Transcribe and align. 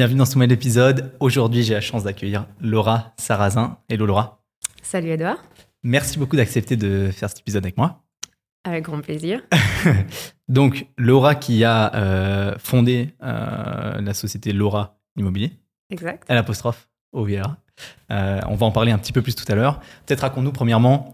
Bienvenue 0.00 0.20
dans 0.20 0.24
ce 0.24 0.36
nouvel 0.36 0.52
épisode. 0.52 1.12
Aujourd'hui, 1.20 1.62
j'ai 1.62 1.74
la 1.74 1.82
chance 1.82 2.04
d'accueillir 2.04 2.46
Laura 2.62 3.12
Sarrazin. 3.18 3.76
Hello 3.90 4.06
Laura. 4.06 4.42
Salut 4.80 5.10
Edouard. 5.10 5.44
Merci 5.82 6.18
beaucoup 6.18 6.36
d'accepter 6.36 6.74
de 6.76 7.10
faire 7.12 7.28
cet 7.28 7.40
épisode 7.40 7.62
avec 7.62 7.76
moi. 7.76 8.02
Avec 8.64 8.84
grand 8.84 9.02
plaisir. 9.02 9.42
Donc, 10.48 10.86
Laura 10.96 11.34
qui 11.34 11.64
a 11.64 11.94
euh, 11.94 12.54
fondé 12.56 13.14
euh, 13.22 14.00
la 14.00 14.14
société 14.14 14.54
Laura 14.54 14.98
Immobilier. 15.18 15.52
Exact. 15.90 16.24
À 16.30 16.34
l'apostrophe 16.34 16.88
OVA. 17.12 17.58
Euh, 18.10 18.40
on 18.48 18.54
va 18.54 18.64
en 18.64 18.72
parler 18.72 18.92
un 18.92 18.98
petit 18.98 19.12
peu 19.12 19.20
plus 19.20 19.34
tout 19.34 19.52
à 19.52 19.54
l'heure. 19.54 19.80
Peut-être 20.06 20.20
raconte-nous 20.20 20.52
premièrement, 20.52 21.12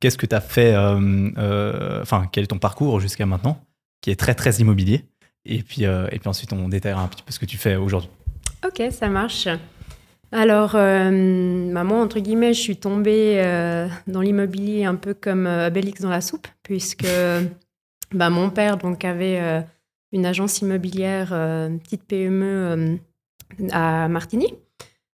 qu'est-ce 0.00 0.16
que 0.16 0.24
tu 0.24 0.34
as 0.34 0.40
fait, 0.40 0.74
enfin, 0.74 2.26
quel 2.32 2.44
est 2.44 2.46
ton 2.46 2.58
parcours 2.58 3.00
jusqu'à 3.00 3.26
maintenant, 3.26 3.62
qui 4.00 4.10
est 4.10 4.16
très, 4.16 4.34
très 4.34 4.52
immobilier. 4.60 5.04
Et 5.48 5.62
puis, 5.62 5.86
euh, 5.86 6.06
et 6.12 6.18
puis 6.18 6.28
ensuite, 6.28 6.52
on 6.52 6.68
détaillera 6.68 7.02
un 7.02 7.08
petit 7.08 7.22
peu 7.22 7.32
ce 7.32 7.38
que 7.38 7.46
tu 7.46 7.56
fais 7.56 7.76
aujourd'hui. 7.76 8.10
Ok, 8.64 8.82
ça 8.90 9.08
marche. 9.08 9.48
Alors, 10.30 10.72
euh, 10.74 11.72
bah, 11.72 11.84
moi, 11.84 12.00
entre 12.00 12.20
guillemets, 12.20 12.52
je 12.52 12.60
suis 12.60 12.76
tombée 12.76 13.36
euh, 13.38 13.88
dans 14.06 14.20
l'immobilier 14.20 14.84
un 14.84 14.94
peu 14.94 15.14
comme 15.14 15.46
euh, 15.46 15.68
Obélix 15.68 16.02
dans 16.02 16.10
la 16.10 16.20
soupe, 16.20 16.46
puisque 16.62 17.06
bah, 18.12 18.28
mon 18.28 18.50
père 18.50 18.76
donc, 18.76 19.04
avait 19.06 19.40
euh, 19.40 19.60
une 20.12 20.26
agence 20.26 20.60
immobilière, 20.60 21.28
petite 21.82 22.04
PME 22.04 22.98
à 23.70 24.08
Martigny. 24.08 24.52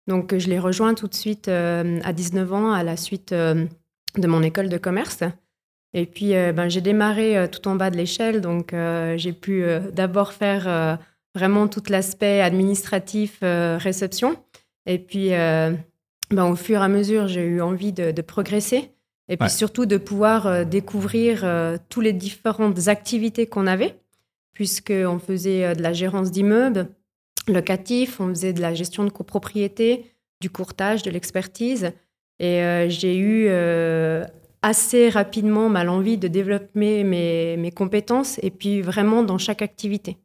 Donc, 0.08 0.36
je 0.38 0.50
l'ai 0.50 0.60
rejoint 0.60 0.96
tout 0.96 1.08
de 1.08 1.14
suite 1.14 1.48
à 1.48 2.14
19 2.14 2.54
ans 2.54 2.72
à 2.72 2.84
la 2.84 2.98
suite 2.98 3.34
de 3.34 4.28
mon 4.28 4.44
école 4.44 4.70
de 4.70 4.78
commerce. 4.78 5.24
Et 5.94 6.06
puis, 6.06 6.36
euh, 6.36 6.52
ben, 6.54 6.70
j'ai 6.70 6.82
démarré 6.82 7.38
euh, 7.38 7.48
tout 7.48 7.68
en 7.68 7.76
bas 7.76 7.90
de 7.92 7.98
l'échelle. 7.98 8.42
Donc, 8.42 8.74
euh, 8.74 9.16
j'ai 9.18 9.34
pu 9.34 9.64
d'abord 9.94 10.34
faire 10.34 11.00
vraiment 11.36 11.68
tout 11.68 11.84
l'aspect 11.90 12.42
administratif, 12.42 13.40
réception. 13.42 14.36
Et 14.86 15.00
puis, 15.00 15.30
ben, 15.30 16.46
au 16.46 16.56
fur 16.56 16.82
et 16.82 16.84
à 16.84 16.88
mesure, 16.88 17.28
j'ai 17.28 17.44
eu 17.44 17.62
envie 17.62 17.94
de, 17.94 18.12
de 18.12 18.22
progresser. 18.22 18.90
Et 19.30 19.38
puis 19.38 19.46
Ouais. 19.46 19.50
surtout 19.50 19.86
de 19.86 19.96
pouvoir 19.98 20.48
euh, 20.48 20.64
découvrir 20.66 21.46
euh, 21.46 21.78
toutes 21.88 22.04
les 22.04 22.12
différentes 22.12 22.90
activités 22.90 23.48
qu'on 23.48 23.68
avait, 23.68 23.96
puisqu'on 24.52 25.18
faisait 25.18 25.64
euh, 25.64 25.76
de 25.76 25.82
la 25.82 25.94
gérance 25.94 26.30
d'immeubles 26.30 26.88
locatifs, 27.48 28.20
on 28.20 28.28
faisait 28.30 28.52
de 28.52 28.62
la 28.62 28.74
gestion 28.74 29.06
de 29.06 29.10
copropriété, 29.10 30.06
du 30.42 30.50
courtage, 30.50 31.04
de 31.04 31.10
l'expertise. 31.12 31.92
Et 32.40 32.86
j'ai 32.90 33.18
eu 33.18 33.48
assez 34.64 35.10
rapidement 35.10 35.70
mal 35.70 35.90
envie 35.90 36.18
de 36.18 36.28
développer 36.28 37.04
mes, 37.04 37.58
mes 37.58 37.72
compétences 37.72 38.40
et 38.42 38.50
puis 38.50 38.82
vraiment 38.82 39.22
dans 39.22 39.38
chaque 39.38 39.62
activité. 39.62 40.18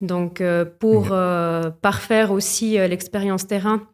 Donc, 0.00 0.40
euh, 0.40 0.64
pour 0.64 1.12
euh, 1.12 1.70
parfaire 1.70 2.32
aussi 2.32 2.78
euh, 2.78 2.88
l'expérience 2.88 3.46
terrain, 3.46 3.86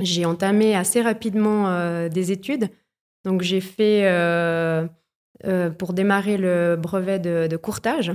j'ai 0.00 0.26
entamé 0.26 0.74
assez 0.74 1.00
rapidement 1.00 2.08
des 2.08 2.30
études. 2.30 2.68
Donc, 3.24 3.40
j'ai 3.40 3.62
fait, 3.62 4.02
pour 5.78 5.94
démarrer 5.94 6.36
le 6.36 6.76
brevet 6.76 7.18
de, 7.18 7.46
de 7.46 7.56
courtage, 7.56 8.12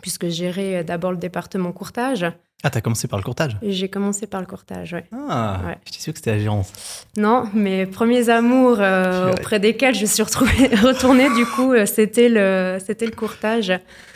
puisque 0.00 0.28
gérais 0.28 0.84
d'abord 0.84 1.12
le 1.12 1.18
département 1.18 1.70
courtage. 1.70 2.24
Ah, 2.64 2.70
t'as 2.70 2.80
commencé 2.80 3.08
par 3.08 3.18
le 3.18 3.24
courtage? 3.24 3.56
J'ai 3.62 3.88
commencé 3.88 4.28
par 4.28 4.40
le 4.40 4.46
courtage, 4.46 4.92
ouais. 4.92 5.04
Ah, 5.28 5.60
Ouais. 5.66 5.78
j'étais 5.84 5.98
sûr 5.98 6.12
que 6.12 6.18
c'était 6.20 6.30
la 6.30 6.38
gérance. 6.38 7.06
Non, 7.16 7.44
mes 7.54 7.86
premiers 7.86 8.28
amours 8.28 8.76
euh, 8.78 9.32
auprès 9.32 9.58
desquels 9.58 9.96
je 9.96 10.06
suis 10.06 10.22
retrouvée, 10.22 10.68
retournée, 10.76 11.28
du 11.34 11.44
coup, 11.44 11.72
euh, 11.72 11.86
c'était 11.86 12.28
le, 12.28 12.78
c'était 12.84 13.06
le 13.06 13.12
courtage. 13.12 13.72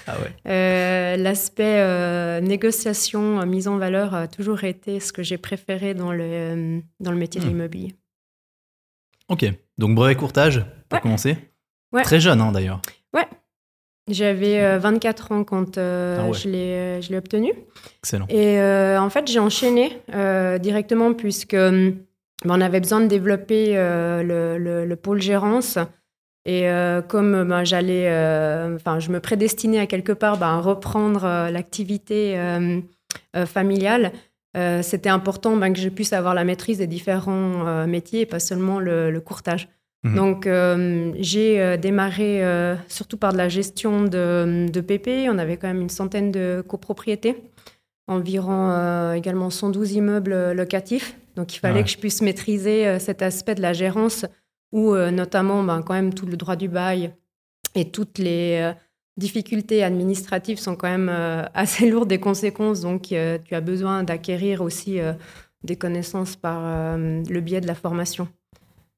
Ah 0.07 0.15
ouais. 0.21 0.31
Euh, 0.47 1.17
L'aspect 1.17 1.81
euh, 1.81 2.41
négociation, 2.41 3.45
mise 3.47 3.67
en 3.67 3.79
valeur 3.79 4.15
a 4.15 4.29
toujours 4.29 4.63
été 4.63 5.01
ce 5.01 5.13
que 5.13 5.25
j'ai 5.25 5.39
préféré 5.39 5.95
dans 5.95 6.13
le, 6.13 6.83
dans 7.01 7.11
le 7.11 7.17
métier 7.19 7.41
de 7.41 7.47
Hmm. 7.47 7.49
l'immobilier. 7.51 7.95
Ok, 9.29 9.45
donc 9.77 9.97
brevet 9.97 10.15
courtage, 10.15 10.65
pour 10.89 10.99
Ouais. 10.99 11.01
commencer. 11.03 11.37
Ouais. 11.93 12.03
Très 12.03 12.21
jeune 12.21 12.41
hein, 12.41 12.53
d'ailleurs. 12.53 12.81
J'avais 14.09 14.61
euh, 14.63 14.79
24 14.79 15.33
ans 15.33 15.43
quand 15.45 15.79
euh, 15.79 16.19
Ah 16.21 16.27
ouais. 16.29 16.33
je 16.35 16.49
l'ai 16.49 16.73
euh, 16.75 17.01
je 17.01 17.11
l'ai 17.11 17.19
obtenu. 17.19 17.53
Excellent. 18.03 18.27
Et 18.29 18.61
euh, 18.61 19.01
en 19.01 19.11
fait, 19.11 19.27
j'ai 19.29 19.41
enchaîné 19.41 20.01
directement 20.61 21.13
puisque 21.13 21.57
ben, 21.57 21.95
on 22.45 22.61
avait 22.61 22.81
besoin 22.81 23.01
de 23.01 23.07
développer 23.07 23.75
le, 23.75 24.59
le- 24.59 24.85
le 24.85 24.97
pôle 24.97 25.21
gérance. 25.21 25.79
Et 26.49 26.69
comme 27.09 27.43
ben, 27.49 27.65
j'allais, 27.65 28.07
enfin, 28.77 29.01
je 29.01 29.11
me 29.11 29.19
prédestinais 29.19 29.81
à 29.81 29.87
quelque 29.87 30.13
part 30.13 30.39
ben, 30.39 30.47
à 30.47 30.61
reprendre 30.61 31.23
l'activité 31.51 32.39
familiale, 33.47 34.13
c'était 34.83 35.09
important 35.09 35.59
que 35.73 35.81
je 35.81 35.89
puisse 35.89 36.13
avoir 36.13 36.35
la 36.35 36.45
maîtrise 36.45 36.79
des 36.79 36.87
différents 36.87 37.85
métiers 37.87 38.21
et 38.21 38.27
pas 38.27 38.39
seulement 38.39 38.79
le, 38.79 39.11
le 39.11 39.21
courtage. 39.21 39.69
Mhm. 40.07 40.15
Donc, 40.15 40.47
euh, 40.47 41.13
j'ai 41.19 41.61
euh, 41.61 41.77
démarré 41.77 42.45
euh, 42.45 42.77
surtout 42.89 43.17
par 43.17 43.33
de 43.33 43.39
la 43.39 43.49
gestion 43.49 44.05
de, 44.05 44.69
de 44.71 44.81
PP. 44.81 45.29
On 45.29 45.39
avait 45.39 45.57
quand 45.57 45.69
même 45.69 45.83
une 45.83 45.91
centaine 45.91 46.31
de 46.31 46.65
copropriétés 46.67 47.37
environ 48.09 49.13
également 49.15 49.51
112 49.51 49.95
immeubles 49.95 50.53
locatifs. 50.53 51.17
Donc 51.35 51.57
il 51.57 51.59
fallait 51.59 51.81
ouais. 51.81 51.83
que 51.83 51.91
je 51.91 51.99
puisse 51.99 52.23
maîtriser 52.23 53.01
cet 53.01 53.21
aspect 53.21 53.57
de 53.57 53.63
la 53.63 53.73
gérance 53.73 54.27
où 54.71 54.95
notamment 54.95 55.65
ben, 55.65 55.83
quand 55.83 55.95
même 55.95 56.15
tout 56.15 56.25
le 56.25 56.37
droit 56.37 56.55
du 56.55 56.69
bail 56.69 57.11
et 57.75 57.91
toutes 57.91 58.19
les 58.19 58.73
difficultés 59.17 59.83
administratives 59.83 60.61
sont 60.61 60.77
quand 60.77 60.89
même 60.89 61.09
assez 61.53 61.91
lourdes 61.91 62.09
des 62.09 62.21
conséquences. 62.21 62.83
Donc 62.83 63.07
tu 63.09 63.17
as 63.17 63.61
besoin 63.61 64.05
d'acquérir 64.05 64.63
aussi 64.63 65.01
des 65.65 65.75
connaissances 65.75 66.37
par 66.37 66.97
le 66.97 67.41
biais 67.41 67.61
de 67.61 67.67
la 67.67 67.75
formation. 67.75 68.29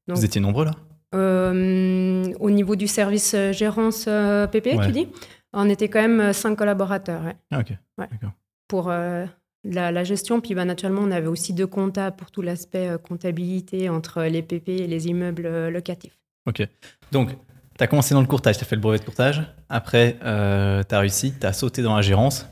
Donc, 0.07 0.19
Vous 0.19 0.25
étiez 0.27 0.43
nombreux 0.43 0.67
là? 0.67 0.73
Au 1.13 2.51
niveau 2.51 2.77
du 2.77 2.87
service 2.87 3.35
euh, 3.35 3.53
gérance 3.53 4.05
euh, 4.09 4.47
PP, 4.47 4.75
Ouais. 4.77 4.87
tu 4.87 4.93
dis? 4.93 5.09
On 5.53 5.69
était 5.69 5.89
quand 5.89 6.01
même 6.01 6.21
euh, 6.21 6.33
cinq 6.33 6.57
collaborateurs. 6.57 7.23
ouais 7.25 7.37
Ah 7.51 7.61
ok. 7.61 7.71
Ouais. 7.99 8.07
D'accord. 8.11 8.33
pour 8.69 8.91
euh, 8.91 9.25
la, 9.65 9.91
la 9.91 10.05
gestion. 10.05 10.41
Puis 10.41 10.55
bah, 10.55 10.65
naturellement, 10.67 11.01
on 11.03 11.11
avait 11.11 11.27
aussi 11.27 11.55
deux 11.55 11.67
comptables 11.67 12.17
pour 12.17 12.31
tout 12.31 12.43
l'aspect 12.43 12.89
euh, 12.89 12.99
comptabilité 12.99 13.89
entre 13.89 14.23
les 14.25 14.43
PP 14.43 14.69
et 14.69 14.87
les 14.87 15.07
immeubles 15.09 15.47
euh, 15.47 15.71
locatifs. 15.71 16.19
Ok. 16.47 16.67
Donc, 17.13 17.31
tu 17.31 17.85
as 17.85 17.87
commencé 17.87 18.13
dans 18.15 18.21
le 18.21 18.27
courtage, 18.27 18.59
tu 18.59 18.65
as 18.65 18.67
fait 18.67 18.77
le 18.77 18.83
brevet 18.83 18.99
de 18.99 19.05
courtage. 19.05 19.43
Après, 19.69 20.17
tu 20.21 20.25
as 20.27 20.99
réussi, 20.99 21.33
tu 21.41 21.47
as 21.47 21.53
sauté 21.53 21.81
dans 21.83 21.95
la 21.97 22.03
gérance. 22.03 22.47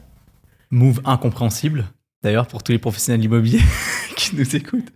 Move 0.71 1.01
incompréhensible, 1.05 1.85
d'ailleurs, 2.23 2.47
pour 2.47 2.63
tous 2.63 2.73
les 2.73 2.79
professionnels 2.79 3.25
immobiliers 3.25 3.61
qui 4.17 4.35
nous 4.37 4.57
écoutent. 4.57 4.93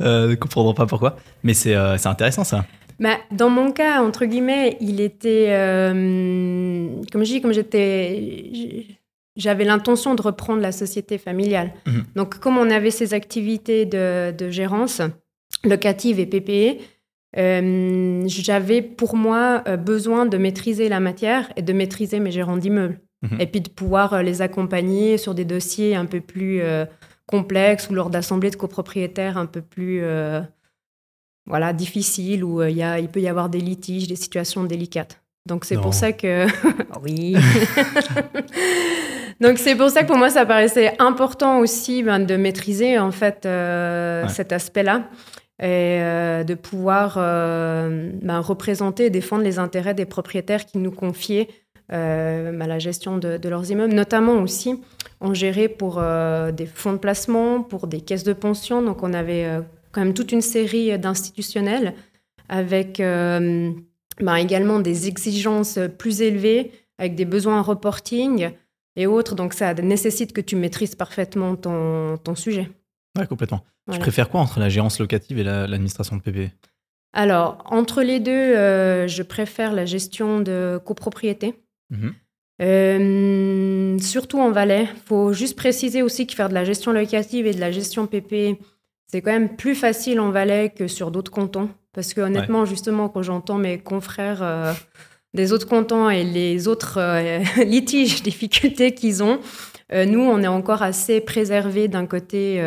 Euh, 0.00 0.28
ne 0.28 0.34
comprendront 0.34 0.74
pas 0.74 0.86
pourquoi. 0.86 1.16
Mais 1.42 1.54
c'est 1.54 1.74
euh, 1.74 1.96
c'est 1.98 2.08
intéressant 2.08 2.44
ça. 2.44 2.64
Bah, 2.98 3.18
dans 3.30 3.50
mon 3.50 3.72
cas, 3.72 4.02
entre 4.02 4.24
guillemets, 4.24 4.76
il 4.80 5.00
était, 5.00 5.48
euh, 5.50 6.88
comme 7.12 7.24
je 7.24 7.32
dis, 7.32 7.40
comme 7.40 7.52
j'étais, 7.52 8.86
j'avais 9.36 9.64
l'intention 9.64 10.14
de 10.14 10.22
reprendre 10.22 10.62
la 10.62 10.72
société 10.72 11.18
familiale. 11.18 11.72
Mhm. 11.86 12.04
Donc, 12.14 12.38
comme 12.38 12.56
on 12.56 12.70
avait 12.70 12.90
ces 12.90 13.12
activités 13.14 13.84
de, 13.84 14.32
de 14.32 14.50
gérance 14.50 15.02
locative 15.64 16.18
et 16.20 16.26
PPE, 16.26 16.80
euh, 17.36 18.22
j'avais 18.26 18.80
pour 18.80 19.14
moi 19.16 19.62
euh, 19.68 19.76
besoin 19.76 20.26
de 20.26 20.38
maîtriser 20.38 20.88
la 20.88 21.00
matière 21.00 21.52
et 21.56 21.62
de 21.62 21.72
maîtriser 21.72 22.18
mes 22.18 22.30
gérants 22.30 22.56
d'immeubles. 22.56 23.00
Mhm. 23.22 23.40
Et 23.40 23.46
puis 23.46 23.60
de 23.60 23.68
pouvoir 23.68 24.22
les 24.22 24.42
accompagner 24.42 25.18
sur 25.18 25.34
des 25.34 25.44
dossiers 25.44 25.96
un 25.96 26.06
peu 26.06 26.20
plus 26.20 26.62
euh, 26.62 26.86
complexes 27.26 27.90
ou 27.90 27.94
lors 27.94 28.10
d'assemblées 28.10 28.50
de 28.50 28.56
copropriétaires 28.56 29.36
un 29.36 29.46
peu 29.46 29.60
plus 29.60 30.02
voilà, 31.46 31.72
difficiles 31.72 32.44
où 32.44 32.60
euh, 32.60 32.70
il 32.70 32.76
y 32.76 32.82
a, 32.82 32.98
il 32.98 33.08
peut 33.08 33.20
y 33.20 33.28
avoir 33.28 33.48
des 33.48 33.60
litiges, 33.60 34.08
des 34.08 34.16
situations 34.16 34.64
délicates. 34.64 35.20
Donc 35.46 35.64
c'est 35.64 35.76
pour 35.76 35.94
ça 35.94 36.12
que... 36.12 36.46
oui. 37.04 37.36
Donc 39.40 39.58
c'est 39.58 39.76
pour 39.76 39.90
ça 39.90 40.02
que 40.02 40.08
pour 40.08 40.16
moi 40.16 40.30
ça 40.30 40.44
paraissait 40.44 40.94
important 40.98 41.60
aussi 41.60 42.02
ben, 42.02 42.18
de 42.18 42.36
maîtriser 42.36 42.98
en 42.98 43.12
fait 43.12 43.46
euh, 43.46 44.24
Ouais. 44.24 44.28
cet 44.28 44.52
aspect-là 44.52 45.04
et 45.60 46.00
euh, 46.00 46.42
de 46.42 46.54
pouvoir 46.54 47.16
euh, 47.18 48.10
ben, 48.22 48.40
représenter 48.40 49.06
et 49.06 49.10
défendre 49.10 49.44
les 49.44 49.58
intérêts 49.58 49.94
des 49.94 50.06
propriétaires 50.06 50.66
qui 50.66 50.78
nous 50.78 50.90
confiaient 50.90 51.48
ben, 51.88 52.66
la 52.66 52.78
gestion 52.80 53.18
de, 53.18 53.36
de 53.36 53.48
leurs 53.48 53.70
immeubles, 53.70 53.94
notamment 53.94 54.42
aussi 54.42 54.80
on 55.20 55.34
gérait 55.34 55.68
pour 55.68 56.02
des 56.52 56.66
fonds 56.66 56.92
de 56.92 56.98
placement, 56.98 57.62
pour 57.62 57.86
des 57.86 58.00
caisses 58.00 58.24
de 58.24 58.32
pension, 58.32 58.82
donc 58.82 59.04
on 59.04 59.14
avait 59.14 59.46
quand 59.96 60.04
même 60.04 60.14
toute 60.14 60.30
une 60.30 60.42
série 60.42 60.98
d'institutionnels 60.98 61.94
avec 62.50 63.00
euh, 63.00 63.72
ben, 64.20 64.36
également 64.36 64.78
des 64.80 65.08
exigences 65.08 65.78
plus 65.98 66.20
élevées, 66.20 66.70
avec 66.98 67.14
des 67.14 67.24
besoins 67.24 67.58
en 67.58 67.62
reporting 67.62 68.50
et 68.96 69.06
autres. 69.06 69.34
Donc 69.34 69.54
ça 69.54 69.72
nécessite 69.74 70.32
que 70.34 70.42
tu 70.42 70.54
maîtrises 70.54 70.94
parfaitement 70.94 71.56
ton, 71.56 72.18
ton 72.18 72.34
sujet. 72.34 72.68
Ouais, 73.18 73.26
complètement. 73.26 73.60
Tu 73.60 73.64
Voilà. 73.86 74.00
préfères 74.00 74.28
quoi 74.28 74.40
entre 74.40 74.60
la 74.60 74.68
gérance 74.68 75.00
locative 75.00 75.38
et 75.38 75.44
la- 75.44 75.66
l'administration 75.66 76.16
de 76.16 76.22
PP 76.22 76.50
Alors, 77.14 77.62
entre 77.70 78.02
les 78.02 78.20
deux, 78.20 78.30
euh, 78.32 79.08
je 79.08 79.22
préfère 79.22 79.72
la 79.72 79.86
gestion 79.86 80.40
de 80.40 80.78
copropriété. 80.84 81.54
Mhm. 81.90 82.12
Euh, 82.62 83.98
surtout 83.98 84.38
en 84.38 84.50
Valais. 84.50 84.88
Il 84.94 85.00
faut 85.06 85.32
juste 85.32 85.56
préciser 85.56 86.02
aussi 86.02 86.26
que 86.26 86.34
faire 86.34 86.48
de 86.48 86.54
la 86.54 86.64
gestion 86.64 86.92
locative 86.92 87.46
et 87.46 87.52
de 87.54 87.60
la 87.60 87.70
gestion 87.70 88.06
PP, 88.06 88.58
c'est 89.06 89.22
quand 89.22 89.32
même 89.32 89.56
plus 89.56 89.74
facile 89.74 90.20
en 90.20 90.30
Valais 90.30 90.70
que 90.70 90.88
sur 90.88 91.10
d'autres 91.10 91.30
cantons. 91.30 91.70
Parce 91.92 92.12
que 92.12 92.20
honnêtement, 92.20 92.64
justement, 92.64 93.08
quand 93.08 93.22
j'entends 93.22 93.56
mes 93.56 93.78
confrères 93.78 94.42
euh, 94.42 94.72
des 95.32 95.52
autres 95.52 95.68
cantons 95.68 96.10
et 96.10 96.24
les 96.24 96.68
autres 96.68 96.98
euh, 96.98 97.38
litiges, 97.64 98.22
difficultés 98.22 98.94
qu'ils 98.94 99.22
ont, 99.22 99.40
nous, 99.92 100.20
on 100.20 100.42
est 100.42 100.48
encore 100.48 100.82
assez 100.82 101.20
préservés 101.20 101.86
d'un 101.86 102.06
côté 102.06 102.60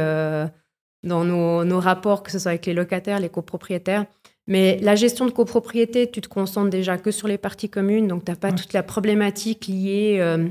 dans 1.04 1.26
nos, 1.26 1.66
nos, 1.66 1.80
rapports, 1.82 2.24
que 2.24 2.32
ce 2.32 2.40
soit 2.40 2.52
avec 2.52 2.66
les 2.66 2.74
locataires, 2.74 3.20
les 3.20 3.28
copropriétaires. 3.28 4.06
Mais 4.50 4.80
la 4.82 4.96
gestion 4.96 5.28
de 5.28 5.32
copropriété, 5.32 6.10
tu 6.10 6.22
te 6.22 6.28
concentres 6.28 6.72
déjà 6.72 6.98
que 6.98 7.12
sur 7.12 7.28
les 7.28 7.38
parties 7.38 7.70
communes, 7.70 8.08
donc 8.08 8.26
tu 8.26 8.32
n'as 8.32 8.36
pas 8.36 8.52
toute 8.52 8.74
la 8.74 8.82
problématique 8.82 9.68
liée 9.68 10.18
euh, 10.20 10.48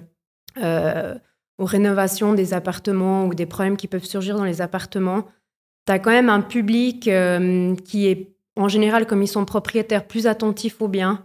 euh, 0.62 1.17
aux 1.58 1.64
rénovations 1.64 2.32
des 2.32 2.55
appartements 2.55 3.26
ou 3.26 3.34
des 3.34 3.44
problèmes 3.44 3.76
qui 3.76 3.88
peuvent 3.88 4.05
surgir 4.05 4.37
dans 4.37 4.44
les 4.44 4.61
appartements. 4.61 5.26
Tu 5.88 5.93
as 5.93 5.99
quand 5.99 6.11
même 6.11 6.29
un 6.29 6.43
public 6.43 7.08
euh, 7.08 7.75
qui 7.75 8.06
est, 8.06 8.37
en 8.56 8.69
général, 8.69 9.06
comme 9.06 9.23
ils 9.23 9.29
sont 9.29 9.44
propriétaires, 9.44 10.06
plus 10.06 10.26
attentifs 10.29 10.81
aux 10.81 10.88
biens, 10.88 11.25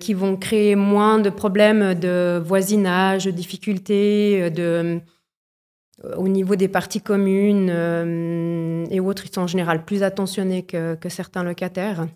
qui 0.00 0.12
vont 0.12 0.36
créer 0.36 0.74
moins 0.74 1.20
de 1.20 1.30
problèmes 1.30 1.94
de 1.94 2.42
voisinage, 2.44 3.26
de 3.26 3.30
difficultés, 3.30 4.50
de 4.50 5.00
euh, 6.04 6.14
au 6.16 6.28
niveau 6.28 6.56
des 6.56 6.68
parties 6.68 7.00
communes 7.00 7.70
euh, 7.70 8.84
et 8.90 9.00
autres, 9.00 9.24
ils 9.24 9.32
sont 9.32 9.42
en 9.42 9.46
général 9.46 9.84
plus 9.84 10.02
attentionnés 10.02 10.62
que, 10.62 10.96
certains 11.08 11.42
locataires. 11.42 12.06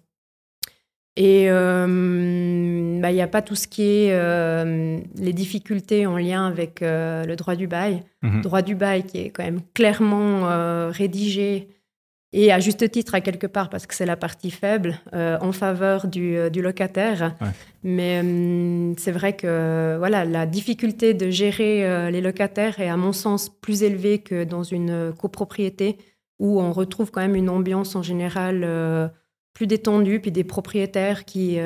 Et 1.16 1.50
euh, 1.50 3.00
bah, 3.00 3.10
il 3.10 3.14
n'y 3.14 3.22
a 3.22 3.28
pas 3.28 3.42
tout 3.42 3.56
ce 3.56 3.66
qui 3.68 3.82
est 3.82 5.04
les 5.16 5.32
difficultés 5.32 6.06
en 6.06 6.16
lien 6.16 6.46
avec 6.46 6.80
le 6.80 7.34
droit 7.34 7.56
du 7.56 7.66
bail. 7.66 8.02
Le 8.22 8.30
mhm. 8.30 8.40
droit 8.42 8.62
du 8.62 8.74
bail 8.74 9.04
qui 9.04 9.18
est 9.18 9.30
quand 9.30 9.44
même 9.44 9.60
clairement 9.74 10.90
rédigé 10.90 11.68
et 12.32 12.52
à 12.52 12.60
juste 12.60 12.88
titre 12.90 13.14
à 13.14 13.20
quelque 13.20 13.46
part 13.46 13.70
parce 13.70 13.86
que 13.86 13.94
c'est 13.94 14.06
la 14.06 14.16
partie 14.16 14.52
faible 14.52 15.00
euh, 15.14 15.36
en 15.40 15.50
faveur 15.50 16.06
du, 16.06 16.36
euh, 16.36 16.48
du 16.48 16.62
locataire. 16.62 17.34
Mais 17.82 18.20
hum, 18.20 18.94
c'est 18.98 19.10
vrai 19.10 19.34
que 19.34 19.96
voilà, 19.98 20.24
la 20.24 20.46
difficulté 20.46 21.12
de 21.12 21.30
gérer 21.30 21.84
euh, 21.84 22.10
les 22.10 22.20
locataires 22.20 22.78
est 22.78 22.88
à 22.88 22.96
mon 22.96 23.12
sens 23.12 23.48
plus 23.48 23.82
élevée 23.82 24.18
que 24.18 24.44
dans 24.44 24.62
une 24.62 25.12
copropriété 25.18 25.98
où 26.38 26.60
on 26.60 26.72
retrouve 26.72 27.10
quand 27.10 27.20
même 27.20 27.36
une 27.36 27.50
ambiance 27.50 27.96
en 27.96 28.02
général 28.02 28.64
plus 29.54 29.66
détendue, 29.66 30.20
puis 30.20 30.32
des 30.32 30.44
propriétaires 30.44 31.24
qui 31.24 31.58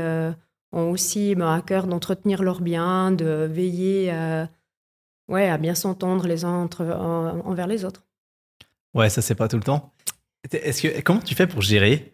ont 0.72 0.90
aussi 0.90 1.34
ben, 1.34 1.52
à 1.52 1.60
cœur 1.60 1.86
d'entretenir 1.86 2.42
leurs 2.42 2.60
biens, 2.60 3.12
de 3.12 3.48
veiller 3.50 4.10
à, 4.10 4.48
ouais, 5.28 5.48
à 5.48 5.58
bien 5.58 5.74
s'entendre 5.74 6.26
les 6.26 6.44
uns 6.44 6.54
entre, 6.54 6.84
envers 7.44 7.66
les 7.66 7.84
autres. 7.84 8.04
Ouais, 8.94 9.10
ça 9.10 9.22
c'est 9.22 9.34
pas 9.34 9.48
tout 9.48 9.56
le 9.56 9.62
temps. 9.62 9.92
Est-ce 10.50 10.82
que, 10.82 11.00
comment 11.00 11.20
tu 11.20 11.34
fais 11.34 11.46
pour 11.46 11.62
gérer 11.62 12.12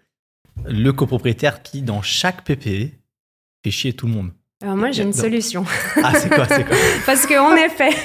le 0.64 0.93
copropriétaire 0.93 1.62
qui, 1.62 1.82
dans 1.82 2.02
chaque 2.02 2.44
PPE, 2.44 2.90
fait 3.64 3.70
chier 3.70 3.93
tout 3.93 4.06
le 4.06 4.12
monde? 4.12 4.31
Alors 4.62 4.76
moi, 4.76 4.90
j'ai 4.90 5.02
une 5.05 5.14
solution. 5.14 5.64
Ah, 6.02 6.12
c'est 6.14 6.28
quoi, 6.28 6.46
c'est 6.46 6.67
quoi? 6.67 6.76
Parce 7.06 7.26
qu'en 7.26 7.56
effet... 7.56 7.90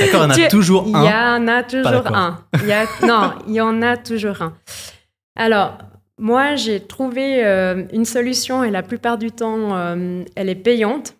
D'accord, 0.00 0.28
il 0.34 0.40
y 0.40 0.42
en 0.42 0.46
a 0.46 0.48
toujours 0.48 0.96
un. 0.96 1.02
Il 1.02 1.06
y 1.06 1.12
en 1.12 1.48
a 1.48 1.62
toujours 1.62 2.16
un. 2.16 2.44
Non, 3.06 3.34
il 3.46 3.54
y 3.54 3.60
en 3.60 3.82
a 3.82 3.96
toujours 3.96 4.40
un. 4.42 4.56
Alors, 5.36 5.76
moi, 6.18 6.56
j'ai 6.56 6.80
trouvé 6.80 7.44
euh, 7.44 7.84
une 7.92 8.06
solution 8.06 8.64
et 8.64 8.70
la 8.70 8.82
plupart 8.82 9.18
du 9.18 9.30
temps, 9.30 9.76
euh, 9.76 10.24
elle 10.34 10.48
est 10.48 10.54
payante. 10.54 11.16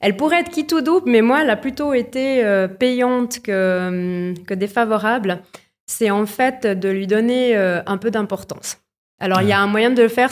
Elle 0.00 0.16
pourrait 0.16 0.40
être 0.40 0.50
qui 0.50 0.66
tout 0.66 0.80
double, 0.80 1.10
mais 1.10 1.20
moi, 1.20 1.42
elle 1.42 1.50
a 1.50 1.56
plutôt 1.56 1.92
été 1.92 2.44
euh, 2.44 2.68
payante 2.68 3.40
que, 3.40 4.34
que 4.46 4.54
défavorable 4.54 5.42
c'est 5.86 6.10
en 6.10 6.24
fait 6.24 6.66
de 6.66 6.88
lui 6.88 7.06
donner 7.06 7.54
un 7.54 7.98
peu 7.98 8.10
d'importance. 8.10 8.78
Alors, 9.20 9.42
il 9.42 9.48
y 9.48 9.52
a 9.52 9.60
un 9.60 9.66
moyen 9.66 9.90
de 9.90 10.00
le 10.00 10.08
faire. 10.08 10.30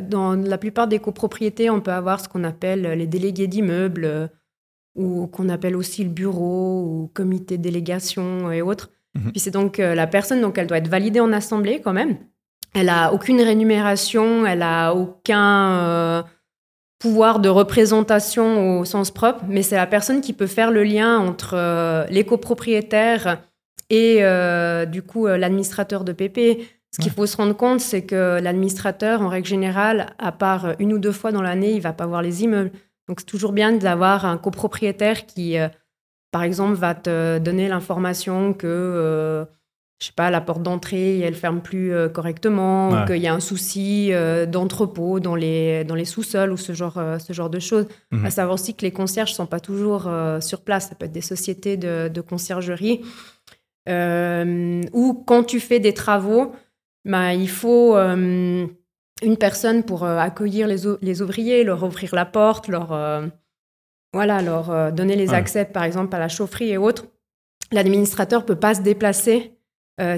dans 0.00 0.32
la 0.32 0.56
plupart 0.56 0.88
des 0.88 0.98
copropriétés, 0.98 1.68
on 1.68 1.82
peut 1.82 1.92
avoir 1.92 2.20
ce 2.20 2.28
qu'on 2.30 2.42
appelle 2.42 2.80
les 2.80 3.06
délégués 3.06 3.46
d'immeubles, 3.46 4.30
ou 4.94 5.26
qu'on 5.26 5.50
appelle 5.50 5.76
aussi 5.76 6.04
le 6.04 6.08
bureau, 6.08 6.84
ou 6.84 7.10
comité 7.12 7.58
de 7.58 7.62
délégation 7.62 8.50
et 8.50 8.62
autres. 8.62 8.92
Mhm. 9.14 9.32
Puis 9.32 9.40
c'est 9.40 9.50
donc 9.50 9.76
la 9.76 10.06
personne, 10.06 10.40
donc 10.40 10.56
elle 10.56 10.68
doit 10.68 10.78
être 10.78 10.88
validée 10.88 11.20
en 11.20 11.34
assemblée 11.34 11.82
quand 11.82 11.92
même. 11.92 12.16
Elle 12.74 12.88
a 12.88 13.12
aucune 13.12 13.40
rémunération, 13.40 14.44
elle 14.46 14.62
a 14.62 14.92
aucun 14.94 16.24
pouvoir 16.98 17.38
de 17.38 17.48
représentation 17.48 18.80
au 18.80 18.84
sens 18.84 19.10
propre, 19.10 19.44
mais 19.48 19.62
c'est 19.62 19.76
la 19.76 19.86
personne 19.86 20.20
qui 20.20 20.32
peut 20.32 20.46
faire 20.46 20.70
le 20.70 20.82
lien 20.82 21.18
entre 21.18 22.06
les 22.10 22.24
copropriétaires 22.24 23.38
et 23.90 24.18
euh, 24.20 24.86
du 24.86 25.02
coup 25.02 25.26
euh, 25.26 25.36
l'administrateur 25.36 26.04
de 26.04 26.12
PP. 26.12 26.62
Ce 26.92 27.00
qu'il 27.02 27.10
faut 27.10 27.26
se 27.26 27.36
rendre 27.36 27.56
compte, 27.56 27.80
c'est 27.80 28.02
que 28.02 28.38
l'administrateur, 28.40 29.20
en 29.20 29.28
règle 29.28 29.48
générale, 29.48 30.14
à 30.20 30.30
part 30.30 30.76
une 30.78 30.92
ou 30.92 31.00
deux 31.00 31.10
fois 31.10 31.32
dans 31.32 31.42
l'année, 31.42 31.72
il 31.72 31.80
va 31.80 31.92
pas 31.92 32.06
voir 32.06 32.22
les 32.22 32.44
immeubles. 32.44 32.70
Donc 33.08 33.18
c'est 33.18 33.26
toujours 33.26 33.50
bien 33.50 33.72
d'avoir 33.72 34.24
un 34.24 34.38
copropriétaire 34.38 35.26
qui, 35.26 35.58
euh, 35.58 35.68
par 36.30 36.44
exemple, 36.44 36.74
va 36.74 36.94
te 36.94 37.38
donner 37.38 37.66
l'information 37.66 38.52
que, 38.52 39.44
je 40.00 40.06
sais 40.06 40.12
pas, 40.14 40.30
la 40.30 40.40
porte 40.40 40.62
d'entrée, 40.62 41.20
elle 41.20 41.34
ferme 41.34 41.62
plus 41.62 41.92
correctement, 42.12 42.90
ou 42.90 43.06
qu'il 43.06 43.22
y 43.22 43.26
a 43.26 43.32
un 43.32 43.40
souci 43.40 44.10
d'entrepôt 44.48 45.20
dans 45.20 45.34
les, 45.34 45.84
dans 45.84 45.94
les 45.94 46.04
sous-sols 46.04 46.52
ou 46.52 46.56
ce 46.56 46.72
genre, 46.72 47.00
ce 47.18 47.32
genre 47.32 47.48
de 47.48 47.60
choses. 47.60 47.86
Mhm. 48.10 48.26
À 48.26 48.30
savoir 48.30 48.54
aussi 48.54 48.74
que 48.74 48.82
les 48.82 48.90
concierges 48.90 49.32
sont 49.32 49.46
pas 49.46 49.60
toujours 49.60 50.10
sur 50.40 50.62
place. 50.62 50.88
Ça 50.88 50.94
peut 50.94 51.06
être 51.06 51.12
des 51.12 51.20
sociétés 51.20 51.76
de, 51.76 52.08
de 52.08 52.20
conciergerie. 52.20 53.02
Euh, 53.88 54.82
ou 54.92 55.14
quand 55.26 55.44
tu 55.44 55.60
fais 55.60 55.80
des 55.80 55.94
travaux, 55.94 56.52
bah, 57.04 57.34
il 57.34 57.48
faut 57.48 57.96
euh, 57.96 58.66
une 59.22 59.36
personne 59.36 59.82
pour 59.82 60.04
euh, 60.04 60.18
accueillir 60.18 60.66
les, 60.66 60.76
les, 61.02 61.22
ouvriers, 61.22 61.64
leur 61.64 61.82
ouvrir 61.82 62.14
la 62.14 62.24
porte, 62.24 62.68
leur, 62.68 62.88
voilà, 64.12 64.42
leur 64.42 64.92
donner 64.92 65.16
les 65.16 65.34
accès, 65.34 65.64
par 65.64 65.84
exemple, 65.84 66.14
à 66.14 66.18
la 66.18 66.28
chaufferie 66.28 66.70
et 66.70 66.78
autres. 66.78 67.06
L'administrateur 67.72 68.42
ne 68.42 68.46
peut 68.46 68.56
pas 68.56 68.74
se 68.74 68.82
déplacer 68.82 69.53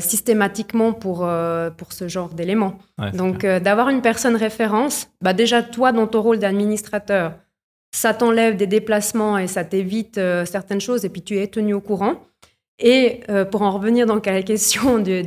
systématiquement 0.00 0.92
pour, 0.92 1.28
pour 1.76 1.92
ce 1.92 2.08
genre 2.08 2.30
d'éléments. 2.30 2.78
Donc, 3.12 3.44
d'avoir 3.44 3.90
une 3.90 4.00
personne 4.00 4.34
référence, 4.34 5.08
bah, 5.20 5.34
déjà, 5.34 5.62
toi, 5.62 5.92
dans 5.92 6.06
ton 6.06 6.22
rôle 6.22 6.38
d'administrateur, 6.38 7.34
ça 7.94 8.14
t'enlève 8.14 8.56
des 8.56 8.66
déplacements 8.66 9.36
et 9.36 9.46
ça 9.46 9.64
t'évite 9.64 10.20
certaines 10.46 10.80
choses, 10.80 11.04
et 11.04 11.10
puis 11.10 11.22
tu 11.22 11.38
es 11.38 11.46
tenu 11.46 11.74
au 11.74 11.80
courant. 11.80 12.26
Et 12.78 13.20
euh, 13.28 13.44
pour 13.44 13.62
en 13.62 13.70
revenir 13.70 14.06
donc 14.06 14.26
à 14.26 14.32
la 14.32 14.42
question 14.42 14.98
du, 14.98 15.22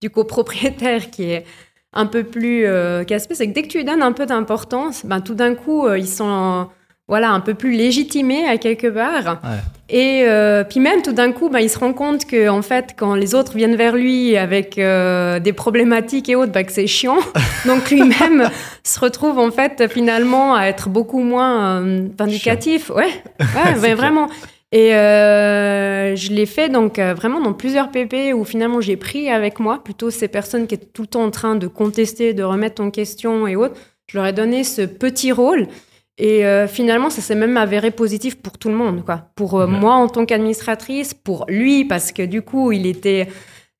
du 0.00 0.10
copropriétaire 0.10 1.10
qui 1.10 1.24
est 1.30 1.44
un 1.92 2.06
peu 2.06 2.24
plus 2.24 2.66
euh, 2.66 3.04
casse 3.04 3.26
c'est 3.30 3.48
que 3.48 3.52
dès 3.52 3.62
que 3.62 3.68
tu 3.68 3.78
lui 3.78 3.84
donnes 3.84 4.02
un 4.02 4.12
peu 4.12 4.26
d'importance, 4.26 5.04
ben, 5.04 5.20
tout 5.20 5.34
d'un 5.34 5.54
coup, 5.54 5.86
euh, 5.86 5.98
ils 5.98 6.08
sont 6.08 6.68
voilà, 7.10 7.32
un 7.32 7.40
peu 7.40 7.52
plus 7.52 7.72
légitimés 7.72 8.46
à 8.46 8.56
quelque 8.56 8.86
part. 8.86 9.42
Et 9.90 10.22
euh, 10.24 10.64
puis 10.64 10.80
même, 10.80 11.02
tout 11.02 11.12
d'un 11.12 11.32
coup, 11.32 11.50
ben, 11.50 11.58
il 11.58 11.68
se 11.68 11.78
rend 11.78 11.92
compte 11.92 12.24
que 12.24 12.48
en 12.48 12.62
fait, 12.62 12.94
quand 12.96 13.14
les 13.14 13.34
autres 13.34 13.54
viennent 13.54 13.76
vers 13.76 13.94
lui 13.94 14.38
avec 14.38 14.76
des 14.76 15.52
problématiques 15.52 16.30
et 16.30 16.36
autres, 16.36 16.52
ben, 16.52 16.64
que 16.64 16.72
c'est 16.72 16.86
chiant. 16.86 17.18
Donc 17.66 17.90
lui-même 17.90 18.48
se 18.82 18.98
retrouve 18.98 19.38
en 19.38 19.50
fait 19.50 19.86
finalement 19.92 20.54
à 20.54 20.64
être 20.64 20.88
beaucoup 20.88 21.20
moins 21.20 21.82
vindicatif. 22.16 22.88
Ouais, 22.88 23.10
ouais 23.82 23.94
vraiment. 23.94 24.28
Et 24.72 24.94
euh, 24.94 26.14
je 26.14 26.30
l'ai 26.30 26.46
fait 26.46 26.68
donc 26.68 27.00
euh, 27.00 27.12
vraiment 27.12 27.40
dans 27.40 27.52
plusieurs 27.52 27.90
PP 27.90 28.32
où 28.34 28.44
finalement 28.44 28.80
j'ai 28.80 28.96
pris 28.96 29.28
avec 29.28 29.58
moi 29.58 29.82
plutôt 29.82 30.10
ces 30.10 30.28
personnes 30.28 30.68
qui 30.68 30.76
étaient 30.76 30.86
tout 30.86 31.02
le 31.02 31.08
temps 31.08 31.24
en 31.24 31.30
train 31.30 31.56
de 31.56 31.66
contester, 31.66 32.34
de 32.34 32.44
remettre 32.44 32.80
en 32.80 32.90
question 32.90 33.48
et 33.48 33.56
autres. 33.56 33.74
Je 34.06 34.16
leur 34.16 34.26
ai 34.26 34.32
donné 34.32 34.62
ce 34.62 34.82
petit 34.82 35.32
rôle. 35.32 35.66
Et 36.20 36.44
euh, 36.44 36.68
finalement, 36.68 37.10
ça 37.10 37.22
s'est 37.22 37.34
même 37.34 37.56
avéré 37.56 37.90
positif 37.90 38.36
pour 38.36 38.58
tout 38.58 38.68
le 38.68 38.74
monde, 38.74 39.04
quoi. 39.04 39.30
Pour 39.34 39.66
moi 39.66 39.94
en 39.94 40.06
tant 40.06 40.26
qu'administratrice, 40.26 41.14
pour 41.14 41.46
lui 41.48 41.84
parce 41.84 42.12
que 42.12 42.22
du 42.22 42.42
coup, 42.42 42.72
il 42.72 42.86
était 42.86 43.26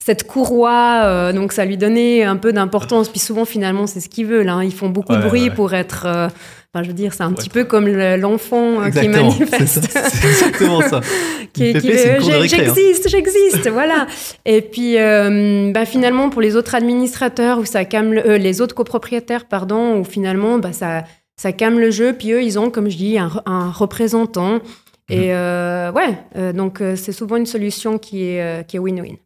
cette 0.03 0.27
courroie, 0.27 1.33
donc 1.35 1.53
ça 1.53 1.67
lui 1.67 1.77
donnait 1.77 2.25
un 2.25 2.37
peu 2.37 2.53
d'importance. 2.55 3.11
Puis 3.11 3.21
souvent, 3.21 3.45
finalement, 3.45 3.87
c'est 3.87 4.01
ce 4.01 4.09
qu'ils 4.09 4.27
veulent. 4.27 4.49
Hein. 4.49 4.65
Ils 4.65 4.73
font 4.73 4.89
beaucoup 4.89 5.15
de 5.15 5.21
bruit 5.21 5.51
pour 5.51 5.75
être 5.75 6.31
Enfin, 6.73 6.85
je 6.85 6.89
veux 6.89 6.95
dire, 6.95 7.13
c'est 7.15 7.25
un 7.25 7.33
petit 7.33 7.49
peu 7.49 7.65
comme 7.65 7.89
l'enfant 7.89 8.81
euh, 8.81 8.91
qui 8.91 9.09
manifeste. 9.09 9.89
C'est 9.91 10.29
exactement 10.29 10.81
ça. 10.83 11.01
qui, 11.53 11.73
qui 11.75 11.91
hein. 11.91 12.19
j'existe, 12.45 13.09
j'existe, 13.09 13.69
voilà. 13.69 14.07
Et 14.47 14.61
puis, 14.63 14.97
euh, 14.97 15.73
bah, 15.73 15.85
finalement, 15.85 16.31
pour 16.31 16.41
les 16.41 16.55
autres 16.55 16.77
administrateurs 16.77 17.59
ou 17.59 17.65
ça 17.65 17.85
calme 17.85 18.17
euh, 18.25 18.39
les 18.39 18.61
autres 18.61 18.77
copropriétaires, 18.77 19.47
pardon, 19.47 19.99
où 19.99 20.05
finalement, 20.05 20.59
bah, 20.59 20.73
ça, 20.73 21.03
ça 21.41 21.53
calme 21.53 21.79
le 21.79 21.91
jeu. 21.91 22.13
Puis 22.13 22.33
eux, 22.33 22.43
ils 22.43 22.59
ont, 22.59 22.71
comme 22.71 22.91
je 22.91 22.97
dis, 22.97 23.19
un, 23.19 23.71
représentant. 23.71 24.61
Et 25.09 25.33
mhm. 25.33 25.95
ouais, 25.95 26.53
donc 26.53 26.83
c'est 26.97 27.13
souvent 27.13 27.37
une 27.37 27.47
solution 27.47 27.99
qui 27.99 28.23
est 28.23 28.67
qui 28.69 28.77
est 28.77 28.81
win-win. 28.81 29.17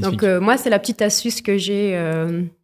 donc 0.00 0.22
moi, 0.22 0.56
c'est 0.56 0.70
la 0.70 0.78
petite 0.78 1.02
astuce 1.02 1.40
que 1.40 1.56
j'ai 1.56 1.98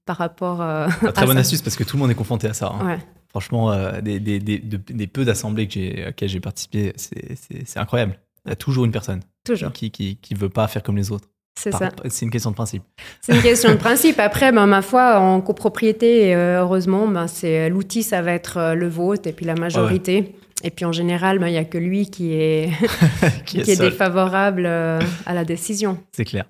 par 0.04 0.16
rapport. 0.16 0.60
à 0.62 0.88
Très 1.14 1.26
bonne 1.26 1.38
astuce 1.38 1.62
parce 1.62 1.76
que 1.76 1.84
tout 1.84 1.96
le 1.96 2.02
monde 2.02 2.10
est 2.10 2.14
confronté 2.16 2.46
à 2.46 2.54
ça. 2.54 2.72
Hein. 2.74 2.86
Ouais. 2.86 2.98
Franchement, 3.36 3.70
euh, 3.70 4.00
des, 4.00 4.18
des, 4.18 4.38
des, 4.38 4.58
des, 4.58 5.06
peu 5.06 5.26
d'assemblées 5.26 5.68
auxquelles 6.08 6.28
j'ai 6.30 6.40
participé, 6.40 6.94
c'est 6.96 7.78
incroyable. 7.78 8.18
Il 8.46 8.48
y 8.48 8.52
a 8.52 8.56
toujours 8.56 8.86
une 8.86 8.92
personne 8.92 9.20
toujours. 9.44 9.72
qui, 9.72 9.90
qui, 9.90 10.16
qui 10.16 10.34
veut 10.34 10.48
pas 10.48 10.66
faire 10.68 10.82
comme 10.82 10.96
les 10.96 11.10
autres. 11.10 11.28
C'est 11.58 11.72
ça. 11.72 11.90
C'est 12.08 12.24
une 12.24 12.30
question 12.30 12.50
de 12.50 12.54
principe. 12.54 12.82
C'est 13.22 13.34
une 13.34 13.42
question 13.42 13.70
de 13.70 13.76
principe. 13.76 14.20
Après, 14.20 14.52
ben, 14.52 14.66
ma 14.66 14.82
foi, 14.82 15.18
en 15.18 15.40
copropriété, 15.40 16.34
euh, 16.34 16.60
heureusement, 16.60 17.08
ben, 17.08 17.26
c'est 17.26 17.68
l'outil, 17.70 18.02
ça 18.02 18.20
va 18.22 18.32
être 18.32 18.58
euh, 18.58 18.74
le 18.74 18.88
vote 18.88 19.26
et 19.26 19.32
puis 19.32 19.46
la 19.46 19.54
majorité. 19.54 20.34
Et 20.62 20.70
puis 20.70 20.84
en 20.84 20.92
général, 20.92 21.38
ben, 21.38 21.48
il 21.48 21.52
n'y 21.52 21.58
a 21.58 21.64
que 21.64 21.78
lui 21.78 22.10
qui 22.10 22.34
est, 22.34 22.70
qui 23.46 23.60
est, 23.60 23.80
défavorable 23.80 24.64
euh, 24.66 25.00
à 25.24 25.34
la 25.34 25.44
décision. 25.44 25.98
C'est 26.12 26.24
clair. 26.24 26.44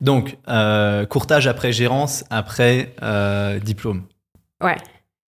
Donc, 0.00 0.38
courtage 1.10 1.46
après 1.46 1.70
gérance, 1.70 2.24
après 2.30 2.94
diplôme. 3.62 4.04
Ouais. 4.62 4.76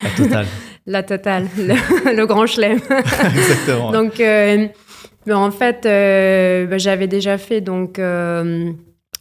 La 0.03 0.11
totale. 0.11 0.47
la 0.87 1.03
totale, 1.03 1.49
le, 1.59 2.25
grand 2.25 2.47
chelem. 2.47 2.79
Exactement. 2.79 3.93
Donc, 3.93 4.17
ben, 4.17 4.71
en 5.29 5.51
fait, 5.51 5.83
ben, 5.83 6.79
j'avais 6.79 7.09
déjà 7.09 7.37
fait 7.37 7.61
donc 7.61 8.01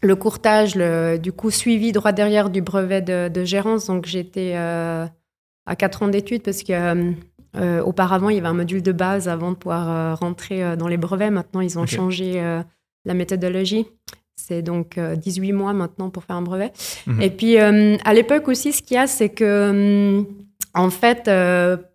le 0.02 0.16
courtage, 0.16 0.76
le, 0.76 1.18
du 1.18 1.32
coup, 1.32 1.52
suivi 1.52 1.92
droit 1.92 2.12
derrière 2.12 2.50
du 2.50 2.62
brevet 2.62 3.02
de, 3.02 3.44
gérance. 3.46 3.88
Donc, 3.88 4.06
j'étais 4.06 4.54
euh, 4.56 5.06
à 5.66 5.76
4 5.76 6.04
ans 6.04 6.08
d'études 6.08 6.44
parce 6.44 6.64
que 6.64 6.74
euh, 6.74 7.12
euh, 7.56 7.82
auparavant, 7.82 8.30
il 8.30 8.36
y 8.36 8.40
avait 8.40 8.48
un 8.48 8.54
module 8.54 8.84
de 8.84 8.92
base 8.92 9.28
avant 9.28 9.52
de 9.52 9.56
pouvoir 9.56 10.20
rentrer 10.20 10.78
dans 10.78 10.88
les 10.88 10.98
brevets. 10.98 11.32
Maintenant, 11.32 11.62
ils 11.62 11.80
ont 11.80 11.86
changé 11.86 12.42
la 13.06 13.14
méthodologie. 13.14 13.88
C'est 14.36 14.62
donc 14.62 15.00
18 15.00 15.54
mois 15.54 15.74
maintenant 15.74 16.12
pour 16.12 16.24
faire 16.24 16.36
un 16.36 16.44
brevet. 16.44 16.72
Mhm. 17.08 17.22
Et 17.22 17.30
puis, 17.32 17.58
à 17.58 18.14
l'époque 18.14 18.48
aussi, 18.48 18.74
ce 18.74 18.84
qu'il 18.84 18.96
y 18.96 19.00
a, 19.00 19.08
c'est 19.08 19.30
que, 19.30 20.24
en 20.76 20.90
fait, 20.92 21.32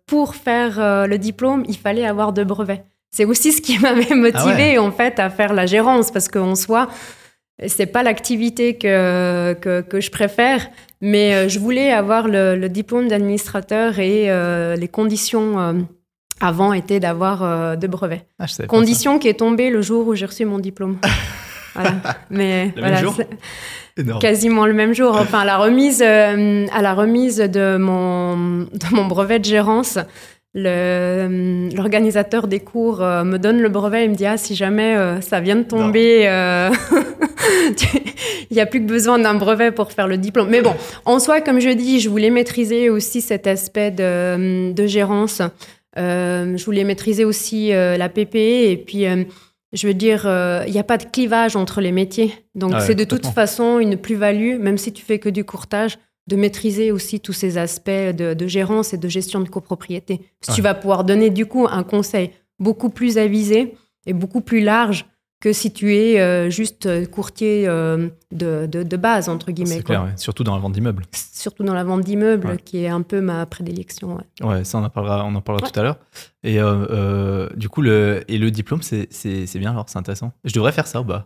pour 0.05 0.35
faire 0.35 1.07
le 1.07 1.17
diplôme, 1.17 1.63
il 1.69 1.77
fallait 1.77 2.05
avoir 2.05 2.33
deux 2.33 2.43
brevets. 2.43 2.83
C'est 3.11 3.25
aussi 3.25 3.53
ce 3.53 3.61
qui 3.61 3.79
m'avait 3.79 4.15
motivé, 4.15 4.75
ah 4.75 4.83
en 4.83 4.91
fait, 4.91 5.19
à 5.19 5.29
faire 5.29 5.53
la 5.53 5.65
gérance 5.65 6.11
parce 6.11 6.27
qu'en 6.27 6.55
soi, 6.55 6.89
c'est 7.67 7.85
pas 7.85 8.03
l'activité 8.03 8.77
que, 8.77 9.53
que, 9.53 10.01
je 10.01 10.11
préfère, 10.11 10.67
mais 11.01 11.33
euh, 11.33 11.49
je 11.49 11.59
voulais 11.59 11.91
avoir 11.91 12.27
le, 12.27 12.67
diplôme 12.67 13.07
d'administrateur 13.07 13.99
et 13.99 14.31
euh, 14.31 14.75
les 14.75 14.87
conditions 14.87 15.59
euh, 15.59 15.73
avant 16.41 16.73
étaient 16.73 16.99
d'avoir 16.99 17.77
deux 17.77 17.87
brevets. 17.87 18.25
Ah, 18.39 18.45
Condition 18.67 19.19
qui 19.19 19.27
est 19.27 19.39
tombée 19.39 19.69
le 19.69 19.81
jour 19.81 20.07
où 20.07 20.15
j'ai 20.15 20.25
reçu 20.25 20.45
mon 20.45 20.59
diplôme. 20.59 20.97
voilà. 21.75 21.93
Mais 22.29 22.73
voilà, 22.75 23.01
quasiment 24.19 24.65
le 24.65 24.73
même 24.73 24.93
jour. 24.93 25.15
Enfin, 25.15 25.41
à 25.41 25.45
la 25.45 25.57
remise, 25.57 26.01
à 26.01 26.81
la 26.81 26.93
remise 26.93 27.37
de 27.37 27.77
mon, 27.77 28.63
de 28.63 28.95
mon 28.95 29.05
brevet 29.05 29.39
de 29.39 29.45
gérance, 29.45 29.99
euh, 30.55 31.69
l'organisateur 31.75 32.47
des 32.47 32.59
cours 32.59 33.01
euh, 33.01 33.23
me 33.23 33.39
donne 33.39 33.59
le 33.59 33.69
brevet 33.69 34.05
et 34.05 34.07
me 34.07 34.13
dit 34.13 34.27
ah 34.27 34.37
si 34.37 34.53
jamais 34.53 34.95
euh, 34.95 35.19
ça 35.19 35.39
vient 35.39 35.55
de 35.55 35.63
tomber 35.63 36.27
il 38.49 38.53
n'y 38.53 38.59
a 38.59 38.65
plus 38.65 38.81
que 38.81 38.87
besoin 38.87 39.19
d'un 39.19 39.33
brevet 39.35 39.71
pour 39.71 39.91
faire 39.91 40.07
le 40.07 40.17
diplôme 40.17 40.49
mais 40.49 40.61
bon 40.61 40.73
en 41.05 41.19
soi 41.19 41.41
comme 41.41 41.59
je 41.59 41.69
dis 41.69 41.99
je 41.99 42.09
voulais 42.09 42.29
maîtriser 42.29 42.89
aussi 42.89 43.21
cet 43.21 43.47
aspect 43.47 43.91
de, 43.91 44.71
de 44.71 44.87
gérance 44.87 45.41
je 45.95 46.65
voulais 46.65 46.83
maîtriser 46.83 47.25
aussi 47.25 47.69
la 47.69 48.09
PPE 48.09 48.35
et 48.35 48.83
puis 48.85 49.05
je 49.73 49.87
veux 49.87 49.93
dire, 49.93 50.23
il 50.67 50.71
n'y 50.71 50.79
a 50.79 50.83
pas 50.83 50.97
de 50.97 51.05
clivage 51.05 51.55
entre 51.55 51.81
les 51.81 51.91
métiers. 51.91 52.33
Donc, 52.55 52.73
c'est 52.79 52.95
de 52.95 53.03
toute 53.03 53.27
façon 53.27 53.79
une 53.79 53.97
plus-value, 53.97 54.57
même 54.59 54.77
si 54.77 54.91
tu 54.93 55.03
fais 55.03 55.19
que 55.19 55.29
du 55.29 55.43
courtage 55.43 55.97
de 56.27 56.35
maîtriser 56.35 56.91
aussi 56.91 57.19
tous 57.19 57.33
ces 57.33 57.57
aspects 57.57 57.89
de, 57.89 58.47
gérance 58.47 58.93
et 58.93 58.97
de 58.97 59.07
gestion 59.07 59.41
de 59.41 59.49
copropriété. 59.49 60.21
tu 60.53 60.61
vas 60.61 60.73
pouvoir 60.73 61.03
donner 61.03 61.29
du 61.29 61.45
coup 61.45 61.67
un 61.69 61.83
conseil 61.83 62.31
beaucoup 62.59 62.89
plus 62.89 63.17
avisé 63.17 63.75
et 64.05 64.13
beaucoup 64.13 64.41
plus 64.41 64.61
large 64.61 65.05
que 65.43 65.51
si 65.51 65.73
tu 65.73 65.93
es 65.93 66.21
euh, 66.21 66.49
juste 66.49 66.87
courtier 67.11 67.65
euh, 67.67 68.07
de, 68.31 68.65
de, 68.65 68.97
base, 68.97 69.27
entre 69.27 69.51
guillemets. 69.51 69.75
C'est 69.75 69.83
clair, 69.83 70.07
surtout 70.15 70.45
dans 70.45 70.55
la 70.55 70.61
vente 70.61 70.71
d'immeubles. 70.71 71.03
Surtout 71.11 71.65
dans 71.65 71.73
la 71.73 71.83
vente 71.83 71.99
d'immeubles, 71.99 72.59
qui 72.63 72.81
est 72.81 72.87
un 72.87 73.01
peu 73.01 73.19
ma 73.19 73.45
prédilection. 73.45 74.19
Ouais, 74.41 74.63
ça, 74.63 74.77
on 74.77 74.85
en 74.85 74.89
parlera, 74.89 75.25
on 75.25 75.35
en 75.35 75.41
parlera 75.41 75.69
tout 75.69 75.77
à 75.77 75.83
l'heure. 75.83 75.97
Et 76.43 76.61
euh, 76.61 77.49
du 77.57 77.67
coup, 77.67 77.81
le, 77.81 78.23
et 78.29 78.37
le 78.37 78.51
diplôme, 78.51 78.81
c'est 78.83 79.09
bien, 79.55 79.71
alors 79.71 79.83
c'est 79.89 79.99
intéressant. 79.99 80.31
Je 80.45 80.53
devrais 80.53 80.71
faire 80.71 80.87
ça 80.87 81.01
ou 81.01 81.03
pas? 81.03 81.25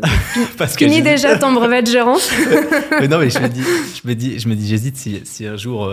Parce 0.58 0.74
que 0.74 0.84
Finis 0.84 1.02
déjà 1.02 1.38
ton 1.38 1.52
brevet 1.52 1.82
de 1.82 1.86
gérance. 1.86 2.28
mais 2.90 3.06
non, 3.06 3.18
mais 3.20 3.30
je 3.30 3.38
me 3.38 3.48
dis, 3.48 3.62
je 3.62 4.08
me 4.08 4.14
dis, 4.16 4.40
je 4.40 4.48
me 4.48 4.56
dis, 4.56 4.66
j'hésite 4.66 4.96
si, 4.96 5.20
si, 5.22 5.46
un 5.46 5.56
jour, 5.56 5.88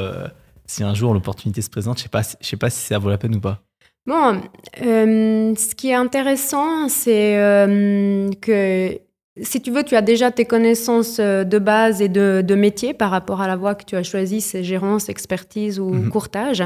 si 0.66 0.84
un 0.84 0.96
jour 0.96 1.14
l'opportunité 1.14 1.62
se 1.62 1.70
présente, 1.70 2.00
je 2.00 2.04
sais 2.04 2.10
pas, 2.10 2.24
je 2.24 2.48
sais 2.48 2.58
pas 2.58 2.72
si 2.72 2.88
ça 2.88 2.98
vaut 2.98 3.12
la 3.12 3.20
peine 3.20 3.36
ou 3.36 3.40
pas. 3.40 3.62
Bon, 4.08 4.42
euh, 4.82 5.54
ce 5.56 5.76
qui 5.76 5.90
est 5.90 5.94
intéressant, 5.94 6.90
c'est 6.90 7.38
euh, 7.38 8.32
que 8.42 8.98
si 9.40 9.62
tu 9.62 9.70
veux, 9.72 9.84
tu 9.84 9.96
as 9.96 10.02
déjà 10.02 10.32
tes 10.32 10.46
connaissances 10.46 11.20
euh, 11.20 11.44
de 11.44 11.60
base 11.60 12.02
et 12.02 12.10
de, 12.10 12.56
métier 12.56 12.96
par 12.96 13.12
rapport 13.12 13.42
à 13.42 13.48
la 13.48 13.56
voie 13.56 13.76
que 13.76 13.86
tu 13.86 13.96
as 13.96 14.04
choisie, 14.04 14.42
c'est 14.42 14.64
gérance, 14.64 15.08
expertise 15.08 15.80
ou 15.80 15.90
mhm. 15.90 16.10
courtage. 16.10 16.64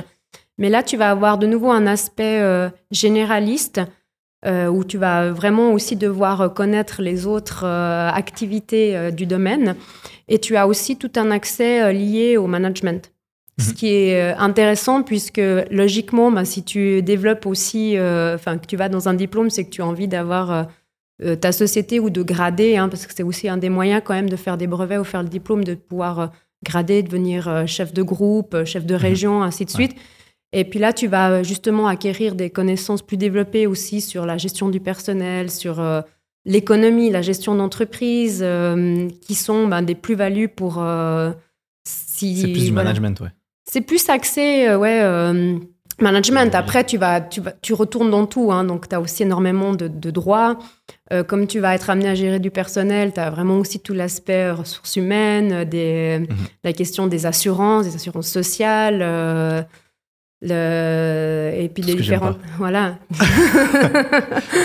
Mais 0.58 0.70
là, 0.70 0.82
tu 0.82 0.96
vas 0.96 1.12
avoir 1.12 1.38
de 1.38 1.46
nouveau 1.46 1.72
un 1.72 1.86
aspect 1.86 2.42
généraliste 2.90 3.82
où 4.46 4.84
tu 4.86 4.98
vas 4.98 5.32
vraiment 5.32 5.74
aussi 5.74 5.98
devoir 5.98 6.54
connaître 6.54 7.02
les 7.02 7.26
autres 7.26 7.66
activités 7.66 9.12
du 9.12 9.26
domaine. 9.26 9.76
Et 10.30 10.40
tu 10.40 10.56
as 10.56 10.66
aussi 10.66 10.96
tout 10.96 11.12
un 11.18 11.30
accès 11.30 11.92
lié 11.92 12.38
au 12.38 12.48
management. 12.48 13.12
Ce 13.58 13.72
qui 13.72 13.88
est 13.88 14.22
euh, 14.22 14.38
intéressant 14.38 15.02
puisque 15.02 15.42
logiquement, 15.72 16.30
bah, 16.30 16.44
si 16.44 16.64
tu 16.64 17.02
développes 17.02 17.46
aussi, 17.46 17.98
euh, 17.98 18.36
enfin 18.36 18.58
que 18.58 18.66
tu 18.66 18.76
vas 18.76 18.90
dans 18.90 19.08
un 19.08 19.14
diplôme, 19.14 19.50
c'est 19.50 19.64
que 19.64 19.70
tu 19.70 19.82
as 19.82 19.86
envie 19.86 20.10
d'avoir 20.10 20.68
euh, 21.24 21.36
ta 21.38 21.54
société 21.54 22.02
ou 22.02 22.10
de 22.10 22.22
grader, 22.22 22.76
hein, 22.76 22.90
parce 22.90 23.08
que 23.08 23.14
c'est 23.16 23.24
aussi 23.24 23.48
un 23.48 23.56
des 23.56 23.70
moyens 23.70 24.02
quand 24.04 24.14
même 24.14 24.30
de 24.30 24.36
faire 24.36 24.58
des 24.58 24.68
brevets 24.68 25.00
ou 25.00 25.06
faire 25.06 25.24
le 25.24 25.30
diplôme, 25.30 25.64
de 25.64 25.76
pouvoir 25.76 26.34
grader, 26.66 27.02
devenir 27.02 27.66
chef 27.66 27.94
de 27.94 28.04
groupe, 28.04 28.66
chef 28.66 28.86
de 28.86 28.96
mhm. 28.96 29.00
région, 29.00 29.44
ainsi 29.44 29.64
de 29.64 29.70
suite. 29.70 29.96
Et 30.52 30.66
puis 30.66 30.80
là, 30.80 30.92
tu 30.92 31.08
vas 31.08 31.42
justement 31.44 31.88
acquérir 31.88 32.36
des 32.36 32.50
connaissances 32.50 33.02
plus 33.02 33.18
développées 33.18 33.68
aussi 33.68 34.02
sur 34.02 34.26
la 34.26 34.38
gestion 34.38 34.68
du 34.68 34.82
personnel, 34.82 35.50
sur 35.50 35.82
l'économie, 36.46 37.10
la 37.10 37.22
gestion 37.22 37.56
d'entreprise, 37.56 38.46
qui 39.22 39.36
sont 39.36 39.68
bah, 39.68 39.82
des 39.82 39.96
plus-values 39.96 40.50
pour... 40.50 40.84
si, 41.86 42.42
c'est 42.42 42.48
plus 42.48 42.66
du 42.66 42.72
management, 42.72 43.22
ouais. 43.22 43.32
C'est 43.76 43.82
plus 43.82 44.08
axé, 44.08 44.70
euh, 44.70 44.78
ouais, 44.78 45.02
euh, 45.02 45.60
management. 46.00 46.56
Après, 46.56 46.86
tu, 46.86 46.98
vas, 46.98 47.20
tu, 47.20 47.42
vas, 47.42 47.52
tu 47.62 47.74
retournes 47.74 48.10
dans 48.10 48.26
tout. 48.26 48.50
Hein, 48.54 48.64
donc, 48.64 48.88
tu 48.88 48.96
as 48.96 49.02
aussi 49.02 49.24
énormément 49.24 49.74
de, 49.74 50.12
droits. 50.12 50.58
Euh, 51.12 51.26
comme 51.26 51.46
tu 51.46 51.60
vas 51.60 51.76
être 51.76 51.90
amené 51.90 52.08
à 52.08 52.16
gérer 52.16 52.40
du 52.40 52.52
personnel, 52.52 53.12
tu 53.14 53.20
as 53.20 53.30
vraiment 53.30 53.58
aussi 53.58 53.82
tout 53.82 53.94
l'aspect 53.94 54.50
ressources 54.52 54.96
humaines, 54.96 55.66
des, 55.66 56.20
mhm. 56.20 56.38
la 56.64 56.72
question 56.72 57.08
des 57.08 57.26
assurances, 57.26 57.86
des 57.86 57.96
assurances 57.96 58.30
sociales. 58.30 59.00
le, 60.42 61.52
et 61.54 61.68
puis 61.68 61.84
les 61.84 61.96
différentes. 61.96 62.40
Voilà. 62.58 62.98
ah, 63.20 63.26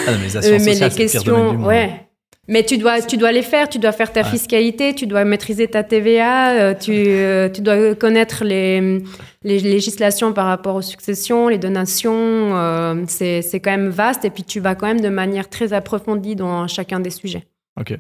mais 0.07 0.23
les 0.23 0.37
assurances 0.37 0.64
mais 0.64 0.75
les 0.76 0.90
questions, 0.90 1.64
ouais. 1.64 2.10
Mais 2.49 2.64
tu 2.64 2.78
dois, 2.78 3.00
tu 3.02 3.16
dois 3.16 3.32
les 3.32 3.42
faire, 3.42 3.68
tu 3.68 3.78
dois 3.78 3.92
faire 3.92 4.12
ta 4.12 4.25
fiscalité, 4.25 4.94
tu 4.94 5.06
dois 5.06 5.25
maîtriser 5.25 5.68
ta 5.68 5.85
TVA, 5.85 6.52
euh, 6.52 6.75
tu, 6.75 6.92
euh, 6.92 7.49
tu 7.49 7.61
dois 7.61 7.94
connaître 7.94 8.44
les, 8.44 9.02
les, 9.42 9.61
législations 9.61 10.32
par 10.32 10.47
rapport 10.47 10.75
aux 10.75 10.82
successions, 10.82 11.49
les 11.49 11.59
donations. 11.59 12.56
Euh, 12.56 13.04
c'est 13.06 13.61
quand 13.62 13.70
même 13.70 13.90
vaste 13.90 14.25
et 14.25 14.30
puis 14.30 14.42
tu 14.42 14.59
vas 14.59 14.75
quand 14.75 14.87
même 14.87 15.00
de 15.00 15.11
manière 15.11 15.49
très 15.49 15.73
approfondie 15.73 16.35
dans 16.35 16.66
chacun 16.66 16.99
des 16.99 17.11
sujets. 17.11 17.47
Ok. 17.78 17.97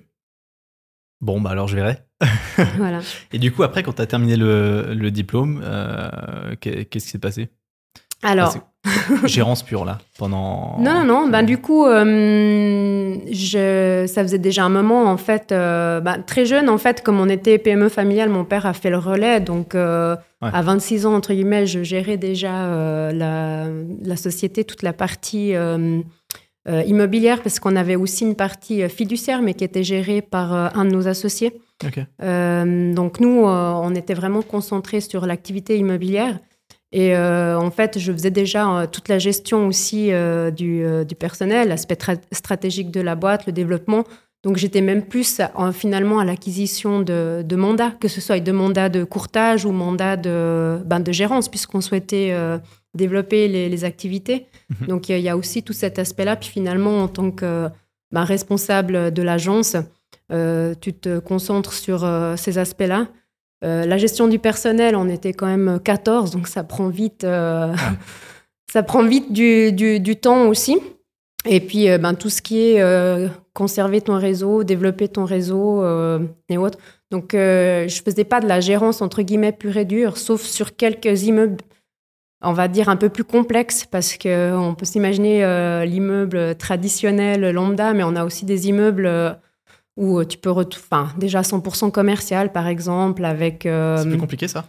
Bon, 1.20 1.40
bah 1.40 1.50
alors 1.50 1.68
je 1.68 1.76
verrai. 1.76 1.98
voilà. 2.76 3.00
Et 3.32 3.38
du 3.38 3.52
coup, 3.52 3.62
après, 3.62 3.82
quand 3.82 3.92
tu 3.92 4.02
as 4.02 4.06
terminé 4.06 4.36
le, 4.36 4.94
le 4.94 5.10
diplôme, 5.10 5.62
qu'est-ce 6.60 6.86
qui 6.86 7.00
s'est 7.00 7.18
passé? 7.18 7.50
Alors. 8.22 8.69
Gérance 9.26 9.62
pure, 9.62 9.84
là, 9.84 9.98
pendant. 10.18 10.78
Non, 10.78 10.94
non, 10.94 11.04
non. 11.04 11.28
Ben, 11.28 11.42
du 11.42 11.58
coup, 11.58 11.84
euh, 11.84 13.14
je, 13.30 14.04
ça 14.06 14.22
faisait 14.22 14.38
déjà 14.38 14.64
un 14.64 14.70
moment, 14.70 15.04
en 15.04 15.18
fait, 15.18 15.52
euh, 15.52 16.00
ben, 16.00 16.22
très 16.22 16.46
jeune, 16.46 16.70
en 16.70 16.78
fait, 16.78 17.02
comme 17.02 17.20
on 17.20 17.28
était 17.28 17.58
PME 17.58 17.90
familiale, 17.90 18.30
mon 18.30 18.44
père 18.44 18.64
a 18.64 18.72
fait 18.72 18.88
le 18.88 18.96
relais. 18.96 19.40
Donc, 19.40 19.74
euh, 19.74 20.16
à 20.40 20.62
26 20.62 21.04
ans, 21.04 21.14
entre 21.14 21.34
guillemets, 21.34 21.66
je 21.66 21.82
gérais 21.82 22.16
déjà 22.16 23.12
la, 23.12 23.66
la, 24.02 24.16
société, 24.16 24.64
toute 24.64 24.82
la 24.82 24.94
partie 24.94 25.52
immobilière, 26.66 27.42
parce 27.42 27.60
qu'on 27.60 27.76
avait 27.76 27.96
aussi 27.96 28.24
une 28.24 28.36
partie 28.36 28.88
fiduciaire, 28.88 29.42
mais 29.42 29.52
qui 29.52 29.64
était 29.64 29.84
gérée 29.84 30.22
par 30.22 30.54
un 30.54 30.86
de 30.86 30.90
nos 30.90 31.06
associés. 31.06 31.60
donc, 32.22 33.20
nous, 33.20 33.44
on 33.44 33.94
était 33.94 34.14
vraiment 34.14 34.40
concentrés 34.40 35.02
sur 35.02 35.26
l'activité 35.26 35.76
immobilière. 35.76 36.38
Et 36.92 37.14
euh, 37.14 37.58
en 37.58 37.70
fait, 37.70 37.98
je 37.98 38.12
faisais 38.12 38.30
déjà 38.30 38.68
euh, 38.68 38.86
toute 38.86 39.08
la 39.08 39.18
gestion 39.18 39.68
aussi 39.68 40.12
euh, 40.12 40.50
du, 40.50 40.84
du, 41.06 41.14
personnel, 41.14 41.68
l'aspect 41.68 41.98
stratégique 42.32 42.90
de 42.90 43.00
la 43.00 43.14
boîte, 43.14 43.46
le 43.46 43.52
développement. 43.52 44.04
Donc 44.42 44.56
j'étais 44.56 44.80
même 44.80 45.02
plus 45.02 45.40
finalement 45.72 46.18
à 46.18 46.24
l'acquisition 46.24 47.00
de, 47.00 47.56
mandats, 47.56 47.92
que 48.00 48.08
ce 48.08 48.20
soit 48.20 48.40
de 48.40 48.52
mandats 48.52 48.88
de 48.88 49.04
courtage 49.04 49.66
ou 49.66 49.72
mandats 49.72 50.16
de, 50.16 50.78
ben, 50.86 51.00
de 51.00 51.12
gérance, 51.12 51.48
puisqu'on 51.48 51.82
souhaitait 51.82 52.30
euh, 52.32 52.58
développer 52.94 53.48
les, 53.48 53.84
activités. 53.84 54.46
Mhm. 54.70 54.86
Donc 54.88 55.08
il 55.10 55.20
y, 55.20 55.28
a 55.28 55.36
aussi 55.36 55.62
tout 55.62 55.74
cet 55.74 55.98
aspect-là. 55.98 56.36
Puis 56.36 56.48
finalement, 56.48 57.02
en 57.02 57.08
tant 57.08 57.30
que 57.30 57.68
ben, 58.12 58.24
responsable 58.24 59.12
de 59.12 59.22
l'agence, 59.22 59.76
euh, 60.32 60.74
tu 60.80 60.94
te 60.94 61.18
concentres 61.18 61.74
sur 61.74 62.04
euh, 62.04 62.34
ces 62.36 62.56
aspects-là. 62.56 63.08
La 63.62 63.98
gestion 63.98 64.26
du 64.28 64.38
personnel, 64.38 64.96
on 64.96 65.08
était 65.08 65.32
quand 65.32 65.46
même 65.46 65.80
14, 65.84 66.30
donc 66.30 66.48
ça 66.48 66.64
prend 66.64 66.88
vite, 66.88 67.22
ça 68.72 68.82
prend 68.82 69.04
vite 69.04 69.32
du, 69.32 69.72
du 69.72 70.16
temps 70.16 70.48
aussi. 70.48 70.78
Et 71.46 71.60
puis, 71.60 71.88
euh, 71.88 71.98
ben, 71.98 72.14
tout 72.14 72.28
ce 72.28 72.42
qui 72.42 72.60
est 72.60 72.82
euh, 72.82 73.28
conserver 73.54 74.00
ton 74.00 74.18
réseau, 74.18 74.62
développer 74.62 75.08
ton 75.08 75.24
réseau 75.24 75.82
euh, 75.82 76.20
et 76.48 76.58
autres. 76.58 76.78
Donc, 77.10 77.30
je 77.32 78.00
faisais 78.04 78.22
pas 78.22 78.40
de 78.40 78.46
la 78.46 78.60
gérance, 78.60 79.02
entre 79.02 79.22
guillemets, 79.22 79.50
pure 79.50 79.76
et 79.76 79.84
dure, 79.84 80.16
sauf 80.16 80.42
sur 80.42 80.76
quelques 80.76 81.24
immeubles, 81.24 81.56
on 82.40 82.52
va 82.52 82.68
dire, 82.68 82.88
un 82.88 82.94
peu 82.94 83.08
plus 83.08 83.24
complexes, 83.24 83.84
parce 83.84 84.16
qu'on 84.16 84.76
peut 84.78 84.84
s'imaginer 84.84 85.84
l'immeuble 85.86 86.54
traditionnel, 86.54 87.50
lambda, 87.50 87.94
mais 87.94 88.04
on 88.04 88.14
a 88.14 88.24
aussi 88.24 88.44
des 88.44 88.68
immeubles 88.68 89.10
où 89.96 90.24
tu 90.24 90.38
peux... 90.38 90.50
Enfin, 90.50 91.12
déjà 91.18 91.42
100% 91.42 91.90
commercial, 91.90 92.52
par 92.52 92.66
exemple, 92.66 93.24
avec... 93.24 93.62
C'est 93.62 94.08
plus 94.08 94.18
compliqué, 94.18 94.48
ça? 94.48 94.66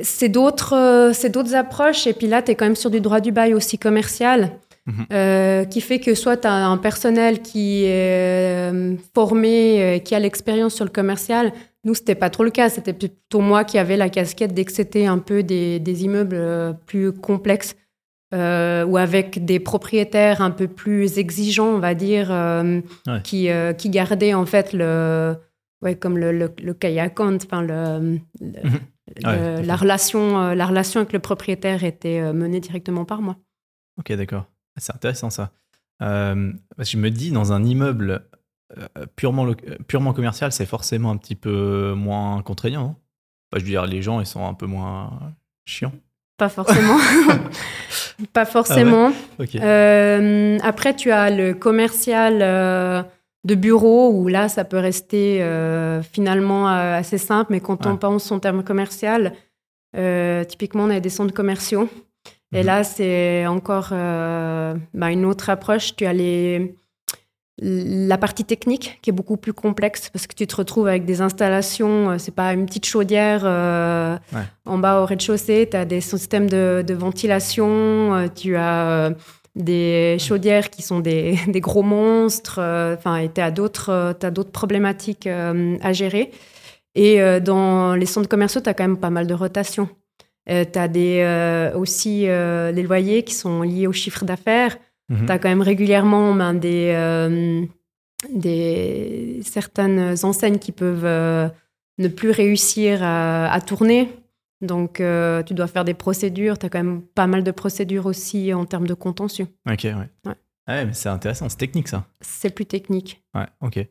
c'est 0.00 0.28
d'autres, 0.28 1.10
c'est 1.14 1.30
d'autres 1.30 1.54
approches. 1.54 2.06
Et 2.06 2.12
puis 2.12 2.26
là, 2.26 2.42
tu 2.42 2.52
es 2.52 2.54
quand 2.54 2.64
même 2.64 2.76
sur 2.76 2.90
du 2.90 3.00
droit 3.00 3.20
du 3.20 3.32
bail 3.32 3.54
aussi 3.54 3.78
commercial. 3.78 4.52
Mhm. 4.84 5.06
Euh, 5.12 5.64
qui 5.64 5.80
fait 5.80 6.00
que 6.00 6.12
soit 6.16 6.38
tu 6.38 6.48
as 6.48 6.66
un 6.66 6.76
personnel 6.76 7.40
qui 7.40 7.84
est 7.84 8.72
euh, 8.72 8.96
formé, 9.14 9.80
euh, 9.80 9.98
qui 10.00 10.16
a 10.16 10.18
l'expérience 10.18 10.74
sur 10.74 10.84
le 10.84 10.90
commercial. 10.90 11.52
Nous, 11.84 11.94
c'était 11.94 12.16
pas 12.16 12.30
trop 12.30 12.42
le 12.42 12.50
cas. 12.50 12.68
C'était 12.68 12.92
plutôt 12.92 13.38
moi 13.40 13.62
qui 13.62 13.78
avais 13.78 13.96
la 13.96 14.08
casquette 14.08 14.54
dès 14.54 14.64
que 14.64 14.72
c'était 14.72 15.06
un 15.06 15.18
peu 15.18 15.44
des, 15.44 15.78
des 15.78 16.04
immeubles 16.04 16.76
plus 16.86 17.12
complexes 17.12 17.76
ou 18.32 18.96
avec 18.96 19.44
des 19.44 19.60
propriétaires 19.60 20.40
un 20.40 20.50
peu 20.50 20.68
plus 20.68 21.18
exigeants, 21.18 21.68
on 21.68 21.78
va 21.78 21.94
dire, 21.94 22.28
qui, 23.24 23.48
qui 23.78 23.90
gardaient 23.90 24.34
en 24.34 24.46
fait 24.46 24.72
le, 24.72 25.36
ouais, 25.82 25.96
comme 25.96 26.18
le, 26.18 26.32
le, 26.32 26.50
le 26.62 26.76
enfin 27.36 27.62
le, 27.62 28.20
mhm. 28.40 28.80
la, 29.22 29.76
relation, 29.76 30.54
la 30.54 30.66
relation 30.66 31.00
avec 31.00 31.12
le 31.12 31.18
propriétaire 31.18 31.84
était 31.84 32.32
menée 32.32 32.60
directement 32.60 33.04
par 33.04 33.20
moi. 33.20 33.36
Ok, 33.98 34.12
d'accord. 34.12 34.46
C'est 34.76 34.94
intéressant 34.94 35.30
ça. 35.30 35.50
Euh, 36.02 36.52
je 36.78 36.96
me 36.96 37.10
dis, 37.10 37.30
dans 37.30 37.52
un 37.52 37.64
immeuble 37.64 38.28
euh, 38.76 39.06
purement, 39.16 39.52
purement 39.86 40.12
commercial, 40.12 40.52
c'est 40.52 40.66
forcément 40.66 41.10
un 41.10 41.16
petit 41.16 41.36
peu 41.36 41.94
moins 41.94 42.42
contraignant. 42.42 42.98
Hein. 43.52 43.58
je 43.58 43.60
veux 43.60 43.66
dire, 43.66 43.86
les 43.86 44.02
gens, 44.02 44.20
ils 44.20 44.26
sont 44.26 44.46
un 44.46 44.54
peu 44.54 44.66
moins 44.66 45.34
chiants. 45.64 45.92
Pas 46.42 46.48
forcément. 46.48 46.98
Pas 48.32 48.44
forcément. 48.44 49.12
Ah 49.38 49.44
euh, 49.62 50.58
après, 50.64 50.96
tu 50.96 51.12
as 51.12 51.30
le 51.30 51.54
commercial 51.54 52.40
de 53.44 53.54
bureau 53.54 54.10
où 54.10 54.26
là, 54.26 54.48
ça 54.48 54.64
peut 54.64 54.78
rester 54.78 55.40
finalement 56.12 56.66
assez 56.66 57.18
simple, 57.18 57.52
mais 57.52 57.60
quand 57.60 57.86
on 57.86 57.96
pense 57.96 58.24
son 58.24 58.40
terme 58.40 58.64
commercial, 58.64 59.34
typiquement, 60.48 60.84
on 60.84 60.90
a 60.90 60.98
des 60.98 61.10
centres 61.10 61.32
commerciaux. 61.32 61.88
Et 62.52 62.60
mhm. 62.60 62.66
là, 62.66 62.84
c'est 62.84 63.46
encore 63.46 63.90
euh, 63.92 64.74
bah, 64.94 65.10
une 65.10 65.24
autre 65.24 65.50
approche. 65.50 65.96
Tu 65.96 66.04
as 66.04 66.12
les, 66.12 66.74
la 67.58 68.18
partie 68.18 68.44
technique 68.44 68.98
qui 69.02 69.10
est 69.10 69.12
beaucoup 69.12 69.36
plus 69.36 69.52
complexe 69.52 70.08
parce 70.10 70.26
que 70.26 70.34
tu 70.34 70.46
te 70.46 70.56
retrouves 70.56 70.88
avec 70.88 71.04
des 71.04 71.20
installations, 71.20 72.10
euh, 72.10 72.18
c'est 72.18 72.34
pas 72.34 72.52
une 72.54 72.66
petite 72.66 72.86
chaudière 72.86 73.42
euh, 73.44 74.16
en 74.64 74.78
bas 74.78 75.00
au 75.00 75.06
rez-de-chaussée, 75.06 75.68
tu 75.70 75.76
as 75.76 75.84
des 75.84 76.00
systèmes 76.00 76.48
de, 76.48 76.94
ventilation, 76.94 78.30
tu 78.34 78.56
as 78.56 79.12
des 79.54 80.16
chaudières 80.18 80.70
qui 80.70 80.82
sont 80.82 81.00
des, 81.00 81.38
des 81.48 81.60
gros 81.60 81.82
monstres, 81.82 82.58
enfin, 82.98 83.16
et 83.16 83.30
tu 83.30 83.40
as 83.40 83.50
d'autres 83.50 84.14
problématiques 84.52 85.26
à 85.26 85.92
gérer. 85.92 86.30
Et 86.94 87.20
dans 87.40 87.94
les 87.94 88.06
centres 88.06 88.28
commerciaux, 88.28 88.60
tu 88.60 88.68
as 88.68 88.74
quand 88.74 88.84
même 88.84 88.98
pas 88.98 89.10
mal 89.10 89.26
de 89.26 89.34
rotation. 89.34 89.88
Euh, 90.50 90.64
tu 90.70 90.78
as 90.78 90.88
des, 90.88 91.20
euh, 91.20 91.72
aussi 91.76 92.28
euh, 92.28 92.72
des 92.72 92.82
loyers 92.82 93.22
qui 93.22 93.34
sont 93.34 93.62
liés 93.62 93.86
au 93.86 93.92
chiffre 93.92 94.24
d'affaires. 94.24 94.76
Mhm. 95.12 95.26
Tu 95.26 95.32
as 95.32 95.38
quand 95.38 95.48
même 95.48 95.62
régulièrement 95.62 96.34
ben, 96.34 96.54
des, 96.54 97.68
des, 98.34 99.40
certaines 99.44 100.16
enseignes 100.24 100.58
qui 100.58 100.72
peuvent 100.72 101.50
ne 101.98 102.08
plus 102.08 102.30
réussir 102.30 103.00
à, 103.02 103.60
tourner. 103.60 104.08
Donc, 104.60 105.02
tu 105.46 105.54
dois 105.54 105.66
faire 105.66 105.84
des 105.84 105.94
procédures. 105.94 106.58
Tu 106.58 106.66
as 106.66 106.68
quand 106.68 106.82
même 106.82 107.02
pas 107.02 107.26
mal 107.26 107.44
de 107.44 107.50
procédures 107.50 108.06
aussi 108.06 108.54
en 108.54 108.64
termes 108.64 108.86
de 108.86 108.94
contentieux. 108.94 109.46
Ok, 109.70 109.84
ouais. 109.84 109.94
ouais. 109.94 110.34
Ah 110.66 110.84
mais 110.84 110.92
c'est 110.92 111.08
intéressant, 111.08 111.48
c'est 111.48 111.56
technique 111.56 111.88
ça. 111.88 112.06
C'est 112.20 112.54
plus 112.54 112.66
technique. 112.66 113.22
Ouais, 113.34 113.46
ok. 113.60 113.84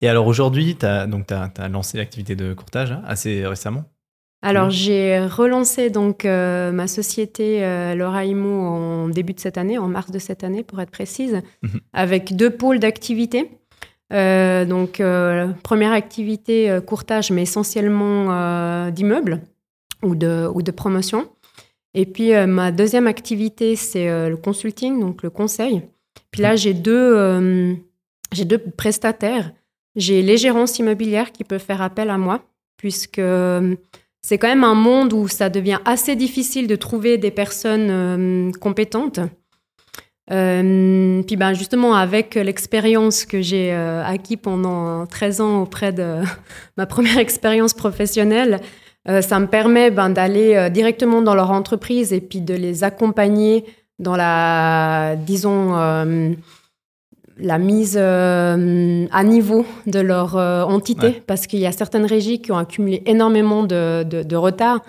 Et 0.00 0.08
alors 0.08 0.26
aujourd'hui, 0.26 0.76
tu 0.76 0.86
as, 0.86 1.02
as, 1.02 1.52
as, 1.56 1.68
lancé 1.68 1.98
l'activité 1.98 2.36
de 2.36 2.54
courtage 2.54 2.92
hein, 2.92 3.02
assez 3.06 3.46
récemment? 3.46 3.84
Alors, 4.40 4.70
j'ai 4.70 5.18
relancé 5.18 5.90
donc 5.90 6.24
euh, 6.24 6.70
ma 6.70 6.86
société 6.86 7.64
euh, 7.64 7.96
Laura 7.96 8.24
Imo 8.24 8.48
en 8.48 9.08
début 9.08 9.32
de 9.34 9.40
cette 9.40 9.58
année, 9.58 9.78
en 9.78 9.88
mars 9.88 10.12
de 10.12 10.18
cette 10.20 10.44
année 10.44 10.62
pour 10.62 10.80
être 10.80 10.92
précise, 10.92 11.42
mhm. 11.62 11.80
avec 11.92 12.36
deux 12.36 12.50
pôles 12.50 12.78
d'activité. 12.78 13.50
Euh, 14.12 14.64
donc, 14.64 15.02
première 15.62 15.92
activité 15.92 16.78
courtage, 16.86 17.30
mais 17.30 17.42
essentiellement 17.42 18.90
d'immeubles 18.90 19.42
ou 20.02 20.14
de, 20.14 20.48
ou 20.54 20.62
de 20.62 20.70
promotion. 20.70 21.28
Et 21.94 22.06
puis, 22.06 22.30
ma 22.46 22.70
deuxième 22.70 23.08
activité, 23.08 23.74
c'est 23.74 24.28
le 24.28 24.36
consulting, 24.36 25.00
donc 25.00 25.22
le 25.24 25.30
conseil. 25.30 25.82
Puis 26.30 26.42
là, 26.42 26.52
mhm. 26.52 26.56
j'ai 26.58 26.74
deux, 26.74 27.76
j'ai 28.32 28.44
deux 28.44 28.58
prestataires. 28.58 29.50
J'ai 29.96 30.22
les 30.22 30.36
gérances 30.36 30.78
immobilières 30.78 31.32
qui 31.32 31.42
peuvent 31.42 31.60
faire 31.60 31.82
appel 31.82 32.08
à 32.08 32.18
moi, 32.18 32.44
puisque 32.76 33.20
c'est 34.22 34.38
quand 34.38 34.48
même 34.48 34.64
un 34.64 34.74
monde 34.74 35.12
où 35.12 35.28
ça 35.28 35.48
devient 35.48 35.78
assez 35.84 36.16
difficile 36.16 36.66
de 36.66 36.76
trouver 36.76 37.18
des 37.18 37.30
personnes 37.30 37.88
euh, 37.90 38.52
compétentes. 38.60 39.20
Euh, 40.30 41.22
puis 41.22 41.36
ben 41.36 41.54
justement, 41.54 41.94
avec 41.94 42.34
l'expérience 42.34 43.24
que 43.24 43.40
j'ai 43.40 43.72
euh, 43.72 44.04
acquis 44.04 44.36
pendant 44.36 45.06
13 45.06 45.40
ans 45.40 45.62
auprès 45.62 45.92
de 45.92 46.16
ma 46.76 46.86
première 46.86 47.18
expérience 47.18 47.74
professionnelle, 47.74 48.60
ça 49.22 49.40
me 49.40 49.46
permet 49.46 49.90
ben, 49.90 50.10
d'aller 50.10 50.68
directement 50.70 51.22
dans 51.22 51.34
leur 51.34 51.50
entreprise 51.50 52.12
et 52.12 52.20
puis 52.20 52.42
de 52.42 52.52
les 52.52 52.84
accompagner 52.84 53.64
dans 53.98 54.16
la, 54.16 55.16
disons, 55.16 55.72
la 57.40 57.58
mise 57.58 57.96
euh, 58.00 59.06
à 59.10 59.24
niveau 59.24 59.64
de 59.86 60.00
leur 60.00 60.36
euh, 60.36 60.62
entité, 60.62 61.22
parce 61.26 61.46
qu'il 61.46 61.60
y 61.60 61.66
a 61.66 61.72
certaines 61.72 62.06
régies 62.06 62.40
qui 62.40 62.52
ont 62.52 62.58
accumulé 62.58 63.02
énormément 63.06 63.62
de, 63.64 64.02
de, 64.02 64.36
retard, 64.36 64.80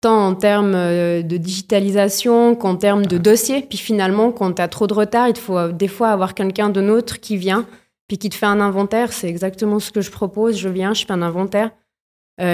tant 0.00 0.28
en 0.28 0.34
termes 0.34 0.74
euh, 0.74 1.22
de 1.22 1.36
digitalisation 1.36 2.54
qu'en 2.54 2.76
termes 2.76 3.06
de 3.06 3.18
dossiers. 3.18 3.62
Puis 3.62 3.78
finalement, 3.78 4.32
quand 4.32 4.54
tu 4.54 4.62
as 4.62 4.68
trop 4.68 4.86
de 4.86 4.94
retard, 4.94 5.28
il 5.28 5.36
faut 5.36 5.68
des 5.68 5.88
fois 5.88 6.08
avoir 6.08 6.34
quelqu'un 6.34 6.70
de 6.70 6.80
neutre 6.80 7.20
qui 7.20 7.36
vient, 7.36 7.66
puis 8.08 8.18
qui 8.18 8.30
te 8.30 8.34
fait 8.34 8.46
un 8.46 8.60
inventaire. 8.60 9.12
C'est 9.12 9.28
exactement 9.28 9.78
ce 9.78 9.90
que 9.90 10.00
je 10.00 10.10
propose. 10.10 10.58
Je 10.58 10.68
viens, 10.68 10.94
je 10.94 11.04
fais 11.04 11.12
un 11.12 11.22
inventaire. 11.22 11.70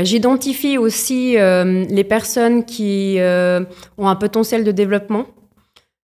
J'identifie 0.03 0.79
aussi 0.79 1.37
les 1.37 2.05
personnes 2.05 2.65
qui 2.65 3.19
ont 3.21 4.09
un 4.09 4.17
potentiel 4.17 4.65
de 4.65 4.73
développement 4.73 5.27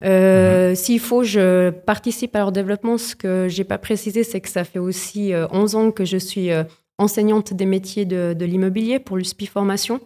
euh, 0.04 0.70
mhm. 0.70 0.74
S'il 0.74 1.00
faut, 1.00 1.22
je 1.22 1.70
participe 1.70 2.36
à 2.36 2.40
leur 2.40 2.52
développement. 2.52 2.98
Ce 2.98 3.16
que 3.16 3.46
j'ai 3.48 3.64
pas 3.64 3.78
précisé, 3.78 4.24
c'est 4.24 4.40
que 4.40 4.48
ça 4.48 4.64
fait 4.64 4.78
aussi 4.78 5.32
11 5.50 5.74
euh, 5.74 5.78
ans 5.78 5.90
que 5.90 6.04
je 6.04 6.18
suis 6.18 6.50
euh, 6.50 6.64
enseignante 6.98 7.54
des 7.54 7.66
métiers 7.66 8.04
de, 8.04 8.44
l'immobilier 8.44 8.98
pour 8.98 9.16
l'USPI 9.16 9.46
Formation. 9.46 10.00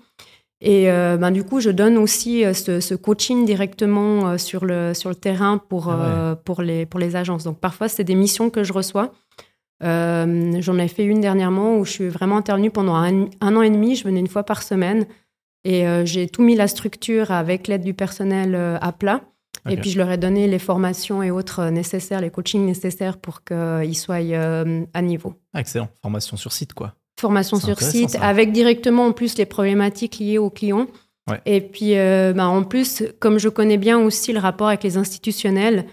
Et 0.60 0.86
ben, 0.86 1.30
du 1.30 1.44
coup, 1.44 1.60
je 1.60 1.70
donne 1.70 1.96
aussi 1.98 2.42
ce, 2.52 2.94
coaching 2.96 3.44
directement 3.44 4.36
sur, 4.38 4.64
le, 4.64 4.92
sur 4.92 5.08
le 5.08 5.14
terrain 5.14 5.56
pour, 5.56 5.88
ah 5.88 6.36
pour, 6.44 6.62
les, 6.62 6.84
pour 6.84 6.98
les 6.98 7.14
agences. 7.14 7.44
Donc 7.44 7.60
parfois, 7.60 7.88
c'est 7.88 8.02
des 8.02 8.16
missions 8.16 8.50
que 8.50 8.64
je 8.64 8.72
reçois. 8.72 9.12
J'en 9.80 10.78
ai 10.78 10.88
fait 10.88 11.04
une 11.04 11.20
dernièrement 11.20 11.76
où 11.76 11.84
je 11.84 11.92
suis 11.92 12.08
vraiment 12.08 12.38
intervenue 12.38 12.72
pendant 12.72 12.96
un, 12.96 13.26
un, 13.40 13.54
an 13.54 13.62
et 13.62 13.70
demi. 13.70 13.94
Je 13.94 14.02
venais 14.02 14.18
une 14.18 14.26
fois 14.26 14.42
par 14.42 14.64
semaine 14.64 15.06
et 15.62 15.84
j'ai 16.04 16.26
tout 16.26 16.42
mis 16.42 16.56
la 16.56 16.66
structure 16.66 17.30
avec 17.30 17.68
l'aide 17.68 17.84
du 17.84 17.94
personnel 17.94 18.56
à 18.80 18.90
plat. 18.90 19.20
Et 19.68 19.76
puis, 19.76 19.90
je 19.90 19.98
leur 19.98 20.10
ai 20.10 20.16
donné 20.16 20.46
les 20.46 20.58
formations 20.58 21.22
et 21.22 21.30
autres 21.30 21.64
nécessaires, 21.70 22.20
les 22.20 22.30
coachings 22.30 22.64
nécessaires 22.64 23.18
pour 23.18 23.44
qu'ils 23.44 23.96
soient 23.96 24.16
euh, 24.16 24.84
à 24.94 25.02
niveau. 25.02 25.34
excellent. 25.54 25.88
Formation 26.02 26.36
sur 26.36 26.52
site, 26.52 26.74
quoi. 26.74 26.94
Formation 27.18 27.58
sur 27.58 27.80
site, 27.80 28.16
avec 28.20 28.52
directement 28.52 29.06
en 29.06 29.12
plus 29.12 29.36
les 29.38 29.46
problématiques 29.46 30.18
liées 30.18 30.38
aux 30.38 30.50
clients. 30.50 30.86
Et 31.44 31.60
puis, 31.60 31.98
euh, 31.98 32.32
bah, 32.32 32.48
en 32.48 32.62
plus, 32.62 33.02
comme 33.18 33.38
je 33.38 33.48
connais 33.48 33.76
bien 33.76 33.98
aussi 33.98 34.32
le 34.32 34.38
rapport 34.38 34.68
avec 34.68 34.82
les 34.82 34.96
institutionnels, 34.96 35.86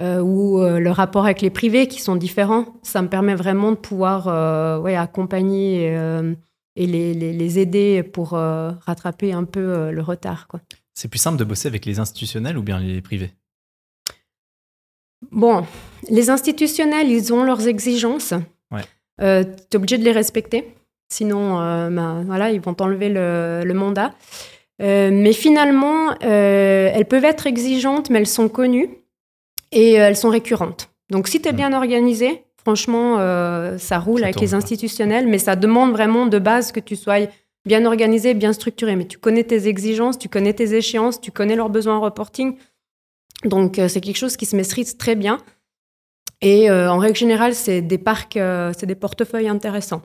ou 0.00 0.58
le 0.60 0.90
rapport 0.90 1.26
avec 1.26 1.40
les 1.42 1.50
privés 1.50 1.86
qui 1.86 2.00
sont 2.00 2.16
différents. 2.16 2.66
Ça 2.82 3.02
me 3.02 3.08
permet 3.08 3.36
vraiment 3.36 3.70
de 3.70 3.76
pouvoir 3.76 4.82
ouais, 4.82 4.96
accompagner 4.96 5.86
et 6.74 6.86
les, 6.88 7.14
les, 7.14 7.58
aider 7.60 8.02
pour 8.02 8.30
rattraper 8.30 9.32
un 9.32 9.44
peu 9.44 9.92
le 9.92 10.02
retard. 10.02 10.48
Quoi. 10.48 10.58
C'est 10.94 11.08
plus 11.08 11.18
simple 11.18 11.38
de 11.38 11.44
bosser 11.44 11.68
avec 11.68 11.86
les 11.86 11.98
institutionnels 11.98 12.58
ou 12.58 12.62
bien 12.62 12.78
les 12.78 13.00
privés? 13.00 13.32
Bon, 15.30 15.64
les 16.08 16.30
institutionnels, 16.30 17.08
ils 17.08 17.32
ont 17.32 17.44
leurs 17.44 17.68
exigences. 17.68 18.34
Ouais. 18.70 18.82
Euh, 19.20 19.44
tu 19.44 19.50
es 19.72 19.76
obligé 19.76 19.98
de 19.98 20.04
les 20.04 20.12
respecter. 20.12 20.74
Sinon, 21.08 21.60
euh, 21.60 21.90
ben, 21.90 22.24
voilà, 22.24 22.50
ils 22.50 22.60
vont 22.60 22.74
t'enlever 22.74 23.08
le, 23.08 23.72
mandat. 23.74 24.12
Euh, 24.80 25.10
mais 25.12 25.32
finalement, 25.32 26.18
elles 26.20 27.04
peuvent 27.04 27.24
être 27.24 27.46
exigeantes, 27.46 28.10
mais 28.10 28.18
elles 28.18 28.26
sont 28.26 28.48
connues 28.48 28.90
et 29.70 29.92
elles 29.92 30.16
sont 30.16 30.30
récurrentes. 30.30 30.90
Donc, 31.10 31.28
si 31.28 31.40
tu 31.40 31.48
es 31.48 31.52
hmm. 31.52 31.56
bien 31.56 31.72
organisé, 31.72 32.44
franchement, 32.56 33.18
ça 33.78 33.98
roule 33.98 34.24
avec 34.24 34.40
les 34.40 34.54
institutionnels, 34.54 35.26
mais 35.28 35.38
ça 35.38 35.56
demande 35.56 35.92
vraiment 35.92 36.26
de 36.26 36.38
base 36.38 36.72
que 36.72 36.80
tu 36.80 36.96
sois 36.96 37.20
bien 37.64 37.84
organisé, 37.86 38.34
bien 38.34 38.52
structuré. 38.52 38.96
Mais 38.96 39.06
tu 39.06 39.18
connais 39.18 39.44
tes 39.44 39.68
exigences, 39.68 40.18
tu 40.18 40.28
connais 40.28 40.52
tes 40.52 40.74
échéances, 40.74 41.20
tu 41.20 41.30
connais 41.30 41.56
leurs 41.56 41.70
besoins 41.70 41.96
en 41.96 42.00
reporting. 42.00 42.56
Donc, 43.44 43.80
c'est 43.88 44.00
quelque 44.00 44.16
chose 44.16 44.36
qui 44.36 44.46
se 44.46 44.54
maîtrise 44.54 44.96
très 44.96 45.16
bien. 45.16 45.38
Et 46.42 46.68
euh, 46.68 46.90
en 46.90 46.98
règle 46.98 47.16
générale, 47.16 47.54
c'est 47.54 47.80
des 47.80 47.98
parcs, 47.98 48.36
euh, 48.36 48.72
c'est 48.76 48.86
des 48.86 48.96
portefeuilles 48.96 49.48
intéressants. 49.48 50.02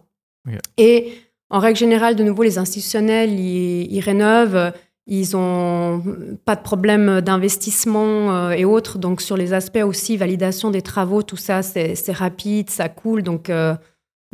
Et 0.78 1.12
en 1.50 1.60
règle 1.60 1.78
générale, 1.78 2.16
de 2.16 2.24
nouveau, 2.24 2.44
les 2.44 2.58
institutionnels, 2.58 3.38
ils, 3.38 4.00
rénovent, 4.00 4.72
ils 5.08 5.36
ont 5.36 6.02
pas 6.46 6.56
de 6.56 6.62
problème 6.62 7.20
d'investissement 7.20 8.32
euh, 8.32 8.52
et 8.52 8.64
autres. 8.64 8.98
Donc, 8.98 9.20
sur 9.20 9.36
les 9.36 9.52
aspects 9.52 9.84
aussi, 9.84 10.16
validation 10.16 10.72
des 10.72 10.82
travaux, 10.82 11.24
tout 11.24 11.36
ça, 11.36 11.64
c'est 11.64 12.12
rapide, 12.12 12.70
ça 12.70 12.88
coule. 12.88 13.24
Donc, 13.24 13.52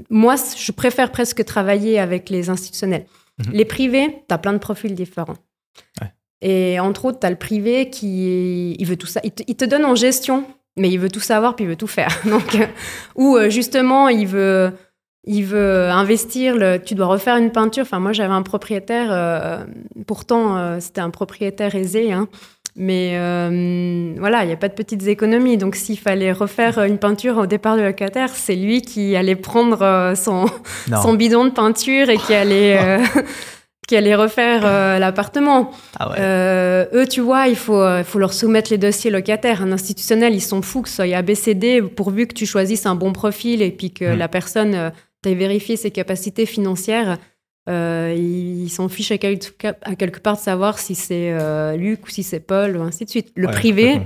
moi, 0.10 0.36
je 0.36 0.72
préfère 0.72 1.12
presque 1.12 1.44
travailler 1.46 2.00
avec 2.00 2.30
les 2.30 2.50
institutionnels. 2.50 3.06
Mhm. 3.40 3.54
Les 3.54 3.66
privés, 3.66 4.24
tu 4.28 4.34
as 4.34 4.38
plein 4.38 4.54
de 4.54 4.58
profils 4.58 4.94
différents. 4.94 5.38
Et 6.42 6.78
entre 6.80 7.06
autres, 7.06 7.20
tu 7.20 7.26
as 7.26 7.30
le 7.30 7.38
privé 7.38 7.90
qui 7.90 8.76
il 8.78 8.86
veut 8.86 8.98
tout 8.98 9.08
ça. 9.08 9.22
Il 9.24 9.32
te, 9.32 9.44
il 9.48 9.56
te 9.56 9.64
donne 9.64 9.86
en 9.86 9.96
gestion 9.96 10.46
mais 10.76 10.90
il 10.90 11.00
veut 11.00 11.10
tout 11.10 11.20
savoir 11.20 11.56
puis 11.56 11.66
il 11.66 11.68
veut 11.68 11.76
tout 11.76 11.88
faire. 11.88 12.20
Donc, 12.26 12.56
euh, 12.56 12.66
ou 13.16 13.36
euh, 13.36 13.50
justement, 13.50 14.10
il 14.10 14.28
veut, 14.28 14.72
il 15.26 15.46
veut 15.46 15.90
investir. 15.90 16.56
Le, 16.56 16.78
tu 16.78 16.96
dois 16.96 17.08
refaire 17.08 17.38
une 17.38 17.52
peinture. 17.52 17.84
Enfin, 17.84 18.00
moi, 18.00 18.14
j'avais 18.14 18.34
un 18.34 18.42
propriétaire. 18.42 19.08
Euh, 19.12 19.64
pourtant, 20.08 20.80
c'était 20.80 21.02
un 21.02 21.10
propriétaire 21.10 21.76
aisé. 21.76 22.12
Hein, 22.12 22.28
mais 22.76 23.18
voilà, 24.18 24.44
il 24.44 24.48
n'y 24.48 24.54
a 24.54 24.58
pas 24.58 24.70
de 24.70 24.74
petites 24.74 25.08
économies. 25.08 25.58
Donc, 25.58 25.76
s'il 25.76 26.00
fallait 26.00 26.32
refaire 26.32 26.80
une 26.84 26.98
peinture 26.98 27.38
au 27.38 27.46
départ 27.46 27.78
de 27.78 27.82
locataire, 27.82 28.30
c'est 28.30 28.56
lui 28.56 28.82
qui 28.82 29.16
allait 29.16 29.36
prendre 29.36 30.14
son, 30.16 30.46
son 31.02 31.14
bidon 31.14 31.46
de 31.46 31.52
peinture 31.52 32.10
et 32.10 32.18
qui 32.18 32.34
allait 32.34 32.80
qui 33.88 33.96
allait 33.96 34.16
refaire 34.16 34.62
euh, 34.66 35.00
l'appartement. 35.00 35.72
Ah 36.00 36.14
euh, 36.18 36.86
eux, 36.94 37.08
tu 37.08 37.22
vois, 37.22 37.48
il 37.48 37.56
faut, 37.56 37.84
faut 38.04 38.20
leur 38.20 38.34
soumettre 38.34 38.72
les 38.72 38.78
dossiers 38.78 39.12
locataires. 39.12 39.62
Un 39.62 39.72
institutionnel, 39.72 40.34
ils 40.34 40.42
sont 40.42 40.62
fous 40.62 40.82
que 40.82 40.90
ce 40.90 40.96
soit 40.96 41.16
ABCD, 41.16 41.82
pourvu 41.82 42.28
que 42.28 42.34
tu 42.34 42.46
choisisses 42.46 42.86
un 42.86 42.96
bon 42.96 43.14
profil 43.14 43.62
et 43.62 43.72
puis 43.72 43.92
que 43.92 44.16
hmm. 44.16 44.18
la 44.18 44.28
personne 44.28 44.76
euh, 44.76 44.90
t'ait 45.22 45.36
vérifié 45.36 45.76
ses 45.76 45.92
capacités 45.92 46.46
financières. 46.46 47.18
Ils 47.68 48.70
s'en 48.70 48.90
fichent 48.90 49.12
à, 49.12 49.18
quelque 49.18 50.20
part 50.20 50.36
de 50.36 50.42
savoir 50.42 50.80
si 50.80 50.96
c'est 50.96 51.78
Luc 51.78 52.06
ou 52.06 52.10
si 52.10 52.24
c'est 52.24 52.40
Paul, 52.40 52.78
ou 52.78 52.82
ainsi 52.82 53.06
de 53.06 53.10
suite. 53.10 53.32
Le 53.36 53.48
privé, 53.48 54.02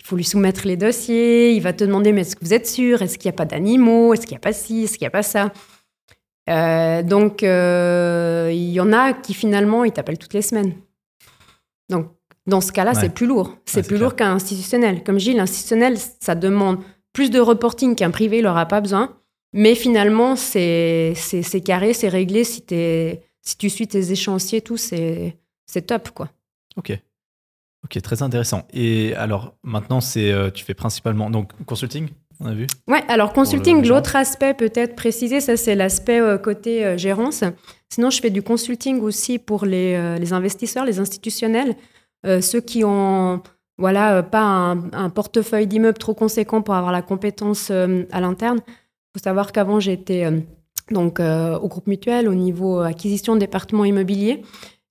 il 0.00 0.04
faut 0.06 0.16
lui 0.16 0.24
soumettre 0.24 0.66
les 0.66 0.76
dossiers, 0.76 1.52
il 1.52 1.60
va 1.60 1.72
te 1.72 1.82
demander, 1.82 2.12
mais 2.12 2.20
est-ce 2.20 2.36
que 2.36 2.44
vous 2.44 2.54
êtes 2.54 2.68
sûr? 2.68 3.02
Est-ce 3.02 3.18
qu'il 3.18 3.28
n'y 3.28 3.34
a 3.34 3.36
pas 3.36 3.44
d'animaux? 3.44 4.14
Est-ce 4.14 4.22
qu'il 4.22 4.34
n'y 4.34 4.38
a 4.38 4.40
pas 4.40 4.52
ci? 4.52 4.84
Est-ce 4.84 4.98
qu'il 4.98 5.04
n'y 5.04 5.08
a 5.08 5.10
pas 5.10 5.24
ça? 5.24 5.52
Euh, 6.48 7.02
donc, 7.02 7.42
euh, 7.42 8.50
il 8.52 8.70
y 8.70 8.80
en 8.80 8.92
a 8.92 9.12
qui 9.12 9.34
finalement, 9.34 9.84
ils 9.84 9.92
t'appellent 9.92 10.18
toutes 10.18 10.34
les 10.34 10.42
semaines. 10.42 10.74
Donc, 11.88 12.08
dans 12.46 12.60
ce 12.60 12.70
cas-là, 12.70 12.94
c'est 12.94 13.08
plus 13.08 13.26
lourd. 13.26 13.56
C'est 13.64 13.84
plus 13.84 13.98
lourd 13.98 14.14
qu'un 14.14 14.34
institutionnel. 14.34 15.02
Comme 15.02 15.18
je 15.18 15.30
dis, 15.30 15.36
l'institutionnel, 15.36 15.96
ça 16.20 16.34
demande 16.34 16.78
plus 17.12 17.30
de 17.30 17.40
reporting 17.40 17.96
qu'un 17.96 18.10
privé, 18.10 18.38
il 18.38 18.44
n'aura 18.44 18.66
pas 18.66 18.80
besoin. 18.80 19.16
Mais 19.56 19.74
finalement, 19.74 20.36
c'est 20.36 21.14
carré, 21.64 21.92
c'est 21.92 22.08
réglé. 22.08 22.44
Si, 22.44 22.62
es, 22.70 23.22
si 23.42 23.56
tu 23.56 23.70
suis 23.70 23.88
tes 23.88 24.12
échéanciers, 24.12 24.60
tout, 24.60 24.76
c'est 24.76 25.36
top, 25.86 26.10
quoi. 26.10 26.30
Ok. 26.76 26.92
Ok, 27.84 28.02
très 28.02 28.22
intéressant. 28.22 28.66
Et 28.72 29.14
alors, 29.14 29.54
maintenant, 29.62 30.00
c'est 30.00 30.32
euh, 30.32 30.50
tu 30.50 30.64
fais 30.64 30.74
principalement 30.74 31.30
donc 31.30 31.52
consulting 31.66 32.08
on 32.40 32.46
a 32.46 32.54
vu? 32.54 32.66
Ouais, 32.86 33.02
alors 33.08 33.32
consulting, 33.32 33.86
l'autre 33.86 34.16
aspect 34.16 34.54
peut-être 34.54 34.94
précisé, 34.94 35.40
ça 35.40 35.56
c'est 35.56 35.74
l'aspect 35.74 36.20
euh, 36.20 36.38
côté 36.38 36.84
euh, 36.84 36.96
gérance. 36.96 37.44
Sinon, 37.88 38.10
je 38.10 38.20
fais 38.20 38.30
du 38.30 38.42
consulting 38.42 39.00
aussi 39.00 39.38
pour 39.38 39.64
les, 39.64 39.94
euh, 39.94 40.18
les 40.18 40.32
investisseurs, 40.32 40.84
les 40.84 40.98
institutionnels, 40.98 41.76
ceux 42.40 42.60
qui 42.60 42.82
ont 42.82 43.40
voilà 43.78 44.24
pas 44.24 44.42
un, 44.42 45.10
portefeuille 45.10 45.68
d'immeubles 45.68 45.98
trop 45.98 46.14
conséquent 46.14 46.60
pour 46.60 46.74
avoir 46.74 46.90
la 46.90 47.02
compétence 47.02 47.70
à 47.70 48.20
l'interne. 48.20 48.58
Faut 49.16 49.22
savoir 49.22 49.52
qu'avant 49.52 49.80
j'étais 49.80 50.26
donc 50.90 51.20
au 51.20 51.68
groupe 51.68 51.86
mutuel 51.86 52.28
au 52.28 52.34
niveau 52.34 52.80
acquisition 52.80 53.34
de 53.34 53.40
départements 53.40 53.86
immobiliers. 53.86 54.42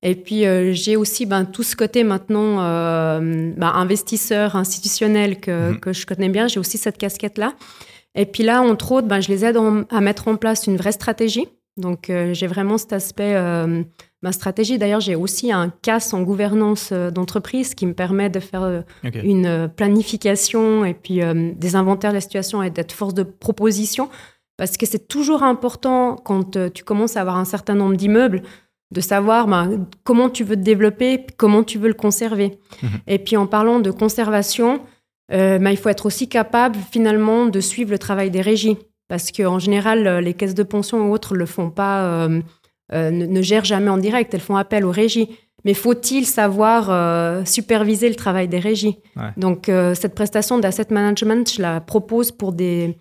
Et 0.05 0.13
puis, 0.13 0.45
euh, 0.45 0.71
j'ai 0.71 0.97
aussi 0.97 1.25
ben, 1.25 1.45
tout 1.45 1.63
ce 1.63 1.75
côté 1.75 2.03
maintenant 2.03 2.61
euh, 2.61 3.51
ben, 3.57 3.71
investisseur 3.73 4.55
institutionnel 4.55 5.39
que, 5.39 5.71
mhm. 5.71 5.79
que, 5.79 5.93
je 5.93 6.05
connais 6.05 6.29
bien. 6.29 6.47
J'ai 6.47 6.59
aussi 6.59 6.77
cette 6.77 6.99
casquette-là. 6.99 7.55
Et 8.13 8.27
puis 8.27 8.43
là, 8.43 8.61
entre 8.61 8.91
autres, 8.91 9.07
ben, 9.07 9.19
je 9.19 9.29
les 9.29 9.43
aide 9.43 9.57
à 9.89 10.01
mettre 10.01 10.27
en 10.27 10.35
place 10.35 10.67
une 10.67 10.77
vraie 10.77 10.91
stratégie. 10.91 11.47
Donc, 11.75 12.11
euh, 12.11 12.35
j'ai 12.35 12.45
vraiment 12.45 12.77
cet 12.77 12.93
aspect, 12.93 13.35
ma 14.25 14.33
stratégie. 14.33 14.77
D'ailleurs, 14.77 14.99
j'ai 14.99 15.15
aussi 15.15 15.51
un 15.51 15.71
CAS 15.81 16.09
en 16.13 16.21
gouvernance 16.23 16.91
d'entreprise 16.91 17.75
qui 17.75 17.85
me 17.85 17.93
permet 17.93 18.29
de 18.29 18.41
faire 18.41 18.83
une 19.03 19.69
planification 19.75 20.83
et 20.83 20.93
puis 20.93 21.21
des 21.55 21.75
inventaires 21.75 22.11
de 22.11 22.15
la 22.15 22.21
situation 22.21 22.61
et 22.61 22.69
d'être 22.69 22.91
force 22.91 23.13
de 23.13 23.23
proposition. 23.23 24.09
Parce 24.57 24.77
que 24.77 24.85
c'est 24.85 25.07
toujours 25.07 25.43
important 25.43 26.15
quand 26.15 26.57
tu 26.73 26.83
commences 26.83 27.17
à 27.17 27.21
avoir 27.21 27.37
un 27.37 27.45
certain 27.45 27.75
nombre 27.75 27.95
d'immeubles 27.95 28.41
de 28.91 29.01
savoir 29.01 29.47
ben, 29.47 29.85
comment 30.03 30.29
tu 30.29 30.43
veux 30.43 30.55
te 30.55 30.61
développer, 30.61 31.25
comment 31.37 31.63
tu 31.63 31.77
veux 31.77 31.87
le 31.87 31.93
conserver. 31.93 32.59
Mhm. 32.81 32.89
Et 33.07 33.19
puis 33.19 33.37
en 33.37 33.47
parlant 33.47 33.79
de 33.79 33.91
conservation, 33.91 34.81
euh, 35.31 35.57
ben, 35.59 35.71
il 35.71 35.77
faut 35.77 35.89
être 35.89 36.05
aussi 36.05 36.29
capable 36.29 36.77
finalement 36.91 37.45
de 37.45 37.59
suivre 37.59 37.91
le 37.91 37.99
travail 37.99 38.31
des 38.31 38.41
régies. 38.41 38.77
Parce 39.07 39.31
qu'en 39.31 39.59
général, 39.59 40.07
euh, 40.07 40.21
les 40.21 40.33
caisses 40.33 40.55
de 40.55 40.63
pension 40.63 41.07
ou 41.07 41.13
autres 41.13 41.35
le 41.35 41.45
font 41.45 41.69
pas, 41.69 42.29
euh, 42.93 43.11
ne, 43.11 43.41
gèrent 43.41 43.65
jamais 43.65 43.89
en 43.89 43.97
direct, 43.97 44.33
elles 44.33 44.41
font 44.41 44.55
appel 44.55 44.85
aux 44.85 44.91
régies. 44.91 45.29
Mais 45.63 45.73
faut-il 45.73 46.27
savoir 46.27 47.47
superviser 47.47 48.07
le 48.07 48.13
travail 48.13 48.47
des 48.47 48.59
régies? 48.59 48.99
Donc 49.35 49.71
cette 49.95 50.13
prestation 50.13 50.59
d'asset 50.59 50.85
management, 50.91 51.51
je 51.51 51.59
la 51.59 51.81
propose 51.81 52.31
pour 52.31 52.53
des, 52.53 52.95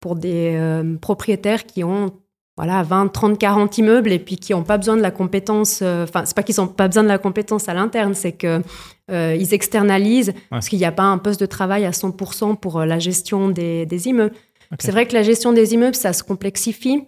pour 0.00 0.16
des 0.16 0.58
propriétaires 1.02 1.66
qui 1.66 1.84
ont 1.84 2.12
voilà, 2.56 2.82
20, 2.82 3.08
30, 3.08 3.38
40 3.38 3.78
immeubles 3.78 4.10
et 4.12 4.18
puis 4.18 4.36
qui 4.36 4.52
n'ont 4.52 4.62
pas 4.62 4.78
besoin 4.78 4.96
de 4.96 5.02
la 5.02 5.10
compétence, 5.10 5.80
euh, 5.82 6.04
enfin, 6.04 6.24
c'est 6.24 6.34
pas 6.34 6.42
qu'ils 6.42 6.56
n'ont 6.58 6.66
pas 6.66 6.88
besoin 6.88 7.02
de 7.02 7.08
la 7.08 7.18
compétence 7.18 7.68
à 7.68 7.74
l'interne, 7.74 8.14
c'est 8.14 8.32
qu'ils 8.32 8.62
euh, 9.10 9.36
ils 9.38 9.52
externalisent 9.52 10.32
parce 10.48 10.68
qu'il 10.68 10.78
n'y 10.78 10.86
a 10.86 10.92
pas 10.92 11.02
un 11.02 11.18
poste 11.18 11.38
de 11.38 11.46
travail 11.46 11.84
à 11.84 11.90
100% 11.90 12.56
pour 12.56 12.80
euh, 12.80 12.86
la 12.86 12.98
gestion 12.98 13.50
des, 13.50 13.84
des 13.84 14.08
immeubles. 14.08 14.34
C'est 14.80 14.90
vrai 14.90 15.06
que 15.06 15.12
la 15.12 15.22
gestion 15.22 15.52
des 15.52 15.74
immeubles, 15.74 15.94
ça 15.94 16.12
se 16.12 16.24
complexifie. 16.24 17.04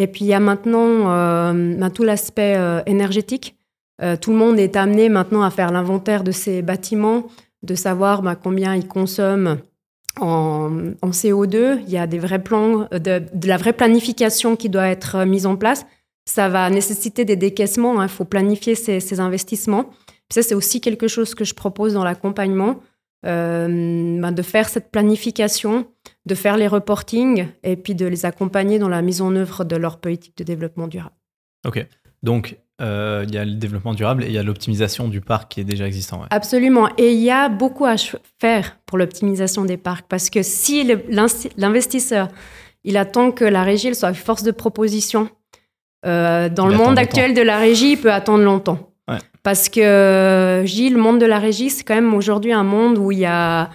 Et 0.00 0.06
puis, 0.06 0.24
il 0.24 0.28
y 0.28 0.34
a 0.34 0.40
maintenant 0.40 1.04
ben, 1.52 1.90
tout 1.90 2.04
l'aspect 2.04 2.56
énergétique. 2.86 3.56
tout 4.20 4.30
le 4.30 4.36
monde 4.36 4.58
est 4.58 4.76
amené 4.76 5.08
maintenant 5.08 5.42
à 5.42 5.50
faire 5.50 5.72
l'inventaire 5.72 6.22
de 6.22 6.30
ces 6.30 6.62
bâtiments, 6.62 7.26
de 7.64 7.74
savoir 7.74 8.22
ben, 8.22 8.36
combien 8.36 8.76
ils 8.76 8.86
consomment 8.86 9.58
en, 10.20 11.10
CO2, 11.10 11.80
il 11.86 11.90
y 11.90 11.98
a 11.98 12.06
des 12.06 12.18
vrais 12.18 12.42
plans, 12.42 12.88
euh, 12.92 12.98
de, 12.98 13.48
la 13.48 13.56
vraie 13.56 13.72
planification 13.72 14.56
qui 14.56 14.68
doit 14.68 14.88
être 14.88 15.16
euh, 15.16 15.26
mise 15.26 15.46
en 15.46 15.56
place. 15.56 15.86
Ça 16.26 16.48
va 16.48 16.68
nécessiter 16.70 17.24
des 17.24 17.36
décaissements, 17.36 17.94
il 17.94 18.04
hein. 18.04 18.08
faut 18.08 18.24
planifier 18.24 18.74
ces, 18.74 19.20
investissements. 19.20 19.90
Ça, 20.30 20.42
c'est 20.42 20.54
aussi 20.54 20.80
quelque 20.80 21.08
chose 21.08 21.34
que 21.34 21.44
je 21.44 21.54
propose 21.54 21.94
dans 21.94 22.04
l'accompagnement, 22.04 22.80
euh, 23.26 23.66
ben, 24.20 24.32
de 24.32 24.42
faire 24.42 24.68
cette 24.68 24.90
planification, 24.90 25.86
de 26.26 26.34
faire 26.34 26.56
les 26.56 26.68
reportings 26.68 27.48
et 27.62 27.76
puis 27.76 27.94
de 27.94 28.06
les 28.06 28.26
accompagner 28.26 28.78
dans 28.78 28.88
la 28.88 29.02
mise 29.02 29.20
en 29.20 29.34
œuvre 29.34 29.64
de 29.64 29.76
leur 29.76 29.98
politique 29.98 30.36
de 30.38 30.44
développement 30.44 30.88
durable. 30.88 31.16
Ok, 31.66 31.84
donc 32.22 32.58
euh, 32.80 33.24
il 33.26 33.34
y 33.34 33.38
a 33.38 33.44
le 33.44 33.54
développement 33.54 33.92
durable 33.92 34.22
et 34.22 34.28
il 34.28 34.32
y 34.32 34.38
a 34.38 34.42
l'optimisation 34.44 35.08
du 35.08 35.20
parc 35.20 35.50
qui 35.50 35.60
est 35.60 35.64
déjà 35.64 35.86
existant. 35.86 36.22
Absolument. 36.30 36.88
Et 36.96 37.12
il 37.12 37.20
y 37.20 37.30
a 37.30 37.48
beaucoup 37.48 37.86
à 37.86 37.96
faire 38.40 38.78
pour 38.86 38.98
l'optimisation 38.98 39.64
des 39.64 39.76
parcs 39.76 40.06
parce 40.08 40.30
que 40.30 40.42
si 40.42 40.88
l'investisseur, 41.56 42.28
il 42.84 42.96
attend 42.96 43.32
que 43.32 43.44
la 43.44 43.64
régie 43.64 43.94
soit 43.96 44.14
force 44.14 44.44
de 44.44 44.52
proposition, 44.52 45.28
euh, 46.06 46.48
dans 46.48 46.68
le 46.68 46.76
monde 46.76 46.98
actuel 46.98 47.34
de 47.34 47.42
la 47.42 47.58
régie, 47.58 47.92
il 47.92 48.00
peut 48.00 48.12
attendre 48.12 48.44
longtemps. 48.44 48.87
Parce 49.48 49.70
que, 49.70 50.62
Gilles, 50.66 50.92
le 50.92 51.00
monde 51.00 51.18
de 51.18 51.24
la 51.24 51.38
régie, 51.38 51.70
c'est 51.70 51.82
quand 51.82 51.94
même 51.94 52.12
aujourd'hui 52.12 52.52
un 52.52 52.64
monde 52.64 52.98
où 52.98 53.12
il 53.12 53.20
y 53.20 53.24
a 53.24 53.70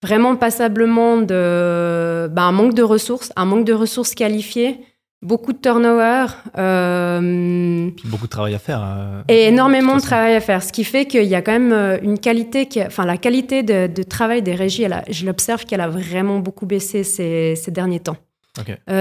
vraiment 0.00 0.36
passablement 0.36 1.16
de, 1.16 2.28
bah, 2.28 2.42
un 2.42 2.52
manque 2.52 2.74
de 2.74 2.84
ressources, 2.84 3.32
un 3.34 3.44
manque 3.44 3.64
de 3.64 3.72
ressources 3.72 4.14
qualifiées, 4.14 4.78
beaucoup 5.22 5.52
de 5.52 5.58
turnover. 5.58 6.26
Euh, 6.56 7.90
beaucoup 8.04 8.26
de 8.26 8.30
travail 8.30 8.54
à 8.54 8.60
faire. 8.60 8.84
Euh, 8.86 9.22
et 9.26 9.48
énormément 9.48 9.96
de, 9.96 10.00
travail 10.00 10.36
à 10.36 10.40
faire. 10.40 10.62
Ce 10.62 10.72
qui 10.72 10.84
fait 10.84 11.06
qu'il 11.06 11.24
y 11.24 11.34
a 11.34 11.42
quand 11.42 11.58
même 11.58 11.72
euh, 11.72 11.98
une 12.02 12.20
qualité, 12.20 12.66
qui, 12.66 12.80
enfin 12.80 13.04
la 13.04 13.16
qualité 13.16 13.64
de, 13.64 14.02
travail 14.04 14.42
des 14.42 14.54
régies, 14.54 14.84
elle 14.84 15.02
je 15.10 15.26
l'observe 15.26 15.64
qu'elle 15.64 15.80
a 15.80 15.88
vraiment 15.88 16.38
beaucoup 16.38 16.66
baissé 16.66 17.02
ces, 17.02 17.56
ces 17.56 17.72
derniers 17.72 17.98
temps. 17.98 18.18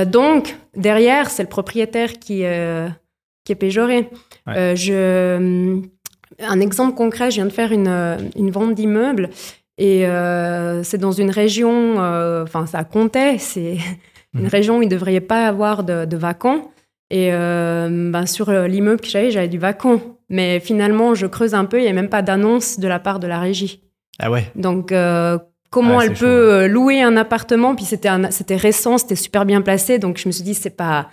donc, 0.07 0.55
derrière, 0.75 1.29
c'est 1.29 1.43
le 1.43 1.49
propriétaire 1.49 2.13
qui, 2.13 2.41
qui 3.43 3.51
est 3.51 3.55
péjoré. 3.55 4.09
je, 4.47 5.85
un 6.39 6.59
exemple 6.59 6.95
concret, 6.95 7.31
je 7.31 7.35
viens 7.35 7.45
de 7.45 7.51
faire 7.51 7.71
une, 7.71 8.17
une 8.35 8.51
vente 8.51 8.75
d'immeuble 8.75 9.29
et 9.77 10.05
c'est 10.83 10.97
dans 10.97 11.11
une 11.11 11.29
région, 11.29 11.97
enfin 12.43 12.65
ça 12.65 12.83
comptait, 12.83 13.37
c'est 13.37 13.77
une 14.33 14.41
mhm. 14.41 14.47
région 14.47 14.77
où 14.77 14.81
il 14.81 14.89
ne 14.89 14.91
devrait 14.91 15.19
pas 15.21 15.47
avoir 15.47 15.83
de, 15.83 16.05
de 16.05 16.17
vacants. 16.17 16.71
Et 17.11 17.29
euh, 17.31 18.11
ben 18.11 18.25
sur 18.25 18.51
l'immeuble 18.51 18.99
que 18.99 19.07
j'avais, 19.07 19.31
j'avais 19.31 19.47
du 19.47 19.59
vacant. 19.59 20.01
Mais 20.29 20.59
finalement, 20.59 21.13
je 21.13 21.27
creuse 21.27 21.53
un 21.53 21.65
peu, 21.65 21.79
il 21.79 21.83
n'y 21.83 21.89
a 21.89 21.93
même 21.93 22.09
pas 22.09 22.21
d'annonce 22.21 22.79
de 22.79 22.87
la 22.87 22.99
part 22.99 23.19
de 23.19 23.27
la 23.27 23.39
régie. 23.39 23.81
Ah 24.19 24.31
ouais 24.31 24.51
Donc, 24.55 24.91
euh, 24.91 25.37
comment 25.69 26.01
elle 26.01 26.13
peut 26.13 26.25
euh, 26.25 26.67
louer 26.67 27.01
un 27.01 27.15
appartement? 27.17 27.75
Puis 27.75 27.85
c'était, 27.85 28.09
c'était 28.31 28.55
récent, 28.55 28.97
c'était 28.97 29.15
super 29.15 29.45
bien 29.45 29.61
placé. 29.61 29.99
Donc, 29.99 30.17
je 30.17 30.27
me 30.27 30.31
suis 30.31 30.43
dit, 30.43 30.53
c'est 30.53 30.75
pas. 30.75 31.09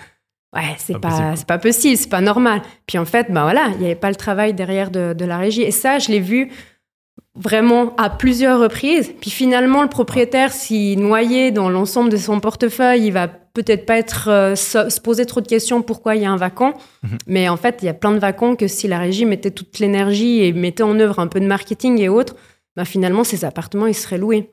Ouais, 0.54 0.74
c'est 0.78 1.00
pas, 1.00 1.08
pas 1.08 1.36
c'est 1.36 1.46
pas 1.46 1.58
possible, 1.58 1.96
c'est 1.96 2.10
pas 2.10 2.20
normal. 2.20 2.60
Puis 2.86 2.98
en 2.98 3.06
fait, 3.06 3.30
ben 3.30 3.42
voilà, 3.42 3.68
il 3.74 3.78
n'y 3.78 3.86
avait 3.86 3.94
pas 3.94 4.10
le 4.10 4.16
travail 4.16 4.52
derrière 4.52 4.90
de, 4.90 5.14
de 5.14 5.24
la 5.24 5.38
régie. 5.38 5.62
Et 5.62 5.70
ça, 5.70 5.98
je 5.98 6.10
l'ai 6.10 6.20
vu 6.20 6.50
vraiment 7.34 7.94
à 7.96 8.10
plusieurs 8.10 8.60
reprises. 8.60 9.12
Puis 9.20 9.30
finalement, 9.30 9.82
le 9.82 9.88
propriétaire, 9.88 10.52
s'il 10.52 11.00
noyé 11.00 11.50
dans 11.50 11.70
l'ensemble 11.70 12.10
de 12.10 12.16
son 12.16 12.40
portefeuille, 12.40 13.06
il 13.06 13.12
va 13.12 13.28
peut-être 13.28 13.86
pas 13.86 13.98
être 13.98 14.28
euh, 14.28 14.54
se, 14.54 15.00
poser 15.00 15.26
trop 15.26 15.40
de 15.40 15.48
questions 15.48 15.82
pourquoi 15.82 16.16
il 16.16 16.22
y 16.22 16.24
a 16.26 16.30
un 16.30 16.36
vacant. 16.36 16.74
Mhm. 17.02 17.18
Mais 17.26 17.48
en 17.48 17.56
fait, 17.56 17.78
il 17.82 17.86
y 17.86 17.88
a 17.88 17.94
plein 17.94 18.12
de 18.12 18.18
vacants 18.18 18.56
que 18.56 18.66
si 18.66 18.88
la 18.88 18.98
régie 18.98 19.24
mettait 19.24 19.50
toute 19.50 19.78
l'énergie 19.78 20.42
et 20.42 20.52
mettait 20.52 20.82
en 20.82 20.98
œuvre 20.98 21.18
un 21.18 21.26
peu 21.26 21.40
de 21.40 21.46
marketing 21.46 21.98
et 22.00 22.08
autres, 22.08 22.36
bah 22.76 22.84
finalement, 22.84 23.24
ces 23.24 23.44
appartements, 23.44 23.86
ils 23.86 23.94
seraient 23.94 24.18
loués. 24.18 24.50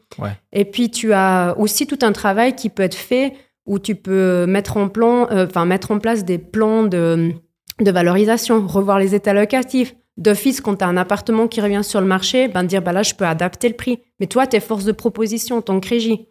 Et 0.51 0.65
puis, 0.65 0.89
tu 0.89 1.13
as 1.13 1.55
aussi 1.57 1.88
tout 1.88 1.99
un 2.01 2.12
travail 2.12 2.55
qui 2.55 2.69
peut 2.69 2.83
être 2.83 2.95
fait 2.95 3.33
où 3.69 3.77
tu 3.77 3.93
peux 3.93 4.47
mettre 4.47 4.77
en, 4.77 4.89
plan, 4.89 5.29
euh, 5.29 5.45
enfin 5.45 5.65
mettre 5.65 5.91
en 5.91 5.99
place 5.99 6.25
des 6.25 6.39
plans 6.39 6.84
de, 6.84 7.32
de 7.79 7.91
valorisation, 7.91 8.65
revoir 8.65 8.97
les 8.97 9.13
états 9.13 9.32
locatifs, 9.32 9.95
d'office, 10.17 10.60
quand 10.60 10.77
tu 10.77 10.84
as 10.84 10.88
un 10.88 10.97
appartement 10.97 11.47
qui 11.47 11.62
revient 11.62 11.84
sur 11.84 12.01
le 12.01 12.08
marché, 12.08 12.47
ben, 12.47 12.63
dire 12.63 12.82
bah 12.82 12.93
là, 12.93 13.03
je 13.03 13.13
peux 13.13 13.25
adapter 13.25 13.69
le 13.69 13.75
prix. 13.75 13.99
Mais 14.19 14.25
toi, 14.25 14.47
tu 14.47 14.58
es 14.58 14.60
force 14.60 14.86
de 14.86 14.91
proposition 14.91 15.58
en 15.58 15.62
tant 15.62 15.79
que 15.79 15.88
régie. 15.88 16.27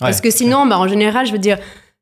Parce 0.00 0.20
que 0.20 0.30
sinon, 0.30 0.66
bah, 0.66 0.78
en 0.80 0.88
général, 0.88 1.26
je 1.26 1.32
veux 1.32 1.38
dire, 1.38 1.58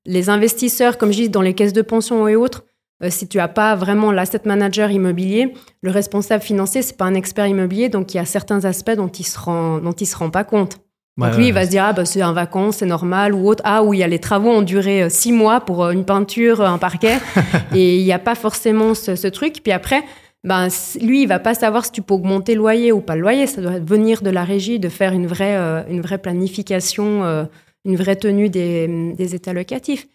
les 0.07 0.31
investisseurs, 0.31 0.96
comme 0.96 1.12
je 1.12 1.18
dis, 1.18 1.29
dans 1.29 1.42
les 1.42 1.53
caisses 1.53 1.74
de 1.74 1.83
pension 1.83 2.27
et 2.27 2.35
autres, 2.35 2.64
euh, 3.03 3.11
si 3.11 3.29
tu 3.29 3.37
n'as 3.37 3.48
pas 3.48 3.77
vraiment 3.77 4.11
l'asset 4.11 4.40
manager 4.46 4.90
immobilier, 4.90 5.53
le 5.83 5.90
responsable 5.90 6.42
financier, 6.42 6.81
c'est 6.81 6.96
pas 6.96 7.05
un 7.05 7.14
expert 7.14 7.46
immobilier, 7.46 7.90
donc 7.90 8.14
il 8.14 8.16
y 8.16 8.20
a 8.20 8.24
certains 8.24 8.64
aspects 8.64 8.96
dont 8.96 9.09
il 9.09 9.27
se 9.27 9.38
rend, 9.38 9.79
dont 9.81 9.92
il 9.92 10.07
se 10.07 10.16
rend 10.16 10.31
pas 10.31 10.44
compte. 10.44 10.79
Donc 11.18 11.37
lui, 11.37 11.48
il 11.48 11.52
va 11.52 11.64
se 11.64 11.70
dire, 11.70 11.85
ah, 11.85 11.92
bah, 11.92 12.04
c'est 12.04 12.22
un 12.22 12.33
vacances, 12.33 12.76
c'est 12.76 12.87
normal, 12.87 13.35
ou 13.35 13.48
autre. 13.48 13.62
Ah, 13.64 13.83
oui, 13.83 14.04
les 14.09 14.18
travaux 14.18 14.50
ont 14.50 14.62
duré 14.62 15.02
euh, 15.02 15.09
six 15.09 15.33
mois 15.33 15.61
pour 15.61 15.85
euh, 15.85 15.90
une 15.90 16.04
peinture, 16.04 16.61
un 16.61 16.78
parquet. 16.78 17.18
et 17.74 17.98
il 17.98 18.04
n'y 18.04 18.12
a 18.12 18.18
pas 18.18 18.37
forcément 18.37 18.94
ce, 18.94 19.16
ce 19.16 19.26
truc. 19.26 19.61
Puis 19.62 19.72
après, 19.72 20.04
ben, 20.44 20.68
lui, 21.00 21.22
il 21.22 21.28
va 21.28 21.38
pas 21.38 21.54
savoir 21.54 21.85
si 21.85 21.92
tu 21.92 22.02
peux 22.02 22.14
augmenter 22.14 22.54
le 22.54 22.61
loyer 22.61 22.92
ou 22.92 23.00
pas 23.00 23.16
le 23.16 23.22
loyer. 23.22 23.46
Ça 23.46 23.61
doit 23.61 23.78
venir 23.78 24.22
de 24.22 24.31
la 24.31 24.44
régie 24.44 24.78
de 24.78 24.88
faire 24.88 25.12
une 25.12 25.26
vraie, 25.26 25.57
euh, 25.57 25.83
une 25.90 26.00
vraie 26.00 26.18
planification, 26.18 27.24
euh, 27.24 27.44
une 27.85 27.96
vraie 27.96 28.16
tenue 28.16 28.48
des, 28.48 29.12
des 29.14 29.35
états 29.35 29.52
locatifs. 29.52 30.07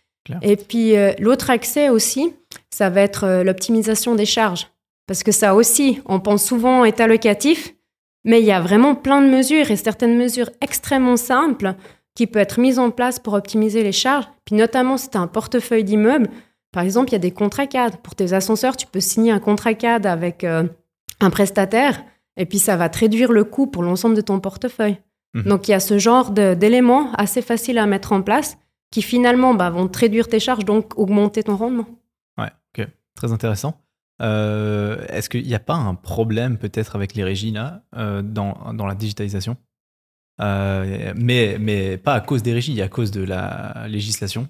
Et 0.42 0.56
puis, 0.56 0.96
euh, 0.96 1.12
l'autre 1.20 1.50
accès 1.50 1.90
aussi, 1.90 2.34
ça 2.70 2.90
va 2.90 3.02
être 3.02 3.44
l'optimisation 3.44 4.16
des 4.16 4.26
charges. 4.26 4.68
Parce 5.06 5.22
que 5.22 5.34
ça 5.34 5.54
aussi, 5.54 6.00
on 6.06 6.22
pense 6.22 6.46
souvent 6.46 6.86
état 6.86 7.08
locatif, 7.08 7.76
mais 8.24 8.40
il 8.40 8.46
y 8.46 8.52
a 8.52 8.62
vraiment 8.62 8.96
plein 8.96 9.22
de 9.22 9.30
mesures 9.30 9.70
et 9.72 9.76
certaines 9.76 10.18
mesures 10.18 10.50
extrêmement 10.62 11.18
simples 11.18 11.76
qui 12.16 12.28
peuvent 12.28 12.42
être 12.42 12.60
mises 12.60 12.80
en 12.80 12.92
place 12.92 13.20
pour 13.20 13.34
optimiser 13.34 13.84
les 13.84 13.92
charges. 13.92 14.28
Puis 14.46 14.56
notamment, 14.56 14.98
si 14.98 15.10
tu 15.10 15.18
as 15.18 15.22
un 15.22 15.28
portefeuille 15.28 15.84
d'immeubles, 15.84 16.30
par 16.72 16.84
exemple, 16.84 17.10
il 17.10 17.14
y 17.14 17.16
a 17.16 17.20
des 17.20 17.32
contrats 17.32 17.68
cadres. 17.68 17.98
Pour 17.98 18.16
tes 18.16 18.34
ascenseurs, 18.34 18.78
tu 18.78 18.88
peux 18.88 19.00
signer 19.00 19.32
un 19.32 19.40
contrat 19.40 19.74
cadre 19.74 20.10
avec 20.10 20.44
euh, 20.44 20.64
un 21.20 21.30
prestataire 21.30 22.04
et 22.38 22.46
puis 22.46 22.60
ça 22.60 22.78
va 22.78 22.90
te 22.90 23.00
réduire 23.00 23.32
le 23.32 23.44
coût 23.44 23.68
pour 23.68 23.84
l'ensemble 23.84 24.16
de 24.16 24.22
ton 24.22 24.40
portefeuille. 24.40 24.98
Mhm. 25.34 25.44
Donc 25.44 25.68
il 25.68 25.72
y 25.72 25.74
a 25.76 25.80
ce 25.80 25.98
genre 25.98 26.32
d'éléments 26.32 27.12
assez 27.14 27.42
faciles 27.42 27.78
à 27.78 27.86
mettre 27.86 28.12
en 28.12 28.22
place 28.22 28.58
qui 28.92 29.02
finalement 29.02 29.54
bah, 29.56 29.70
vont 29.70 29.88
te 29.88 29.98
réduire 30.00 30.28
tes 30.28 30.40
charges, 30.40 30.66
donc 30.66 30.98
augmenter 30.98 31.44
ton 31.44 31.56
rendement. 31.56 31.88
Ouais, 32.38 32.50
ok, 32.78 32.88
très 33.16 33.32
intéressant. 33.32 33.83
Euh, 34.22 35.06
est-ce 35.08 35.30
qu'il 35.30 35.46
n'y 35.46 35.56
a 35.56 35.60
pas 35.60 35.76
un 35.76 35.96
problème 35.96 36.58
peut-être 36.58 36.96
avec 36.96 37.16
les 37.16 37.24
régies 37.24 37.52
là, 37.52 37.84
euh, 37.96 38.22
dans, 38.22 38.74
dans, 38.74 38.86
la 38.86 38.96
digitalisation? 38.96 39.58
Mais, 40.40 41.58
mais 41.60 41.98
pas 41.98 42.14
à 42.14 42.22
cause 42.22 42.44
des 42.44 42.54
régies, 42.54 42.82
à 42.82 42.90
cause 42.90 43.12
de 43.12 43.24
la 43.24 43.88
législation 43.88 44.48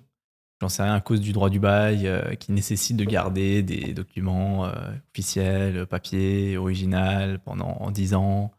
j'en 0.63 0.69
sais 0.69 0.83
rien, 0.83 0.95
à 0.95 1.01
cause 1.01 1.19
du 1.19 1.33
droit 1.33 1.49
du 1.49 1.59
bail 1.59 2.07
euh, 2.07 2.35
qui 2.35 2.53
nécessite 2.53 2.95
de 2.95 3.03
garder 3.03 3.63
des 3.63 3.93
documents 3.93 4.65
euh, 4.65 4.71
officiels, 5.13 5.85
papier, 5.87 6.55
original, 6.57 7.39
pendant 7.39 7.91
10 7.91 8.13
ans, 8.13 8.51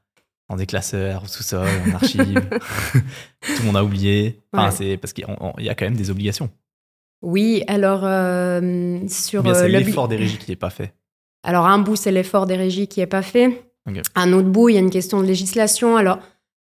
dans 0.50 0.56
des 0.56 0.66
classeurs, 0.66 1.26
sous-sol, 1.30 1.66
en 1.88 1.94
archives. 1.94 2.46
Tout 3.40 3.60
le 3.60 3.64
monde 3.64 3.78
a 3.78 3.84
oublié. 3.84 4.42
Enfin, 4.52 4.70
c'est 4.70 4.98
parce 4.98 5.14
qu'il 5.14 5.26
y 5.58 5.68
a 5.68 5.74
quand 5.74 5.86
même 5.86 5.96
des 5.96 6.10
obligations. 6.10 6.50
Oui, 7.24 7.64
alors 7.66 8.02
euh, 8.04 9.00
sur. 9.08 9.42
c'est 9.54 9.68
l'effort 9.68 10.08
des 10.08 10.16
régies 10.16 10.38
qui 10.38 10.50
n'est 10.50 10.56
pas 10.56 10.70
fait. 10.70 10.94
Alors, 11.42 11.66
un 11.66 11.78
bout, 11.78 11.96
c'est 11.96 12.12
l'effort 12.12 12.46
des 12.46 12.56
régies 12.56 12.86
qui 12.86 13.00
n'est 13.00 13.06
pas 13.06 13.22
fait. 13.22 13.62
Un 14.14 14.32
autre 14.32 14.48
bout, 14.48 14.70
il 14.70 14.74
y 14.74 14.78
a 14.78 14.80
une 14.80 14.90
question 14.90 15.20
de 15.20 15.26
législation. 15.26 15.96
Alors, 15.96 16.18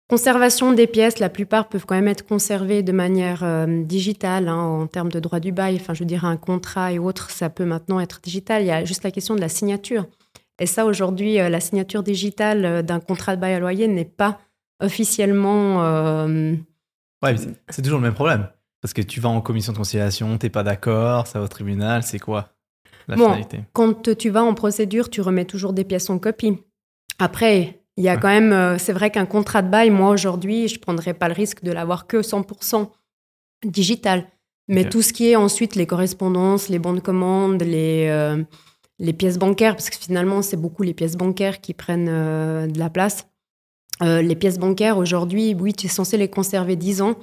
Conservation 0.10 0.74
des 0.74 0.88
pièces, 0.88 1.20
la 1.20 1.30
plupart 1.30 1.70
peuvent 1.70 1.86
quand 1.86 1.94
même 1.94 2.08
être 2.08 2.26
conservées 2.26 2.82
de 2.82 2.92
manière 2.92 3.44
euh, 3.44 3.84
digitale 3.84 4.48
hein, 4.48 4.58
en 4.58 4.88
termes 4.88 5.12
de 5.12 5.20
droit 5.20 5.40
du 5.40 5.52
bail. 5.52 5.76
Enfin, 5.76 5.94
je 5.94 6.00
veux 6.00 6.08
dire, 6.08 6.26
un 6.26 6.36
contrat 6.36 6.92
et 6.92 6.98
autres, 6.98 7.30
ça 7.30 7.52
peut 7.52 7.64
maintenant 7.64 8.00
être 8.00 8.20
digital. 8.20 8.64
Il 8.64 8.66
y 8.66 8.72
a 8.72 8.84
juste 8.86 9.04
la 9.04 9.12
question 9.12 9.36
de 9.36 9.40
la 9.40 9.50
signature. 9.50 10.08
Et 10.58 10.66
ça, 10.66 10.88
aujourd'hui, 10.88 11.40
euh, 11.40 11.48
la 11.48 11.60
signature 11.60 12.02
digitale 12.02 12.66
euh, 12.66 12.82
d'un 12.82 13.00
contrat 13.00 13.36
de 13.36 13.42
bail 13.42 13.54
à 13.54 13.60
loyer 13.60 13.88
n'est 13.88 14.04
pas 14.04 14.40
officiellement. 14.82 15.84
Ouais, 17.22 17.36
c'est 17.70 17.82
toujours 17.84 18.00
le 18.00 18.06
même 18.06 18.16
problème. 18.16 18.48
Parce 18.82 18.94
que 18.94 19.02
tu 19.02 19.20
vas 19.20 19.30
en 19.30 19.42
commission 19.42 19.74
de 19.74 19.78
conciliation, 19.78 20.38
t'es 20.38 20.50
pas 20.50 20.64
d'accord, 20.64 21.28
ça 21.28 21.40
va 21.40 21.46
au 21.46 21.48
tribunal, 21.48 22.04
c'est 22.04 22.20
quoi 22.20 22.50
la 23.08 23.18
finalité? 23.18 23.62
Quand 23.74 24.16
tu 24.16 24.30
vas 24.30 24.44
en 24.44 24.54
procédure, 24.54 25.10
tu 25.10 25.22
remets 25.22 25.46
toujours 25.46 25.74
des 25.74 25.84
pièces 25.84 26.10
en 26.10 26.20
copie. 26.20 26.58
Après, 27.18 27.82
il 27.98 28.04
y 28.04 28.10
a 28.10 28.16
quand 28.16 28.30
même, 28.30 28.54
euh, 28.54 28.78
c'est 28.78 28.94
vrai 28.94 29.12
qu'un 29.12 29.26
contrat 29.26 29.62
de 29.62 29.70
bail, 29.70 29.90
moi 29.90 30.10
aujourd'hui, 30.12 30.70
je 30.70 30.76
ne 30.76 30.80
prendrais 30.80 31.14
pas 31.14 31.28
le 31.28 31.34
risque 31.34 31.64
de 31.64 31.72
l'avoir 31.74 32.08
que 32.08 32.22
100% 32.22 32.90
digital. 33.66 34.26
Mais 34.70 34.88
tout 34.88 35.02
ce 35.02 35.12
qui 35.12 35.28
est 35.28 35.36
ensuite 35.36 35.76
les 35.76 35.88
correspondances, 35.88 36.70
les 36.70 36.78
bons 36.78 36.94
de 36.94 37.00
commande, 37.00 37.62
les, 37.64 38.08
euh, 38.08 38.42
les 39.00 39.14
pièces 39.14 39.40
bancaires, 39.40 39.76
parce 39.76 39.90
que 39.90 39.98
finalement, 39.98 40.44
c'est 40.44 40.58
beaucoup 40.58 40.84
les 40.84 40.94
pièces 40.94 41.18
bancaires 41.18 41.60
qui 41.60 41.74
prennent 41.74 42.08
euh, 42.08 42.68
de 42.68 42.80
la 42.80 42.90
place. 42.90 43.28
les 44.02 44.36
pièces 44.36 44.60
bancaires, 44.60 44.98
aujourd'hui, 44.98 45.54
oui, 45.60 45.74
tu 45.74 45.88
es 45.88 45.90
censé 45.90 46.16
les 46.16 46.30
conserver 46.30 46.78
10 46.78 47.02
ans, 47.02 47.16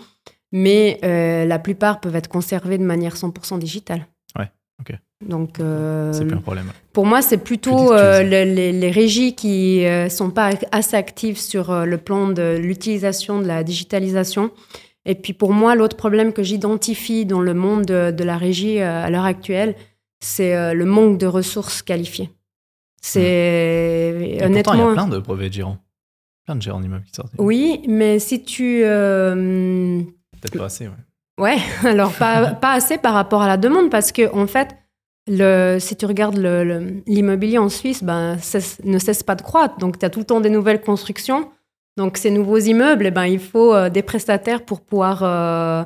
mais 0.53 0.99
la 1.47 1.59
plupart 1.59 2.01
peuvent 2.01 2.17
être 2.17 2.29
conservées 2.29 2.79
de 2.79 2.85
manière 2.85 3.17
100% 3.17 3.59
digitale. 3.59 4.07
Ouais, 4.39 4.51
ok. 4.81 4.99
Donc, 5.25 5.61
euh, 5.61 6.13
c'est 6.13 6.27
plus 6.27 6.37
un 6.37 6.41
problème. 6.41 6.71
Pour 6.93 7.07
moi, 7.07 7.23
c'est 7.23 7.39
plutôt 7.39 7.93
euh, 7.93 8.23
les, 8.23 8.91
régies 8.91 9.35
qui 9.35 9.79
ne 9.81 10.07
euh, 10.07 10.09
sont 10.09 10.31
pas 10.31 10.51
assez 10.73 10.97
actives 10.97 11.39
sur 11.39 11.87
le 11.87 11.99
plan 11.99 12.29
de 12.29 12.57
l'utilisation 12.59 13.41
de 13.41 13.47
la 13.47 13.65
digitalisation. 13.65 14.51
Et 15.07 15.15
puis 15.15 15.33
pour 15.33 15.53
moi, 15.53 15.75
l'autre 15.75 15.97
problème 15.97 16.33
que 16.33 16.43
j'identifie 16.43 17.25
dans 17.25 17.41
le 17.41 17.55
monde 17.55 17.85
de, 17.85 18.25
la 18.25 18.37
régie 18.37 18.81
à 18.81 19.09
l'heure 19.09 19.25
actuelle, 19.25 19.77
c'est 20.21 20.75
le 20.75 20.85
manque 20.85 21.19
de 21.19 21.27
ressources 21.27 21.81
qualifiées. 21.81 22.31
C'est 23.01 24.39
honnêtement. 24.43 24.75
il 24.75 24.81
y 24.81 24.83
a 24.83 24.93
plein 24.93 25.07
de 25.07 25.19
brevets 25.19 25.49
de 25.49 25.55
gérants, 25.55 25.79
plein 26.45 26.57
de 26.57 26.63
gérants 26.63 26.81
d'immeubles 26.81 27.05
qui 27.05 27.15
sortent. 27.15 27.33
Oui, 27.39 27.83
mais 27.87 28.19
si 28.19 28.43
tu 28.43 28.83
peut-être 30.41 30.59
pas 30.59 30.67
assez, 30.67 30.89
ouais. 30.89 30.95
Ouais, 31.39 31.59
alors 31.85 32.13
pas, 32.13 32.53
pas 32.53 32.73
assez 32.73 32.99
par 32.99 33.15
rapport 33.15 33.43
à 33.43 33.47
la 33.47 33.57
demande 33.57 33.91
parce 33.91 34.11
que 34.13 34.35
en 34.35 34.47
fait 34.47 34.75
le, 35.29 35.79
si 35.81 35.97
tu 35.97 36.07
regardes 36.07 36.39
l'immobilier 37.07 37.59
en 37.59 37.69
Suisse, 37.69 38.03
ben, 38.05 38.39
ne 38.85 38.99
cesse 38.99 39.23
pas 39.23 39.35
de 39.35 39.43
croître. 39.43 39.77
Donc, 39.79 39.99
tu 39.99 40.07
as 40.07 40.11
tout 40.11 40.21
le 40.21 40.25
temps 40.25 40.41
des 40.41 40.51
nouvelles 40.51 40.81
constructions. 40.81 41.51
Donc, 41.97 42.17
ces 42.17 42.31
nouveaux 42.31 42.59
immeubles, 42.59 43.07
eh 43.07 43.11
ben, 43.11 43.25
il 43.25 43.41
faut 43.41 43.75
euh, 43.75 43.89
des 43.89 44.03
prestataires 44.03 44.65
pour 44.65 44.83
pouvoir 44.83 45.23
euh, 45.23 45.83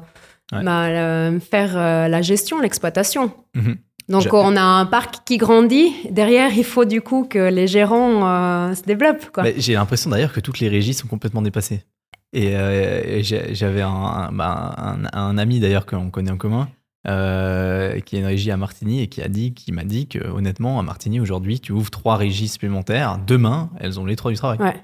ben, 0.53 1.41
faire 1.41 1.77
euh, 1.77 2.09
la 2.09 2.21
gestion, 2.21 2.61
l'exploitation. 2.61 3.33
Mhm. 3.55 3.77
Donc, 4.09 4.27
on 4.33 4.57
a 4.57 4.63
un 4.63 4.87
parc 4.87 5.25
qui 5.25 5.37
grandit. 5.37 5.95
Derrière, 6.11 6.53
il 6.53 6.65
faut 6.65 6.85
du 6.85 7.01
coup 7.01 7.25
que 7.25 7.39
les 7.39 7.69
gérants 7.69 8.75
se 8.75 8.83
développent. 8.83 9.31
J'ai 9.57 9.75
l'impression 9.75 10.11
d'ailleurs 10.11 10.33
que 10.33 10.41
toutes 10.41 10.59
les 10.59 10.69
régies 10.69 10.95
sont 10.95 11.07
complètement 11.07 11.43
dépassées. 11.43 11.85
Et, 12.33 12.55
euh, 12.57 13.03
et 13.05 13.23
j'avais 13.23 13.83
un, 13.83 13.89
un, 13.91 14.33
bah, 14.33 14.75
un- 14.79 15.05
un 15.13 15.39
ami 15.39 15.59
d'ailleurs 15.61 15.87
qu'on 15.87 16.11
connaît 16.11 16.31
en 16.31 16.37
commun, 16.37 16.69
euh, 17.09 17.99
qui 18.01 18.17
a 18.17 18.19
une 18.21 18.27
régie 18.27 18.51
à 18.51 18.57
Martigny 18.57 19.03
et 19.03 19.09
qui 19.09 19.23
a 19.23 19.29
dit, 19.29 19.53
qui 19.55 19.73
m'a 19.73 19.85
dit 19.85 20.07
que 20.07 20.19
honnêtement 20.29 20.79
à 20.79 20.83
Martigny 20.83 21.19
aujourd'hui, 21.21 21.59
tu 21.61 21.73
ouvres 21.73 21.91
trois 21.91 22.17
régies 22.17 22.49
supplémentaires. 22.49 23.19
Demain, 23.27 23.71
elles 23.81 23.99
ont 23.99 24.05
les 24.05 24.17
trois 24.17 24.31
du 24.31 24.37
travail. 24.37 24.59
Ouais. 24.59 24.77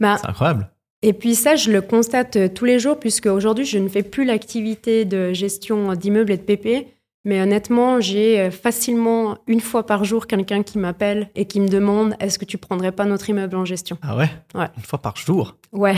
Bah, 0.00 0.16
C'est 0.20 0.28
incroyable. 0.28 0.70
Et 1.02 1.12
puis 1.14 1.34
ça, 1.34 1.56
je 1.56 1.70
le 1.72 1.80
constate 1.80 2.36
euh, 2.36 2.48
tous 2.48 2.64
les 2.64 2.78
jours, 2.78 2.98
puisque 3.00 3.26
aujourd'hui, 3.26 3.64
je 3.64 3.78
ne 3.78 3.88
fais 3.88 4.02
plus 4.02 4.24
l'activité 4.24 5.04
de 5.04 5.32
gestion 5.32 5.94
d'immeubles 5.94 6.32
et 6.32 6.36
de 6.36 6.42
PP. 6.42 6.88
Mais 7.24 7.40
honnêtement, 7.40 8.00
j'ai 8.00 8.50
facilement 8.50 9.38
une 9.46 9.60
fois 9.60 9.86
par 9.86 10.04
jour 10.04 10.26
quelqu'un 10.26 10.64
qui 10.64 10.76
m'appelle 10.78 11.30
et 11.36 11.44
qui 11.44 11.60
me 11.60 11.68
demande 11.68 12.16
est-ce 12.18 12.36
que 12.36 12.44
tu 12.44 12.58
prendrais 12.58 12.90
pas 12.90 13.04
notre 13.04 13.30
immeuble 13.30 13.54
en 13.56 13.64
gestion? 13.64 13.96
Ah 14.02 14.16
ouais? 14.16 14.28
Ouais. 14.56 14.66
Une 14.76 14.82
fois 14.82 14.98
par 15.00 15.16
jour? 15.16 15.56
Ouais. 15.70 15.94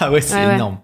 Ah 0.00 0.10
ouais, 0.10 0.20
c'est 0.20 0.34
ouais. 0.46 0.54
énorme. 0.54 0.78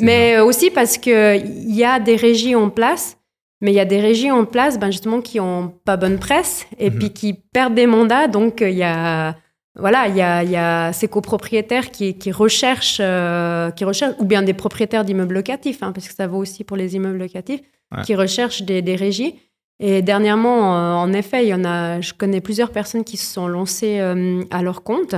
Mais 0.00 0.38
aussi 0.38 0.70
parce 0.70 0.98
qu'il 0.98 1.74
y 1.74 1.84
a 1.84 1.98
des 1.98 2.14
régies 2.16 2.54
en 2.54 2.70
place, 2.70 3.16
mais 3.60 3.72
il 3.72 3.74
y 3.74 3.80
a 3.80 3.84
des 3.84 4.00
régies 4.00 4.30
en 4.30 4.44
place 4.44 4.78
ben 4.78 4.90
justement 4.90 5.20
qui 5.20 5.40
ont 5.40 5.74
pas 5.84 5.96
bonne 5.96 6.18
presse 6.18 6.66
et 6.78 6.90
Mhm. 6.90 6.98
puis 6.98 7.10
qui 7.12 7.32
perdent 7.34 7.74
des 7.74 7.86
mandats. 7.86 8.28
Donc 8.28 8.62
euh, 8.62 8.70
il 8.70 8.76
y 8.78 8.84
a 8.84 9.36
voilà, 9.76 10.08
il 10.08 10.16
y 10.16 10.20
a, 10.22 10.42
y 10.44 10.56
a 10.56 10.92
ces 10.92 11.06
copropriétaires 11.08 11.90
qui, 11.90 12.18
qui 12.18 12.32
recherchent, 12.32 12.98
euh, 13.00 13.70
qui 13.70 13.84
recherchent, 13.84 14.14
ou 14.18 14.24
bien 14.24 14.42
des 14.42 14.52
propriétaires 14.52 15.04
d'immeubles 15.04 15.34
locatifs, 15.34 15.82
hein, 15.82 15.92
parce 15.92 16.08
que 16.08 16.14
ça 16.14 16.26
vaut 16.26 16.38
aussi 16.38 16.64
pour 16.64 16.76
les 16.76 16.96
immeubles 16.96 17.18
locatifs, 17.18 17.60
Ouais. 17.96 18.02
qui 18.02 18.14
recherchent 18.14 18.62
des, 18.62 18.82
des 18.82 18.94
régies. 18.96 19.34
Et 19.78 20.02
dernièrement, 20.02 20.76
euh, 20.76 20.94
en 20.94 21.12
effet, 21.12 21.44
il 21.44 21.48
y 21.48 21.54
en 21.54 21.64
a, 21.64 22.00
je 22.00 22.12
connais 22.12 22.40
plusieurs 22.40 22.70
personnes 22.72 23.04
qui 23.04 23.16
se 23.16 23.32
sont 23.32 23.48
lancées 23.48 23.98
euh, 24.00 24.42
à 24.50 24.62
leur 24.62 24.82
compte 24.82 25.14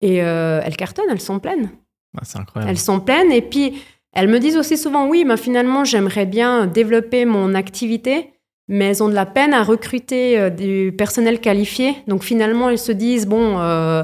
et 0.00 0.16
elles 0.16 0.76
cartonnent, 0.76 1.10
elles 1.10 1.20
sont 1.20 1.38
pleines. 1.40 1.68
Ah, 2.16 2.22
c'est 2.24 2.38
incroyable. 2.38 2.70
Elles 2.70 2.78
sont 2.78 3.00
pleines 3.00 3.30
et 3.32 3.42
puis 3.42 3.82
elles 4.12 4.28
me 4.28 4.38
disent 4.40 4.56
aussi 4.56 4.76
souvent 4.76 5.06
oui, 5.08 5.24
mais 5.24 5.36
finalement 5.36 5.84
j'aimerais 5.84 6.26
bien 6.26 6.66
développer 6.66 7.24
mon 7.24 7.54
activité, 7.54 8.32
mais 8.68 8.86
elles 8.86 9.02
ont 9.02 9.08
de 9.08 9.14
la 9.14 9.26
peine 9.26 9.54
à 9.54 9.62
recruter 9.62 10.38
euh, 10.38 10.50
du 10.50 10.92
personnel 10.96 11.40
qualifié. 11.40 11.94
Donc 12.08 12.22
finalement 12.24 12.68
elles 12.70 12.78
se 12.78 12.92
disent 12.92 13.26
bon, 13.26 13.58
euh, 13.60 14.02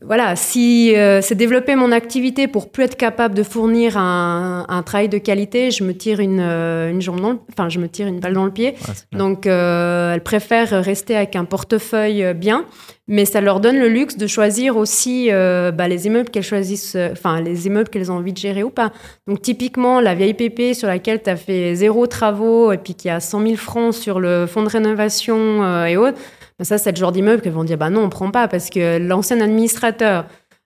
voilà, 0.00 0.36
si 0.36 0.96
euh, 0.96 1.20
c'est 1.20 1.34
développer 1.34 1.76
mon 1.76 1.92
activité 1.92 2.48
pour 2.48 2.70
plus 2.72 2.84
être 2.84 2.96
capable 2.96 3.34
de 3.34 3.42
fournir 3.42 3.98
un, 3.98 4.64
un 4.68 4.82
travail 4.82 5.10
de 5.10 5.18
qualité, 5.18 5.70
je 5.70 5.84
me 5.84 5.92
tire 5.94 6.18
une, 6.20 6.40
une 6.40 7.02
jambe 7.02 7.20
dans 7.20 7.32
le- 7.32 7.38
enfin 7.50 7.68
je 7.68 7.78
me 7.78 7.88
tire 7.88 8.06
une 8.06 8.18
balle 8.18 8.32
dans 8.32 8.46
le 8.46 8.50
pied. 8.52 8.70
Ouais. 8.88 9.18
Donc, 9.18 9.46
euh, 9.46 10.14
elles 10.14 10.22
préfèrent 10.22 10.82
rester 10.82 11.14
avec 11.14 11.36
un 11.36 11.44
portefeuille 11.44 12.32
bien, 12.32 12.64
mais 13.12 13.26
ça 13.26 13.42
leur 13.42 13.60
donne 13.60 13.78
le 13.78 13.88
luxe 13.88 14.16
de 14.16 14.26
choisir 14.26 14.78
aussi 14.78 15.28
euh, 15.30 15.70
bah, 15.70 15.86
les 15.86 16.06
immeubles 16.06 16.30
qu'elles 16.30 16.42
choisissent, 16.42 16.94
euh, 16.96 17.10
enfin 17.12 17.42
les 17.42 17.66
immeubles 17.66 17.90
qu'elles 17.90 18.10
ont 18.10 18.14
envie 18.14 18.32
de 18.32 18.38
gérer 18.38 18.62
ou 18.62 18.70
pas. 18.70 18.90
Donc, 19.26 19.42
typiquement, 19.42 20.00
la 20.00 20.14
vieille 20.14 20.32
PP 20.32 20.72
sur 20.72 20.88
laquelle 20.88 21.22
tu 21.22 21.28
as 21.28 21.36
fait 21.36 21.74
zéro 21.74 22.06
travaux 22.06 22.72
et 22.72 22.78
puis 22.78 22.94
qui 22.94 23.10
a 23.10 23.20
100 23.20 23.42
000 23.42 23.56
francs 23.56 23.92
sur 23.92 24.18
le 24.18 24.46
fonds 24.46 24.62
de 24.62 24.68
rénovation 24.70 25.62
euh, 25.62 25.84
et 25.84 25.98
autres, 25.98 26.16
bah, 26.58 26.64
ça, 26.64 26.78
c'est 26.78 26.90
le 26.90 26.96
genre 26.96 27.12
d'immeuble 27.12 27.42
qu'elles 27.42 27.52
vont 27.52 27.64
dire 27.64 27.76
bah 27.76 27.90
non, 27.90 28.04
on 28.04 28.08
prend 28.08 28.30
pas 28.30 28.48
parce 28.48 28.70
que 28.70 28.96
l'ancien 28.96 29.42
administrateur. 29.42 30.24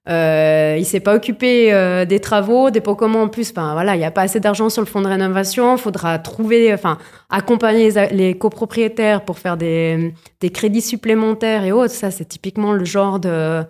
Euh, 0.08 0.76
il 0.78 0.84
s'est 0.84 1.00
pas 1.00 1.14
occupé 1.16 1.72
euh, 1.72 2.04
des 2.04 2.20
travaux, 2.20 2.70
des 2.70 2.80
communs 2.80 3.22
en 3.22 3.28
plus. 3.28 3.50
Enfin 3.50 3.72
voilà, 3.72 3.96
il 3.96 3.98
n'y 3.98 4.04
a 4.04 4.10
pas 4.10 4.22
assez 4.22 4.38
d'argent 4.38 4.68
sur 4.70 4.82
le 4.82 4.86
fonds 4.86 5.02
de 5.02 5.08
rénovation. 5.08 5.76
Il 5.76 5.80
faudra 5.80 6.18
trouver, 6.18 6.72
enfin 6.72 6.98
accompagner 7.28 7.90
les, 7.90 8.08
les 8.08 8.38
copropriétaires 8.38 9.24
pour 9.24 9.38
faire 9.38 9.56
des, 9.56 10.14
des 10.40 10.50
crédits 10.50 10.82
supplémentaires 10.82 11.64
et 11.64 11.72
autres. 11.72 11.94
Ça, 11.94 12.10
c'est 12.10 12.24
typiquement 12.26 12.72
le 12.72 12.84
genre 12.84 13.18
de, 13.18 13.64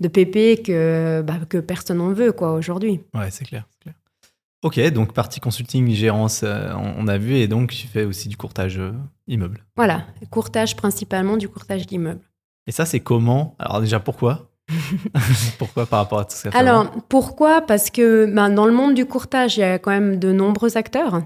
de 0.00 0.08
PP 0.08 0.62
que, 0.62 1.22
bah, 1.22 1.34
que 1.48 1.58
personne 1.58 1.98
n'en 1.98 2.12
veut 2.12 2.32
quoi 2.32 2.52
aujourd'hui. 2.52 3.00
Ouais, 3.14 3.30
c'est 3.30 3.44
clair, 3.44 3.64
clair. 3.80 3.94
Ok, 4.62 4.78
donc 4.92 5.12
partie 5.12 5.40
consulting, 5.40 5.90
gérance, 5.90 6.42
euh, 6.44 6.72
on 6.74 6.94
on 7.04 7.08
a 7.08 7.18
vu, 7.18 7.34
et 7.34 7.48
donc 7.48 7.72
tu 7.72 7.88
fais 7.88 8.04
aussi 8.04 8.28
du 8.28 8.36
courtage 8.36 8.78
euh, 8.78 8.92
immeuble. 9.26 9.64
Voilà, 9.74 10.06
courtage 10.30 10.76
principalement 10.76 11.36
du 11.36 11.48
courtage 11.48 11.84
d'immeubles. 11.86 12.24
Et 12.68 12.72
ça, 12.72 12.86
c'est 12.86 13.00
comment? 13.00 13.56
Alors 13.58 13.80
déjà, 13.80 13.98
pourquoi? 13.98 14.51
Pourquoi 15.58 15.86
par 15.86 16.00
rapport 16.00 16.20
à 16.20 16.24
tout 16.24 16.36
ça 16.36 16.50
Alors, 16.54 16.90
pourquoi? 17.08 17.60
Parce 17.60 17.90
que 17.90 18.26
ben, 18.26 18.50
dans 18.50 18.66
le 18.66 18.72
monde 18.72 18.94
du 18.94 19.06
courtage, 19.06 19.56
il 19.56 19.60
y 19.60 19.64
a 19.64 19.78
quand 19.78 19.90
même 19.90 20.18
de 20.18 20.32
nombreux 20.32 20.76
acteurs. 20.76 21.22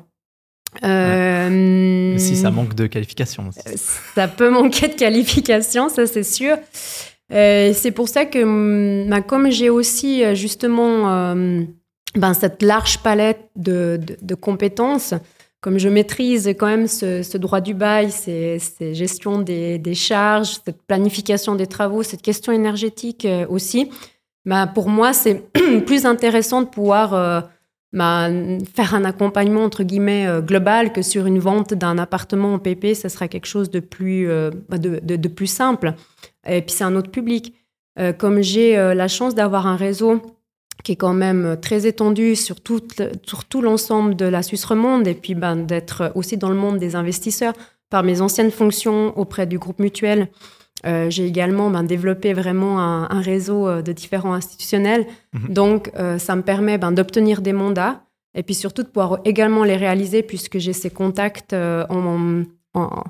Euh, 0.85 2.18
si 2.18 2.37
ça 2.37 2.50
manque 2.50 2.74
de 2.74 2.87
qualification. 2.87 3.48
aussi. 3.48 3.78
ça 4.14 4.28
peut 4.28 4.50
manquer 4.61 4.88
de 4.88 4.94
qualification, 4.94 5.88
ça 5.88 6.06
c'est 6.06 6.22
sûr. 6.22 6.56
Euh, 7.32 7.72
c'est 7.74 7.90
pour 7.90 8.09
ça 8.09 8.24
que, 8.24 8.42
hum, 8.42 9.09
ben, 9.09 9.20
comme 9.22 9.50
j'ai 9.50 9.70
aussi 9.70 10.22
euh, 10.24 10.35
justement 10.35 11.11
euh, 11.12 11.62
ben, 12.14 12.35
cette 12.35 12.62
large 12.62 12.98
palette 12.98 13.40
de, 13.56 13.98
de- 14.00 14.16
de 14.20 14.35
compétences, 14.35 15.14
comme 15.66 15.81
je 15.81 15.88
maîtrise 15.88 16.46
quand 16.57 16.68
même 16.68 16.87
ce, 16.87 17.37
droit 17.38 17.61
du 17.61 17.74
bail, 17.74 18.12
ces, 18.12 18.61
ces 18.61 18.94
gestions 18.94 19.40
des, 19.40 19.94
charges, 19.94 20.61
cette 20.64 20.81
planification 20.87 21.57
des 21.57 21.66
travaux, 21.66 22.05
cette 22.05 22.22
question 22.22 22.52
énergétique 22.52 23.24
euh, 23.24 23.46
aussi, 23.48 23.90
ben, 24.44 24.68
pour 24.68 24.88
moi 24.88 25.12
c'est 25.12 25.42
plus 25.87 26.07
intéressant 26.07 26.62
de 26.62 26.68
pouvoir 26.68 27.14
euh, 27.14 27.40
ben, 27.92 28.59
faire 28.76 28.94
un 28.94 29.05
accompagnement 29.05 29.64
entre 29.64 29.83
guillemets 29.83 30.29
euh, 30.29 30.40
global 30.40 30.92
que 30.92 31.02
sur 31.02 31.26
une 31.26 31.40
vente 31.40 31.74
d'un 31.74 31.98
appartement 31.98 32.55
en 32.55 32.61
PP, 32.61 32.94
ça 32.94 33.09
sera 33.09 33.26
quelque 33.26 33.48
chose 33.48 33.68
de 33.68 33.81
plus, 33.81 34.29
ben, 34.68 34.79
de, 34.79 35.29
plus 35.29 35.48
simple. 35.48 35.94
Et 36.48 36.62
puis 36.62 36.76
c'est 36.76 36.85
un 36.85 36.94
autre 36.94 37.11
public. 37.11 37.55
Comme 38.18 38.40
j'ai 38.40 38.76
la 38.76 39.09
chance 39.09 39.35
d'avoir 39.35 39.66
un 39.66 39.74
réseau 39.74 40.20
qui 40.84 40.92
est 40.92 40.96
quand 40.96 41.14
même 41.14 41.56
très 41.60 41.86
étendu 41.86 42.36
sur, 42.36 42.60
tout 42.60 42.82
l'ensemble 43.62 44.14
de 44.16 44.24
la 44.26 44.42
Suisse 44.42 44.64
romande 44.64 45.06
et 45.06 45.14
puis 45.14 45.34
ben, 45.34 45.56
d'être 45.56 46.12
aussi 46.14 46.36
dans 46.36 46.48
le 46.50 46.54
monde 46.56 46.78
des 46.78 46.94
investisseurs 46.96 47.54
par 47.90 48.02
mes 48.02 48.20
anciennes 48.20 48.50
fonctions 48.50 49.16
auprès 49.18 49.46
du 49.46 49.58
groupe 49.58 49.78
mutuel. 49.78 50.28
Euh, 50.84 51.08
j'ai 51.10 51.26
également 51.26 51.70
ben, 51.70 51.82
développé 51.82 52.32
vraiment 52.34 52.80
un, 52.80 53.08
un 53.10 53.20
réseau 53.20 53.66
euh, 53.66 53.82
de 53.82 53.92
différents 53.92 54.34
institutionnels. 54.34 55.06
Mhm. 55.32 55.54
Donc, 55.54 55.90
euh, 55.98 56.18
ça 56.18 56.36
me 56.36 56.42
permet 56.42 56.78
ben, 56.78 56.92
d'obtenir 56.92 57.40
des 57.40 57.52
mandats 57.54 58.02
et 58.34 58.42
puis 58.42 58.54
surtout 58.54 58.82
de 58.82 58.88
pouvoir 58.88 59.18
également 59.24 59.64
les 59.64 59.76
réaliser 59.76 60.22
puisque 60.22 60.58
j'ai 60.58 60.74
ces 60.74 60.90
contacts 60.90 61.54
euh, 61.54 61.86
en, 61.88 62.42
en- 62.74 63.04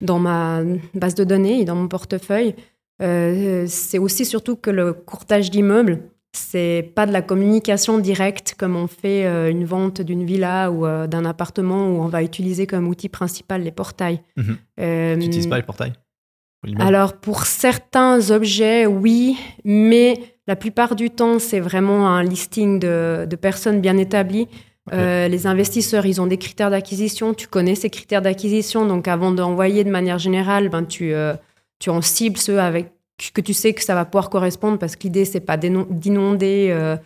dans 0.00 0.18
ma 0.18 0.60
base 0.94 1.14
de 1.16 1.24
données 1.24 1.60
et 1.60 1.64
dans 1.64 1.74
mon 1.74 1.88
portefeuille. 1.88 2.54
C'est 3.00 3.98
aussi 3.98 4.24
surtout 4.26 4.56
que 4.56 4.70
le 4.70 4.92
courtage 4.92 5.50
d'immeubles, 5.50 6.02
c'est 6.32 6.92
pas 6.94 7.06
de 7.06 7.12
la 7.12 7.22
communication 7.22 7.98
directe 7.98 8.54
comme 8.58 8.76
on 8.76 8.86
fait 8.86 9.26
euh, 9.26 9.50
une 9.50 9.64
vente 9.64 10.00
d'une 10.00 10.24
villa 10.24 10.70
ou 10.70 10.86
euh, 10.86 11.06
d'un 11.06 11.24
appartement 11.24 11.88
où 11.88 12.02
on 12.02 12.08
va 12.08 12.22
utiliser 12.22 12.66
comme 12.66 12.86
outil 12.86 13.08
principal 13.08 13.62
les 13.62 13.72
portails. 13.72 14.20
Mhm. 14.36 14.56
Euh, 14.80 15.14
Tu 15.14 15.20
n'utilises 15.20 15.48
pas 15.48 15.56
les 15.56 15.62
portails 15.62 15.92
alors, 16.78 17.14
pour 17.14 17.46
certains 17.46 18.30
objets, 18.30 18.84
oui, 18.84 19.38
mais 19.64 20.18
la 20.46 20.56
plupart 20.56 20.94
du 20.94 21.08
temps, 21.08 21.38
c'est 21.38 21.60
vraiment 21.60 22.08
un 22.08 22.22
listing 22.22 22.78
de, 22.78 23.26
de 23.28 23.36
personnes 23.36 23.80
bien 23.80 23.96
établies. 23.96 24.46
Euh, 24.92 25.28
les 25.28 25.46
investisseurs, 25.46 26.06
ils 26.06 26.20
ont 26.20 26.26
des 26.26 26.36
critères 26.36 26.70
d'acquisition. 26.70 27.34
Tu 27.34 27.46
connais 27.46 27.74
ces 27.74 27.90
critères 27.90 28.22
d'acquisition. 28.22 28.86
Donc, 28.86 29.08
avant 29.08 29.30
d'envoyer 29.30 29.84
de 29.84 29.90
manière 29.90 30.18
générale, 30.18 30.68
ben, 30.68 30.84
tu, 30.84 31.14
euh, 31.14 31.34
tu 31.78 31.90
en 31.90 32.02
cibles 32.02 32.36
ceux 32.38 32.60
avec 32.60 32.92
que 33.32 33.40
tu 33.40 33.52
sais 33.54 33.72
que 33.74 33.82
ça 33.82 33.94
va 33.94 34.04
pouvoir 34.04 34.30
correspondre 34.30 34.78
parce 34.78 34.96
que 34.96 35.02
l'idée, 35.04 35.24
c'est 35.24 35.40
pas 35.40 35.56
d'inonder. 35.56 36.68
euh, 36.70 36.96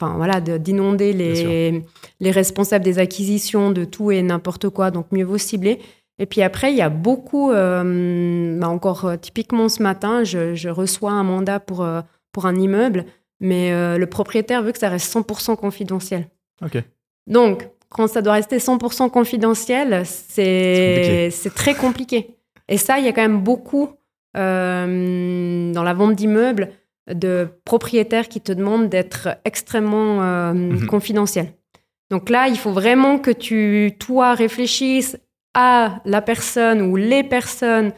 Enfin 0.00 0.16
voilà, 0.16 0.40
de- 0.40 0.58
d'inonder 0.58 1.12
les, 1.12 1.82
les 2.18 2.30
responsables 2.32 2.84
des 2.84 2.98
acquisitions 2.98 3.70
de 3.70 3.84
tout 3.84 4.10
et 4.10 4.22
n'importe 4.22 4.68
quoi, 4.68 4.90
donc 4.90 5.06
mieux 5.12 5.24
vaut 5.24 5.38
cibler. 5.38 5.78
Et 6.18 6.26
puis 6.26 6.42
après, 6.42 6.72
il 6.72 6.76
y 6.76 6.82
a 6.82 6.88
beaucoup, 6.88 7.52
euh, 7.52 8.58
bah 8.58 8.68
encore 8.68 9.04
euh, 9.04 9.16
typiquement 9.16 9.68
ce 9.68 9.82
matin, 9.84 10.24
je, 10.24 10.54
je 10.56 10.68
reçois 10.68 11.12
un 11.12 11.22
mandat 11.22 11.60
pour, 11.60 11.86
pour 12.32 12.46
un 12.46 12.56
immeuble, 12.56 13.04
mais 13.40 13.72
euh, 13.72 13.96
le 13.96 14.06
propriétaire 14.06 14.62
veut 14.64 14.72
que 14.72 14.78
ça 14.78 14.88
reste 14.88 15.12
100% 15.14 15.54
confidentiel. 15.56 16.26
Ok. 16.64 16.82
Donc, 17.28 17.68
quand 17.88 18.08
ça 18.08 18.20
doit 18.20 18.32
rester 18.34 18.58
100% 18.58 19.10
confidentiel, 19.10 20.02
c'est 20.04 21.28
c'est 21.30 21.54
très 21.54 21.74
compliqué. 21.74 22.30
Et 22.68 22.78
ça, 22.78 22.98
il 22.98 23.04
y 23.04 23.08
a 23.08 23.12
quand 23.12 23.22
même 23.22 23.40
beaucoup 23.40 23.90
euh, 24.36 25.72
dans 25.72 25.82
la 25.82 25.94
vente 25.94 26.14
d'immeubles 26.14 26.70
de 27.12 27.48
propriétaires 27.64 28.28
qui 28.28 28.40
te 28.40 28.52
demandent 28.52 28.88
d'être 28.88 29.28
extrêmement 29.44 30.22
euh, 30.22 30.52
Mhm. 30.54 30.86
confidentiel. 30.86 31.52
Donc 32.10 32.30
là, 32.30 32.48
il 32.48 32.56
faut 32.56 32.72
vraiment 32.72 33.18
que 33.18 33.30
tu, 33.30 33.92
toi, 33.98 34.34
réfléchisses 34.34 35.16
à 35.54 36.00
la 36.04 36.20
personne 36.22 36.82
ou 36.82 36.96
les 36.96 37.22
personnes 37.22 37.92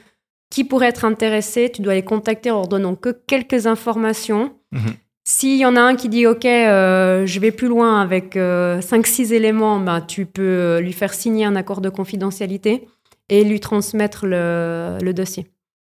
qui 0.50 0.64
pourraient 0.64 0.88
être 0.88 1.04
intéressées. 1.04 1.70
Tu 1.72 1.82
dois 1.82 1.94
les 1.94 2.04
contacter 2.04 2.50
en 2.50 2.56
leur 2.56 2.68
donnant 2.68 2.94
que 2.94 3.10
quelques 3.10 3.66
informations. 3.66 4.54
Mhm. 4.72 4.92
S'il 5.28 5.56
y 5.58 5.66
en 5.66 5.74
a 5.74 5.80
un 5.80 5.96
qui 5.96 6.08
dit 6.08 6.24
OK, 6.26 6.44
euh, 6.44 7.26
je 7.26 7.40
vais 7.40 7.50
plus 7.50 7.66
loin 7.66 8.00
avec 8.00 8.36
5-6 8.36 9.32
éléments, 9.32 9.80
ben, 9.80 10.00
tu 10.00 10.24
peux 10.24 10.42
euh, 10.42 10.80
lui 10.80 10.92
faire 10.92 11.12
signer 11.14 11.44
un 11.44 11.56
accord 11.56 11.80
de 11.80 11.88
confidentialité 11.88 12.86
et 13.28 13.42
lui 13.42 13.58
transmettre 13.58 14.24
le, 14.26 14.98
le 15.02 15.12
dossier. 15.12 15.48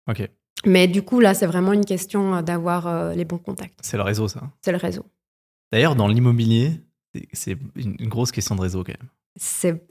Ok. 0.10 0.30
Mais 0.66 0.88
du 0.88 1.02
coup, 1.02 1.20
là, 1.20 1.34
c'est 1.34 1.48
vraiment 1.48 1.74
une 1.74 1.86
question 1.86 2.36
euh, 2.36 2.42
d'avoir 2.42 2.88
euh, 2.88 3.14
les 3.14 3.26
bons 3.26 3.38
contacts. 3.38 3.80
C'est 3.82 3.98
le 3.98 4.04
réseau, 4.04 4.28
ça. 4.28 4.42
C'est 4.62 4.72
le 4.72 4.78
réseau. 4.78 5.06
D'ailleurs, 5.72 5.96
dans 5.96 6.08
l'immobilier, 6.08 6.82
c'est 7.34 7.58
une 7.76 7.96
grosse 8.08 8.32
question 8.32 8.56
de 8.56 8.62
réseau 8.62 8.84
quand 8.84 8.94
même. 9.00 9.10
C'est, 9.36 9.84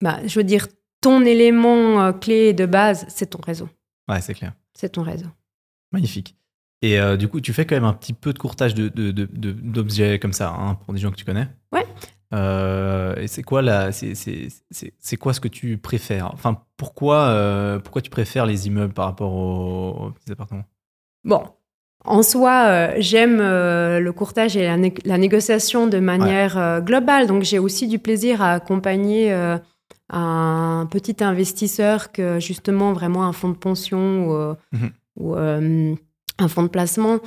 bah, 0.00 0.20
je 0.26 0.38
veux 0.38 0.44
dire, 0.44 0.68
ton 1.00 1.24
élément 1.24 2.00
euh, 2.00 2.12
clé 2.12 2.52
de 2.52 2.66
base, 2.66 3.04
c'est 3.08 3.26
ton 3.26 3.40
réseau. 3.40 3.68
Ouais, 4.08 4.20
c'est 4.20 4.34
clair. 4.34 4.54
C'est 4.74 4.90
ton 4.90 5.02
réseau. 5.02 5.26
Magnifique. 5.92 6.36
Et 6.82 6.98
euh, 6.98 7.16
du 7.16 7.28
coup, 7.28 7.40
tu 7.40 7.52
fais 7.52 7.66
quand 7.66 7.76
même 7.76 7.84
un 7.84 7.94
petit 7.94 8.12
peu 8.12 8.32
de 8.32 8.38
courtage 8.38 8.74
d'objets 8.74 8.92
de, 8.92 10.12
de, 10.12 10.16
comme 10.16 10.32
ça 10.32 10.50
hein, 10.50 10.74
pour 10.74 10.92
des 10.92 11.00
gens 11.00 11.10
que 11.10 11.16
tu 11.16 11.24
connais? 11.24 11.48
Ouais. 11.72 11.86
Euh, 12.34 13.14
et 13.16 13.28
c'est 13.28 13.42
quoi 13.42 13.62
la, 13.62 13.92
c'est 13.92 15.16
quoi 15.16 15.32
ce 15.32 15.40
que 15.40 15.48
tu 15.48 15.78
préfères? 15.78 16.30
Enfin, 16.32 16.62
pourquoi, 16.76 17.80
pourquoi 17.82 18.02
tu 18.02 18.10
préfères 18.10 18.46
les 18.46 18.66
immeubles 18.66 18.92
par 18.92 19.06
rapport 19.06 19.32
aux, 19.32 20.10
petits 20.10 20.32
appartements 20.32 20.64
Bon, 21.24 21.42
en 22.04 22.22
soi, 22.22 22.98
j'aime 22.98 23.38
le 23.38 24.10
courtage 24.10 24.56
et 24.56 24.66
la, 24.66 25.18
négociation 25.18 25.86
de 25.86 25.98
manière 26.00 26.82
globale. 26.82 27.26
Donc, 27.26 27.44
j'ai 27.44 27.58
aussi 27.58 27.86
du 27.86 27.98
plaisir 27.98 28.42
à 28.42 28.52
accompagner 28.52 29.32
un 30.10 30.86
petit 30.90 31.22
investisseur 31.24 32.12
que 32.12 32.38
justement 32.40 32.92
vraiment 32.92 33.24
un 33.24 33.32
fonds 33.32 33.48
de 33.48 33.56
pension 33.56 34.26
ou, 34.28 34.34
euh, 34.34 34.54
euh, 35.20 35.94
un 36.38 36.48
fonds 36.48 36.62
de 36.62 36.68
placement. 36.68 37.20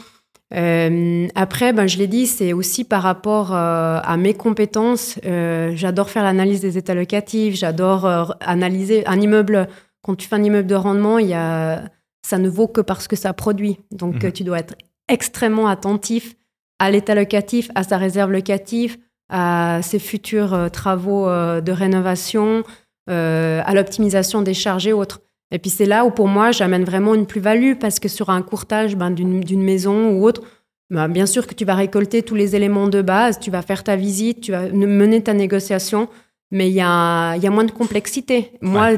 Euh, 0.54 1.28
après, 1.36 1.74
ben, 1.74 1.88
je 1.88 1.98
l'ai 1.98 2.08
dit, 2.08 2.26
c'est 2.26 2.54
aussi 2.54 2.84
par 2.84 3.04
rapport 3.04 3.54
à 3.54 4.18
mes 4.18 4.34
compétences. 4.34 5.20
j'adore 5.24 6.10
faire 6.10 6.24
l'analyse 6.24 6.62
des 6.62 6.78
états 6.78 6.94
locatifs, 6.94 7.56
j'adore 7.56 8.36
analyser 8.40 9.06
un 9.08 9.20
immeuble. 9.20 9.68
Quand 10.02 10.16
tu 10.16 10.28
fais 10.28 10.36
un 10.36 10.44
immeuble 10.44 10.68
de 10.68 10.76
rendement, 10.76 11.20
il 11.20 11.28
y 11.28 11.34
a, 11.34 11.84
ça 12.22 12.38
ne 12.38 12.50
vaut 12.50 12.68
que 12.68 12.82
parce 12.82 13.08
que 13.08 13.16
ça 13.16 13.34
produit. 13.34 13.80
Donc, 13.92 14.24
mhm. 14.24 14.32
tu 14.32 14.44
dois 14.44 14.60
être 14.60 14.76
extrêmement 15.08 15.68
attentif 15.68 16.36
à 16.80 16.92
l'état 16.92 17.16
locatif, 17.16 17.70
à 17.76 17.84
sa 17.84 17.98
réserve 17.98 18.32
locative, 18.32 18.98
à 19.30 19.80
ses 19.82 20.00
futurs 20.00 20.54
euh, 20.54 20.70
travaux 20.70 21.28
euh, 21.28 21.62
de 21.62 21.72
rénovation, 21.72 22.64
euh, 23.10 23.62
à 23.66 23.74
l'optimisation 23.74 24.42
des 24.42 24.54
charges 24.54 24.88
et 24.88 24.94
autres. 24.94 25.22
Et 25.52 25.60
puis 25.60 25.70
c'est 25.70 25.86
là 25.86 26.06
où 26.06 26.12
pour 26.12 26.28
moi 26.28 26.52
j'amène 26.52 26.84
vraiment 26.84 27.16
une 27.16 27.26
plus-value 27.26 27.76
parce 27.80 28.00
que 28.00 28.10
sur 28.10 28.30
un 28.30 28.42
courtage 28.42 28.96
ben, 28.96 29.12
d'une 29.12 29.64
maison 29.64 30.12
ou 30.12 30.26
autre, 30.26 30.42
ben, 30.90 31.08
bien 31.10 31.26
sûr 31.26 31.48
que 31.48 31.54
tu 31.54 31.66
vas 31.66 31.76
récolter 31.76 32.24
tous 32.24 32.36
les 32.36 32.56
éléments 32.56 32.88
de 32.88 33.02
base, 33.02 33.40
tu 33.40 33.52
vas 33.52 33.62
faire 33.62 33.84
ta 33.84 33.96
visite, 33.96 34.42
tu 34.42 34.52
vas 34.52 34.70
mener 34.70 35.22
ta 35.22 35.34
négociation, 35.34 36.08
mais 36.52 36.70
il 36.70 36.76
y 36.76 36.82
a, 36.82 37.36
y 37.36 37.48
a, 37.48 37.50
moins 37.50 37.66
de 37.66 37.72
complexité. 37.72 38.52
Moi, 38.62 38.92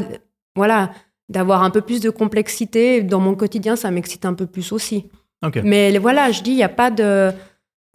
voilà, 0.55 0.91
d'avoir 1.29 1.63
un 1.63 1.71
peu 1.71 1.81
plus 1.81 1.99
de 1.99 2.09
complexité 2.09 3.01
dans 3.01 3.19
mon 3.19 3.33
quotidien, 3.35 3.75
ça 3.75 3.89
m'excite 3.89 4.25
un 4.25 4.33
peu 4.33 4.45
plus 4.45 4.71
aussi. 4.71 5.09
Mais 5.63 5.97
voilà, 5.97 6.31
je 6.31 6.43
dis, 6.43 6.51
il 6.51 6.57
n'y 6.57 6.63
a 6.63 6.69
pas 6.69 6.91
de... 6.91 7.31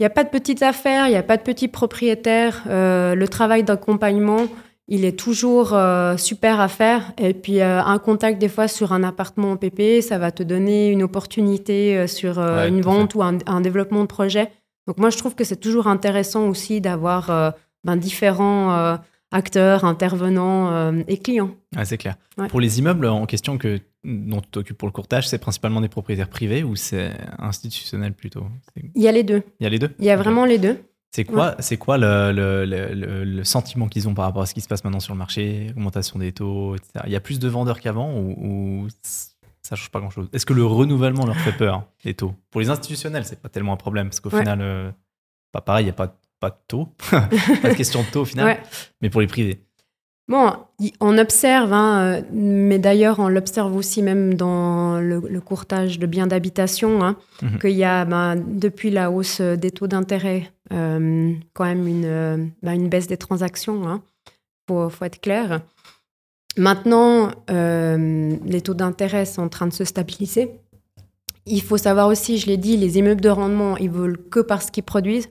Il 0.01 0.03
n'y 0.03 0.07
a 0.07 0.11
pas 0.11 0.25
de 0.25 0.29
petites 0.29 0.65
affaires, 0.65 1.07
il 1.07 1.11
n'y 1.11 1.17
a 1.17 1.23
pas 1.23 1.37
de 1.37 1.43
petits 1.43 1.69
propriétaires. 1.69 2.65
Euh, 2.67 3.15
le 3.15 3.29
travail 3.29 3.63
d'accompagnement, 3.63 4.49
il 4.89 5.05
est 5.05 5.19
toujours 5.19 5.73
euh, 5.73 6.17
super 6.17 6.61
à 6.61 6.69
faire. 6.69 7.13
Et 7.19 7.35
puis, 7.35 7.61
euh, 7.61 7.83
un 7.83 7.99
contact 7.99 8.39
des 8.39 8.49
fois 8.49 8.69
sur 8.69 8.93
un 8.93 9.03
appartement 9.03 9.53
en 9.53 9.57
PP, 9.57 10.03
ça 10.03 10.19
va 10.19 10.31
te 10.31 10.43
donner 10.43 10.91
une 10.91 11.03
opportunité 11.03 12.07
sur 12.07 12.39
une 12.39 12.81
vente 12.81 13.15
ou 13.15 13.23
un, 13.23 13.61
développement 13.61 14.03
de 14.03 14.07
projet. 14.07 14.51
Donc, 14.87 14.99
moi, 14.99 15.11
je 15.11 15.17
trouve 15.17 15.35
que 15.35 15.45
c'est 15.45 15.57
toujours 15.57 15.87
intéressant 15.87 16.49
aussi 16.49 16.81
d'avoir 16.81 17.55
ben, 17.85 17.97
différents 17.97 18.99
acteurs, 19.31 19.85
intervenants 19.85 20.93
et 21.09 21.17
clients. 21.17 21.55
c'est 21.85 21.99
clair. 21.99 22.17
Pour 22.49 22.61
les 22.61 22.79
immeubles 22.79 23.07
en 23.07 23.27
question 23.27 23.57
que 23.57 23.81
dont 24.05 24.41
tu 24.41 24.49
t'occupes 24.51 24.77
pour 24.77 24.89
le 24.89 24.93
courtage, 24.93 25.29
c'est 25.29 25.39
principalement 25.39 25.81
des 25.81 25.89
propriétaires 25.89 26.29
privés 26.29 26.63
ou 26.63 26.77
c'est 26.77 27.11
institutionnel 27.39 28.13
plutôt? 28.13 28.47
Il 28.95 29.03
y 29.03 29.09
a 29.09 29.13
les 29.13 29.23
deux. 29.23 29.43
Il 29.61 29.65
y 29.65 29.67
a 29.67 29.71
les 29.71 29.79
deux? 29.79 29.91
Il 29.99 30.05
y 30.05 30.11
a 30.11 30.17
vraiment 30.17 30.45
les 30.45 30.59
deux. 30.59 30.79
C'est 31.15 31.25
quoi, 31.25 31.55
c'est 31.61 31.77
quoi 31.77 31.97
le, 31.97 32.33
le, 32.33 33.25
le, 33.25 33.45
sentiment 33.45 33.87
qu'ils 33.87 34.09
ont 34.09 34.15
par 34.15 34.25
rapport 34.25 34.43
à 34.43 34.47
ce 34.47 34.55
qui 34.55 34.61
se 34.61 34.67
passe 34.67 34.83
maintenant 34.83 34.99
sur 34.99 35.13
le 35.15 35.19
marché, 35.19 35.69
augmentation 35.77 36.19
des 36.19 36.33
taux, 36.33 36.75
etc. 36.75 37.05
Il 37.07 37.13
y 37.13 37.15
a 37.15 37.21
plus 37.21 37.39
de 37.39 37.47
vendeurs 37.47 37.79
qu'avant 37.79 38.13
ou, 38.19 38.35
ou 38.37 38.89
ça 39.63 39.77
change 39.77 39.91
pas 39.91 40.01
grand-chose? 40.01 40.29
Est-ce 40.33 40.45
que 40.45 40.55
le 40.55 40.65
renouvellement 40.65 41.25
leur 41.25 41.37
fait 41.37 41.53
peur, 41.53 41.85
les 42.03 42.15
taux? 42.15 42.35
Pour 42.51 42.61
les 42.61 42.69
institutionnels, 42.69 43.25
c'est 43.27 43.41
pas 43.41 43.49
tellement 43.49 43.75
un 43.75 43.77
problème 43.77 44.09
parce 44.09 44.19
qu'au 44.19 44.31
final, 44.31 44.59
euh, 44.61 44.91
pas 45.53 45.61
pareil, 45.61 45.85
il 45.85 45.87
n'y 45.87 45.91
a 45.91 45.95
pas, 45.95 46.19
pas 46.41 46.51
de 46.51 46.57
taux, 46.67 46.87
pas 47.13 47.29
de 47.29 47.75
question 47.75 48.03
de 48.03 48.09
taux 48.09 48.23
au 48.23 48.25
final, 48.25 48.61
mais 49.01 49.09
pour 49.09 49.21
les 49.21 49.29
privés. 49.29 49.65
Bon, 50.27 50.53
on 51.01 51.19
observe, 51.19 51.73
hein, 51.75 52.01
euh, 52.01 52.23
mais 52.33 52.79
d'ailleurs 52.79 53.19
on 53.19 53.29
l'observe 53.29 53.77
aussi 53.77 54.01
même 54.01 54.35
dans 54.35 54.99
le, 54.99 55.21
courtage 55.41 55.99
de 55.99 56.07
biens 56.07 56.27
d'habitation, 56.27 57.05
hein, 57.05 57.17
mhm. 57.43 57.59
qu'il 57.59 57.73
y 57.73 57.85
a 57.85 58.07
ben, 58.07 58.37
depuis 58.37 58.91
la 58.91 59.11
hausse 59.11 59.43
des 59.43 59.71
taux 59.71 59.87
d'intérêt 59.87 60.51
euh, 60.73 61.35
quand 61.53 61.65
même 61.65 61.87
une, 61.87 62.07
euh, 62.07 62.39
ben, 62.63 62.73
une, 62.73 62.89
baisse 62.89 63.07
des 63.07 63.19
transactions. 63.19 63.83
Il 63.83 63.89
hein, 63.89 64.03
faut, 64.67 65.05
être 65.05 65.21
clair. 65.21 65.61
Maintenant, 66.57 67.31
les 67.49 68.61
taux 68.63 68.75
d'intérêt 68.75 69.27
sont 69.27 69.43
en 69.43 69.49
train 69.49 69.67
de 69.67 69.73
se 69.75 69.85
stabiliser. 69.85 70.53
Il 71.47 71.61
faut 71.61 71.77
savoir 71.77 72.09
aussi, 72.09 72.39
je 72.39 72.47
l'ai 72.47 72.57
dit, 72.57 72.79
les 72.79 72.97
immeubles 72.97 73.21
de 73.21 73.29
rendement, 73.29 73.77
ils 73.77 73.91
volent 73.91 74.17
que 74.31 74.41
parce 74.41 74.71
qu'ils 74.71 74.85
produisent. 74.85 75.29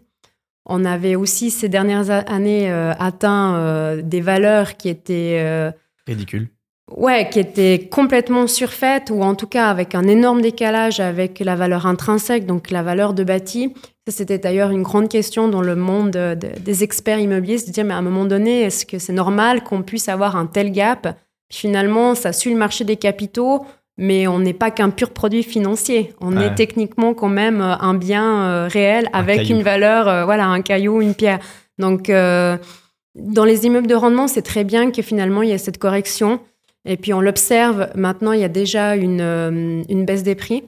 On 0.66 0.86
avait 0.86 1.16
aussi 1.16 1.52
ces 1.52 1.68
dernières 1.68 2.10
années 2.10 2.72
euh, 2.72 2.94
atteint 2.98 3.56
euh, 3.56 4.02
des 4.02 4.22
valeurs 4.22 4.78
qui 4.78 4.90
étaient 4.90 5.40
euh, 5.42 5.72
ridicules. 6.08 6.50
Ouais, 6.96 7.30
qui 7.30 7.40
étaient 7.40 7.88
complètement 7.90 8.48
surfaites 8.48 9.10
ou 9.10 9.24
en 9.24 9.36
tout 9.36 9.48
cas 9.48 9.70
avec 9.70 9.96
un 9.96 10.08
énorme 10.08 10.42
décalage 10.42 11.00
avec 11.00 11.40
la 11.40 11.56
valeur 11.56 11.86
intrinsèque, 11.86 12.46
donc 12.46 12.72
la 12.72 12.84
valeur 12.84 13.14
de 13.14 13.24
bâti. 13.24 13.74
C'était 14.08 14.38
d'ailleurs 14.38 14.70
une 14.70 14.84
grande 14.84 15.08
question 15.08 15.48
dans 15.48 15.62
le 15.62 15.76
monde 15.76 16.12
des 16.12 16.84
experts 16.84 17.20
immobiliers, 17.20 17.58
se 17.58 17.72
dire 17.72 17.86
mais 17.86 17.94
à 17.94 17.98
un 17.98 18.02
moment 18.02 18.26
donné, 18.26 18.64
est-ce 18.64 18.86
que 18.86 19.00
c'est 19.00 19.14
normal 19.14 19.64
qu'on 19.64 19.82
puisse 19.82 20.10
avoir 20.10 20.36
un 20.36 20.46
tel 20.46 20.72
gap? 20.72 21.18
Finalement, 21.50 22.16
ça 22.16 22.34
suit 22.34 22.52
le 22.52 22.58
marché 22.58 22.84
des 22.84 22.98
capitaux 22.98 23.66
mais 23.98 24.28
on 24.28 24.40
n'est 24.40 24.54
pas 24.54 24.72
qu'un 24.72 24.90
pur 24.90 25.12
produit 25.12 25.44
financier. 25.44 26.14
On 26.20 26.38
est 26.40 26.56
techniquement 26.56 27.14
quand 27.14 27.30
même 27.30 27.62
euh, 27.62 27.76
un 27.80 27.94
bien 27.94 28.44
euh, 28.44 28.68
réel 28.68 29.08
avec 29.14 29.50
une 29.50 29.62
valeur, 29.62 30.08
euh, 30.08 30.26
voilà, 30.26 30.48
un 30.48 30.62
caillou, 30.62 31.02
une 31.02 31.14
pierre. 31.14 31.40
Donc, 31.80 32.10
dans 32.10 33.46
les 33.46 33.66
immeubles 33.66 33.88
de 33.88 33.96
rendement, 33.96 34.28
c'est 34.28 34.42
très 34.42 34.64
bien 34.64 34.92
que 34.92 35.02
finalement 35.02 35.42
il 35.42 35.50
y 35.50 35.52
ait 35.52 35.58
cette 35.58 35.80
correction. 35.80 36.40
Et 36.86 36.98
puis 36.98 37.14
on 37.14 37.22
l'observe 37.22 37.90
maintenant, 37.96 38.32
il 38.32 38.42
y 38.42 38.44
a 38.44 38.50
déjà 38.50 38.96
une, 38.96 39.84
une 39.90 40.06
baisse 40.06 40.24
des 40.24 40.36
prix. 40.36 40.64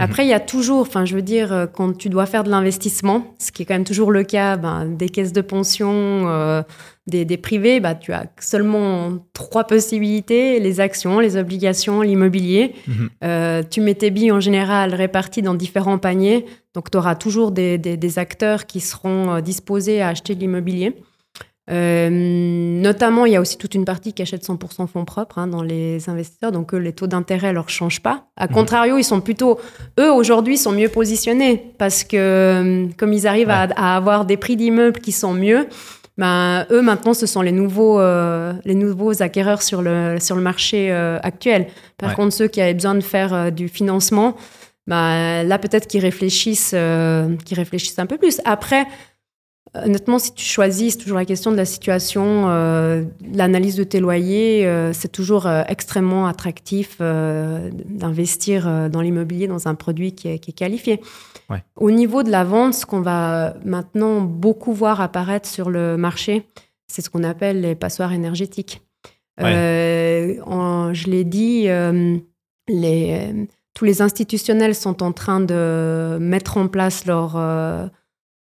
Mhm. 0.00 0.04
Après, 0.04 0.24
il 0.24 0.28
y 0.28 0.34
a 0.34 0.40
toujours, 0.40 0.80
enfin, 0.80 1.04
je 1.04 1.14
veux 1.14 1.22
dire, 1.22 1.68
quand 1.72 1.96
tu 1.96 2.08
dois 2.08 2.26
faire 2.26 2.44
de 2.44 2.50
l'investissement, 2.50 3.34
ce 3.38 3.52
qui 3.52 3.62
est 3.62 3.64
quand 3.66 3.74
même 3.74 3.84
toujours 3.84 4.10
le 4.10 4.24
cas 4.24 4.56
ben, 4.56 4.86
des 4.86 5.08
caisses 5.08 5.32
de 5.32 5.40
pension, 5.40 6.64
des, 7.10 7.36
privés, 7.36 7.80
bah, 7.80 7.94
tu 7.94 8.12
as 8.12 8.26
seulement 8.40 9.18
trois 9.32 9.64
possibilités, 9.64 10.60
les 10.60 10.80
actions, 10.80 11.20
les 11.20 11.36
obligations, 11.36 12.00
l'immobilier. 12.00 12.74
Mhm. 12.86 13.10
Euh, 13.24 13.62
tu 13.68 13.80
mets 13.80 13.94
tes 13.94 14.10
billes 14.10 14.32
en 14.32 14.40
général 14.40 14.94
répartis 14.94 15.42
dans 15.42 15.54
différents 15.54 15.98
paniers, 15.98 16.46
donc 16.74 16.90
tu 16.90 16.96
auras 16.96 17.16
toujours 17.16 17.50
des, 17.50 18.18
acteurs 18.18 18.66
qui 18.66 18.80
seront 18.80 19.34
euh, 19.34 19.40
disposés 19.40 20.00
à 20.00 20.08
acheter 20.08 20.34
de 20.34 20.40
l'immobilier. 20.40 20.94
Euh, 21.70 22.10
notamment, 22.10 23.26
il 23.26 23.32
y 23.32 23.36
a 23.36 23.40
aussi 23.40 23.56
toute 23.56 23.74
une 23.74 23.84
partie 23.84 24.12
qui 24.12 24.22
achète 24.22 24.44
100% 24.44 24.88
fonds 24.88 25.04
propres 25.04 25.38
hein, 25.38 25.46
dans 25.46 25.62
les 25.62 26.08
investisseurs, 26.08 26.50
donc 26.50 26.74
eux, 26.74 26.78
les 26.78 26.92
taux 26.92 27.06
d'intérêt 27.06 27.48
ne 27.48 27.54
leur 27.54 27.68
changent 27.68 28.02
pas. 28.02 28.24
A 28.36 28.46
mhm. 28.46 28.54
contrario, 28.54 28.98
ils 28.98 29.04
sont 29.04 29.20
plutôt, 29.20 29.58
eux, 29.98 30.10
aujourd'hui, 30.10 30.58
sont 30.58 30.72
mieux 30.72 30.88
positionnés 30.88 31.72
parce 31.78 32.02
que 32.02 32.88
comme 32.96 33.12
ils 33.12 33.26
arrivent 33.26 33.50
à, 33.50 33.68
à, 33.76 33.96
avoir 33.96 34.24
des 34.24 34.36
prix 34.36 34.56
d'immeubles 34.56 35.00
qui 35.00 35.12
sont 35.12 35.32
mieux, 35.32 35.66
ben, 36.20 36.66
eux 36.70 36.82
maintenant 36.82 37.14
ce 37.14 37.24
sont 37.24 37.40
les 37.40 37.50
nouveaux, 37.50 37.98
euh, 37.98 38.52
les 38.66 38.74
nouveaux 38.74 39.22
acquéreurs 39.22 39.62
sur 39.62 39.80
le, 39.80 40.18
sur 40.20 40.36
le 40.36 40.42
marché 40.42 40.92
euh, 40.92 41.18
actuel. 41.22 41.68
Par 41.96 42.14
contre, 42.14 42.34
ceux 42.34 42.46
qui 42.46 42.60
avaient 42.60 42.74
besoin 42.74 42.94
de 42.94 43.00
faire 43.00 43.32
euh, 43.32 43.50
du 43.50 43.68
financement, 43.68 44.36
ben, 44.86 45.42
là 45.44 45.58
peut-être 45.58 45.86
qu'ils 45.86 46.02
réfléchissent, 46.02 46.74
qu'ils 47.46 47.56
réfléchissent 47.56 47.98
un 47.98 48.04
peu 48.04 48.18
plus. 48.18 48.42
Après, 48.44 48.86
Honnêtement, 49.74 50.18
si 50.18 50.34
tu 50.34 50.44
choisis, 50.44 50.94
c'est 50.94 50.98
toujours 50.98 51.18
la 51.18 51.24
question 51.24 51.52
de 51.52 51.56
la 51.56 51.64
situation, 51.64 52.48
l'analyse 53.32 53.76
de 53.76 53.84
tes 53.84 54.00
loyers, 54.00 54.68
c'est 54.92 55.12
toujours 55.12 55.48
extrêmement 55.68 56.26
attractif 56.26 56.98
d'investir 57.00 58.90
dans 58.90 59.00
l'immobilier, 59.00 59.46
dans 59.46 59.68
un 59.68 59.76
produit 59.76 60.12
qui 60.12 60.26
est, 60.26 60.38
qui 60.40 60.50
est 60.50 60.54
qualifié. 60.54 61.00
Au 61.76 61.90
niveau 61.90 62.24
de 62.24 62.30
la 62.30 62.42
vente, 62.42 62.74
ce 62.74 62.84
qu'on 62.84 63.00
va 63.00 63.54
maintenant 63.64 64.20
beaucoup 64.20 64.72
voir 64.72 65.00
apparaître 65.00 65.48
sur 65.48 65.70
le 65.70 65.96
marché, 65.96 66.46
c'est 66.88 67.02
ce 67.02 67.10
qu'on 67.10 67.22
appelle 67.22 67.60
les 67.60 67.74
passoires 67.74 68.12
énergétiques. 68.12 68.82
Euh, 69.40 70.92
je 70.92 71.06
l'ai 71.08 71.24
dit, 71.24 71.64
euh, 71.68 72.16
les, 72.68 73.48
tous 73.74 73.84
les 73.84 74.02
institutionnels 74.02 74.74
sont 74.74 75.02
en 75.02 75.12
train 75.12 75.40
de 75.40 76.18
mettre 76.20 76.56
en 76.56 76.68
place 76.68 77.06
leur 77.06 77.36
euh, 77.36 77.86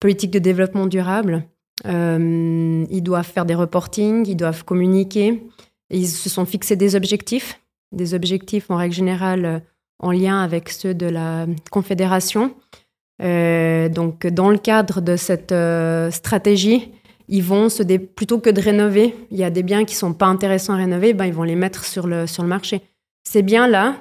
politique 0.05 0.29
de 0.29 0.37
développement 0.37 0.85
durable. 0.85 1.43
ils 1.83 3.01
doivent 3.01 3.25
faire 3.25 3.47
des 3.47 3.55
reportings, 3.55 4.27
ils 4.27 4.35
doivent 4.35 4.63
communiquer. 4.63 5.41
Ils 5.89 6.07
se 6.07 6.29
sont 6.29 6.45
fixés 6.45 6.75
des 6.75 6.95
objectifs, 6.95 7.59
des 7.91 8.13
objectifs 8.13 8.69
en 8.69 8.75
règle 8.77 8.93
générale 8.93 9.63
en 9.97 10.11
lien 10.11 10.43
avec 10.43 10.69
ceux 10.69 10.93
de 10.93 11.07
la 11.07 11.47
Confédération. 11.71 12.53
Euh, 13.23 13.89
donc, 13.89 14.27
dans 14.27 14.51
le 14.51 14.59
cadre 14.59 15.01
de 15.01 15.15
cette 15.15 15.51
euh, 15.51 16.11
stratégie, 16.11 16.91
ils 17.27 17.43
vont 17.43 17.69
se 17.69 17.81
plutôt 17.81 18.39
que 18.39 18.51
de 18.51 18.61
rénover, 18.61 19.15
il 19.31 19.37
y 19.39 19.43
a 19.43 19.49
des 19.49 19.63
biens 19.63 19.85
qui 19.85 19.95
sont 19.95 20.13
pas 20.13 20.27
intéressants 20.27 20.73
à 20.73 20.77
rénover, 20.77 21.13
ben, 21.13 21.25
ils 21.25 21.33
vont 21.33 21.43
les 21.43 21.55
mettre 21.55 21.83
sur 21.83 22.05
le, 22.05 22.27
sur 22.27 22.43
le 22.43 22.49
marché. 22.49 22.81
Ces 23.23 23.41
biens-là, 23.41 23.95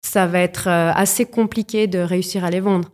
ça 0.00 0.26
va 0.26 0.38
être 0.40 0.68
euh, 0.68 0.90
assez 0.94 1.26
compliqué 1.26 1.86
de 1.86 1.98
réussir 1.98 2.44
à 2.44 2.50
les 2.50 2.60
vendre. 2.60 2.88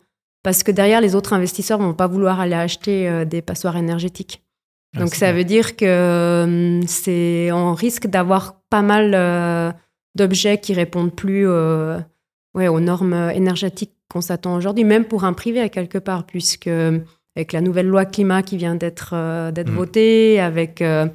Parce 0.47 0.63
que 0.63 0.71
derrière, 0.71 1.01
les 1.01 1.17
autres 1.17 1.33
investisseurs 1.33 1.81
vont 1.81 1.93
pas 1.93 2.07
vouloir 2.07 2.39
aller 2.39 2.55
acheter 2.55 3.09
euh, 3.09 3.25
des 3.25 3.43
passoires 3.43 3.77
énergétiques. 3.77 4.43
Ah, 4.95 5.01
Donc 5.01 5.15
ça 5.17 5.33
veut 5.33 5.43
dire 5.43 5.75
que 5.75 6.45
hum, 6.45 6.87
c'est 6.87 7.51
on 7.51 7.75
risque 7.75 8.07
d'avoir 8.07 8.61
pas 8.71 8.83
mal 8.83 9.13
euh, 9.15 9.73
d'objets 10.15 10.59
qui 10.59 10.73
répondent 10.73 11.13
plus 11.13 11.49
euh, 11.49 11.99
ouais, 12.55 12.69
aux 12.69 12.79
normes 12.79 13.31
énergétiques 13.35 13.93
qu'on 14.09 14.21
s'attend 14.21 14.55
aujourd'hui, 14.55 14.85
même 14.85 15.05
pour 15.05 15.25
un 15.25 15.33
privé 15.33 15.61
à 15.61 15.69
quelque 15.69 15.99
part, 15.99 16.25
puisque 16.27 16.69
euh, 16.69 17.01
avec 17.35 17.53
la 17.53 17.61
nouvelle 17.61 17.89
loi 17.89 18.05
climat 18.05 18.43
qui 18.45 18.57
vient 18.57 18.77
d'être 18.77 19.11
euh, 19.15 19.51
d'être 19.51 19.73
Mm. 19.73 19.75
votée, 19.77 20.41
avec 20.41 20.81
euh, 20.81 21.07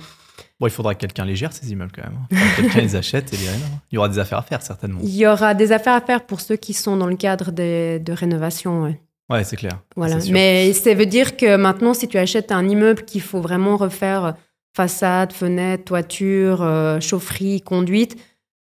Bon, 0.60 0.68
il 0.68 0.72
faudra 0.72 0.94
que 0.94 1.00
quelqu'un 1.00 1.24
les 1.26 1.36
gère, 1.38 1.54
ces 1.54 1.72
immeubles, 1.72 1.94
quand 1.96 2.04
même. 2.04 2.18
hein. 2.22 2.36
Que 2.58 2.62
quelqu'un 2.64 2.82
les 2.82 2.96
achète 2.98 3.34
et 3.34 3.38
les 3.38 3.48
rénove. 3.48 3.70
Il 3.92 3.96
y 3.96 3.98
aura 3.98 4.10
des 4.10 4.20
affaires 4.20 4.38
à 4.40 4.44
faire, 4.44 4.62
certainement. 4.62 5.00
il 5.02 5.16
y 5.16 5.26
aura 5.26 5.54
des 5.56 5.72
affaires 5.72 5.96
à 5.96 6.02
faire 6.02 6.26
pour 6.26 6.42
ceux 6.42 6.58
qui 6.58 6.74
sont 6.74 6.98
dans 6.98 7.08
le 7.08 7.16
cadre 7.16 7.52
des, 7.52 7.98
de 8.00 8.12
rénovation. 8.14 8.84
ouais. 8.84 9.02
Ouais, 9.32 9.44
c'est 9.44 9.56
clair. 9.56 9.80
Voilà. 9.96 10.18
Mais 10.32 10.74
ça 10.74 10.94
veut 10.94 11.06
dire 11.06 11.38
que 11.38 11.56
maintenant, 11.56 11.94
si 11.94 12.08
tu 12.08 12.18
achètes 12.18 12.52
un 12.52 12.68
immeuble 12.68 13.04
qu'il 13.06 13.22
faut 13.22 13.40
vraiment 13.42 13.78
refaire 13.78 14.36
façade, 14.76 15.32
fenêtre, 15.34 15.84
toiture, 15.86 16.62
euh, 16.62 17.00
chaufferie, 17.00 17.62
conduite, 17.62 18.18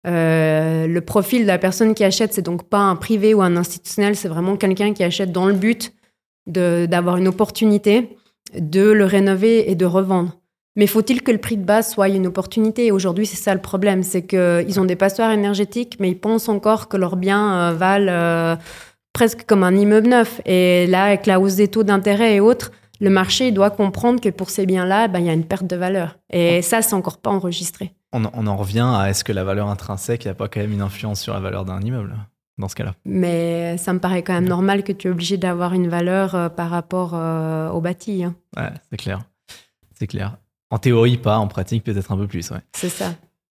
euh, 0.06 0.88
le 0.88 1.02
profil 1.02 1.42
de 1.42 1.48
la 1.48 1.58
personne 1.58 1.94
qui 1.94 2.04
achète, 2.04 2.34
c'est 2.34 2.42
donc 2.42 2.64
pas 2.70 2.80
un 2.80 2.96
privé 2.96 3.34
ou 3.34 3.42
un 3.42 3.58
institutionnel, 3.58 4.16
c'est 4.16 4.30
vraiment 4.30 4.56
quelqu'un 4.56 4.94
qui 4.94 5.04
achète 5.04 5.32
dans 5.32 5.48
le 5.48 5.54
but 5.54 5.94
de- 6.48 6.86
d'avoir 6.86 7.18
une 7.18 7.28
opportunité 7.28 8.16
de 8.58 8.90
le 8.92 9.04
rénover 9.06 9.70
et 9.70 9.76
de 9.76 9.86
revendre. 9.86 10.38
Mais 10.78 10.88
faut-il 10.88 11.24
que 11.24 11.32
le 11.32 11.40
prix 11.40 11.58
de 11.58 11.64
base 11.66 11.92
soit 11.92 12.08
une 12.08 12.28
opportunité? 12.28 12.92
Aujourd'hui, 12.92 13.26
c'est 13.26 13.36
ça 13.36 13.54
le 13.54 13.60
problème, 13.62 14.04
c'est 14.04 14.22
qu'ils 14.26 14.80
ont 14.80 14.86
des 14.86 14.96
passoires 14.96 15.32
énergétiques, 15.32 15.98
mais 16.00 16.10
ils 16.12 16.20
pensent 16.20 16.48
encore 16.50 16.88
que 16.88 16.96
leurs 16.98 17.16
biens 17.18 17.72
euh, 17.72 17.74
valent 17.74 18.12
euh, 18.12 18.56
presque 19.18 19.46
comme 19.48 19.64
un 19.64 19.74
immeuble 19.76 20.08
neuf. 20.10 20.42
Et 20.46 20.86
là, 20.88 21.06
avec 21.06 21.26
la 21.26 21.40
hausse 21.40 21.56
des 21.56 21.68
taux 21.68 21.82
d'intérêt 21.84 22.36
et 22.36 22.40
autres, 22.40 22.72
le 23.00 23.10
marché 23.10 23.52
doit 23.52 23.72
comprendre 23.72 24.22
que 24.22 24.30
pour 24.30 24.52
ces 24.52 24.68
biens-là, 24.68 25.08
ben, 25.08 25.18
il 25.20 25.26
y 25.26 25.30
a 25.30 25.34
une 25.34 25.44
perte 25.46 25.66
de 25.66 25.76
valeur. 25.76 26.20
Et 26.32 26.62
ça, 26.62 26.84
c'est 26.84 26.94
encore 26.94 27.18
pas 27.18 27.32
enregistré. 27.32 27.94
On, 28.14 28.24
en- 28.26 28.32
on 28.36 28.46
en 28.46 28.56
revient 28.56 28.86
à 28.96 29.10
est-ce 29.10 29.24
que 29.24 29.34
la 29.34 29.44
valeur 29.44 29.70
intrinsèque 29.70 30.28
n'a 30.28 30.36
pas 30.36 30.48
quand 30.48 30.60
même 30.60 30.72
une 30.72 30.82
influence 30.84 31.20
sur 31.20 31.34
la 31.34 31.40
valeur 31.40 31.66
d'un 31.66 31.82
immeuble, 31.82 32.14
dans 32.60 32.68
ce 32.68 32.76
cas-là? 32.76 32.94
Mais 33.06 33.78
ça 33.80 33.92
me 33.92 34.00
paraît 34.00 34.22
quand 34.22 34.34
même 34.34 34.48
normal 34.48 34.84
que 34.84 34.92
tu 34.92 35.08
es 35.08 35.12
obligé 35.12 35.38
d'avoir 35.38 35.74
une 35.74 35.88
valeur 35.88 36.36
euh, 36.36 36.50
par 36.50 36.70
rapport 36.70 37.14
euh, 37.16 37.70
au 37.72 37.82
bâti. 37.82 38.24
hein. 38.24 38.36
Ouais, 38.56 38.70
c'est 38.92 38.98
clair. 38.98 39.22
C'est 39.98 40.06
clair. 40.08 40.38
En 40.70 40.78
théorie, 40.78 41.18
pas. 41.18 41.38
En 41.40 41.48
pratique, 41.48 41.84
peut-être 41.84 42.12
un 42.12 42.18
peu 42.18 42.28
plus, 42.28 42.52
ouais. 42.52 42.60
C'est 42.76 42.90
ça. 42.90 43.14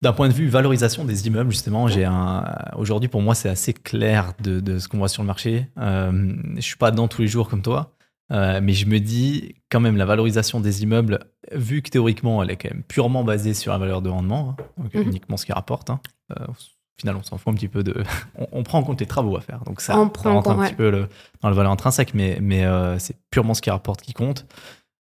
D'un 0.04 0.14
point 0.14 0.28
de 0.28 0.34
vue 0.34 0.48
valorisation 0.48 1.06
des 1.06 1.26
immeubles, 1.26 1.50
justement, 1.52 1.88
j'ai 1.88 2.06
un. 2.06 2.46
Aujourd'hui, 2.76 3.10
pour 3.10 3.22
moi, 3.24 3.34
c'est 3.34 3.50
assez 3.50 3.74
clair 3.74 4.34
de, 4.44 4.60
de 4.60 4.78
ce 4.78 4.88
qu'on 4.88 5.00
voit 5.00 5.08
sur 5.10 5.24
le 5.24 5.28
marché. 5.28 5.70
Euh, 5.80 6.34
je 6.56 6.62
suis 6.62 6.78
pas 6.78 6.92
dedans 6.92 7.08
tous 7.08 7.22
les 7.24 7.28
jours 7.28 7.50
comme 7.50 7.64
toi, 7.64 7.94
euh, 8.32 8.60
mais 8.62 8.74
je 8.74 8.86
me 8.86 9.00
dis 9.00 9.56
quand 9.72 9.80
même 9.80 9.98
la 9.98 10.06
valorisation 10.06 10.60
des 10.60 10.84
immeubles, 10.84 11.18
vu 11.52 11.82
que 11.82 11.90
théoriquement, 11.90 12.44
elle 12.44 12.52
est 12.52 12.58
quand 12.58 12.70
même 12.70 12.84
purement 12.84 13.24
basée 13.24 13.56
sur 13.56 13.72
la 13.72 13.80
valeur 13.80 14.04
de 14.04 14.10
rendement, 14.10 14.56
hein, 14.60 14.64
donc 14.78 14.94
Mhm. 14.94 15.02
uniquement 15.08 15.36
ce 15.36 15.46
qu'ils 15.48 15.56
rapportent. 15.56 15.90
hein. 15.90 16.00
Euh, 16.40 16.46
au 16.46 17.00
final, 17.00 17.16
on 17.16 17.24
s'en 17.24 17.38
fout 17.40 17.54
un 17.54 17.56
petit 17.56 17.68
peu 17.68 17.82
de. 17.84 18.04
On, 18.38 18.48
on 18.52 18.64
prend 18.64 18.78
en 18.80 18.84
compte 18.84 19.00
les 19.00 19.06
travaux 19.08 19.36
à 19.36 19.42
faire, 19.42 19.64
donc 19.66 19.82
ça, 19.82 19.98
On 20.00 20.10
prend 20.10 20.34
rentre 20.36 20.52
un 20.52 20.56
petit 20.68 20.76
peu 20.76 20.92
le- 20.92 21.08
dans 21.42 21.50
la 21.50 21.56
valeur 21.56 21.72
intrinsèque, 21.72 22.14
mais, 22.14 22.38
mais 22.42 22.66
euh, 22.66 23.00
c'est 23.00 23.16
purement 23.32 23.56
ce 23.56 23.62
qu'ils 23.64 23.72
rapportent 23.72 24.02
qui 24.02 24.14
compte. 24.14 24.46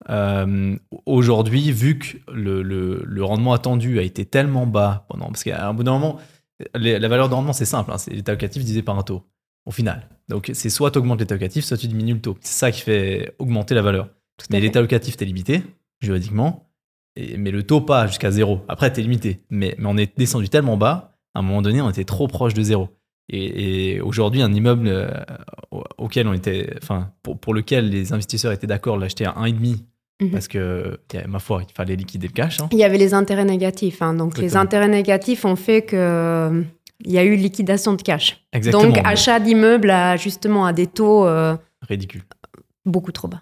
Euh, 0.10 0.76
Aujourd'hui, 1.06 1.72
vu 1.72 2.00
que 2.00 2.18
le, 2.32 2.62
le- 2.62 3.04
le 3.06 3.24
rendement 3.24 3.54
attendu 3.54 4.00
a 4.00 4.02
été 4.04 4.26
tellement 4.26 4.68
bas 4.68 5.06
pendant, 5.10 5.28
parce 5.28 5.44
qu'à 5.44 5.68
un 5.68 5.74
bout 5.74 5.84
d'un 5.84 5.94
moment, 5.94 6.18
les- 6.76 7.00
la 7.00 7.08
valeur 7.08 7.30
de 7.30 7.34
rendement 7.34 7.54
c'est 7.54 7.66
simple, 7.66 7.92
hein, 7.92 7.98
c'est 7.98 8.12
l'état 8.12 8.32
locatif 8.34 8.64
divisé 8.64 8.82
par 8.82 8.98
un 8.98 9.04
taux 9.04 9.24
au 9.66 9.72
final. 9.72 10.08
Donc 10.30 10.52
c'est 10.54 10.70
soit 10.70 10.92
tu 10.92 11.00
augmentes 11.00 11.20
l'état 11.20 11.36
locatif, 11.36 11.66
soit 11.66 11.78
tu 11.78 11.88
diminues 11.88 12.14
le 12.14 12.22
taux. 12.22 12.38
C'est 12.42 12.58
ça 12.60 12.72
qui 12.72 12.82
fait 12.82 13.36
augmenter 13.40 13.74
la 13.76 13.82
valeur. 13.82 14.10
Tout 14.38 14.46
Mais 14.52 14.60
l'état 14.60 14.82
locatif 14.82 15.18
t'es 15.18 15.26
limité 15.26 15.64
juridiquement, 16.02 16.70
et, 17.16 17.38
mais 17.38 17.52
le 17.52 17.64
taux 17.64 17.82
pas 17.82 18.06
jusqu'à 18.08 18.32
zéro. 18.32 18.62
Après 18.68 18.92
t'es 18.92 19.02
limité, 19.02 19.44
mais, 19.50 19.76
mais 19.80 19.86
on 19.88 19.98
est 19.98 20.18
descendu 20.18 20.50
tellement 20.50 20.78
bas, 20.78 21.18
à 21.34 21.40
un 21.40 21.42
moment 21.42 21.62
donné 21.62 21.82
on 21.82 21.90
était 21.90 22.04
trop 22.06 22.28
proche 22.28 22.54
de 22.54 22.62
zéro. 22.62 22.90
Et, 23.30 23.94
et 23.96 24.02
aujourd'hui, 24.02 24.42
un 24.42 24.54
immeuble 24.54 24.88
euh, 24.88 25.10
au- 25.72 25.84
auquel 25.98 26.28
on 26.28 26.34
était, 26.34 26.76
enfin, 26.82 27.10
pour, 27.24 27.40
pour 27.40 27.54
lequel 27.54 27.90
les 27.90 28.14
investisseurs 28.14 28.52
étaient 28.52 28.68
d'accord 28.68 28.98
de 28.98 29.02
l'acheter 29.02 29.26
à 29.26 29.32
1,5 29.34 29.78
Mhm. 30.22 30.32
parce 30.32 30.48
que, 30.48 30.98
ma 31.28 31.40
foi, 31.40 31.64
il 31.70 31.74
fallait 31.74 31.98
liquider 31.98 32.28
le 32.28 32.34
cash. 32.34 32.62
hein. 32.62 32.70
Il 32.72 32.78
y 32.78 32.86
avait 32.86 32.98
les 32.98 33.14
intérêts 33.14 33.44
négatifs. 33.44 34.02
hein. 34.02 34.14
Donc, 34.14 34.38
les 34.38 34.56
intérêts 34.56 34.88
négatifs 34.88 35.44
ont 35.44 35.58
fait 35.58 35.82
que 35.82 35.96
euh, 35.98 36.62
il 37.04 37.12
y 37.12 37.18
a 37.18 37.26
eu 37.26 37.36
liquidation 37.36 37.92
de 37.96 38.02
cash. 38.02 38.42
Exactement. 38.54 38.94
Donc, 38.94 39.06
achat 39.06 39.42
d'immeubles 39.42 39.90
à, 39.90 40.16
justement 40.16 40.66
à 40.66 40.72
des 40.72 40.88
taux 40.88 41.26
euh, 41.28 41.58
Ridicule. 41.82 42.24
beaucoup 42.86 43.12
trop 43.12 43.28
bas. 43.28 43.42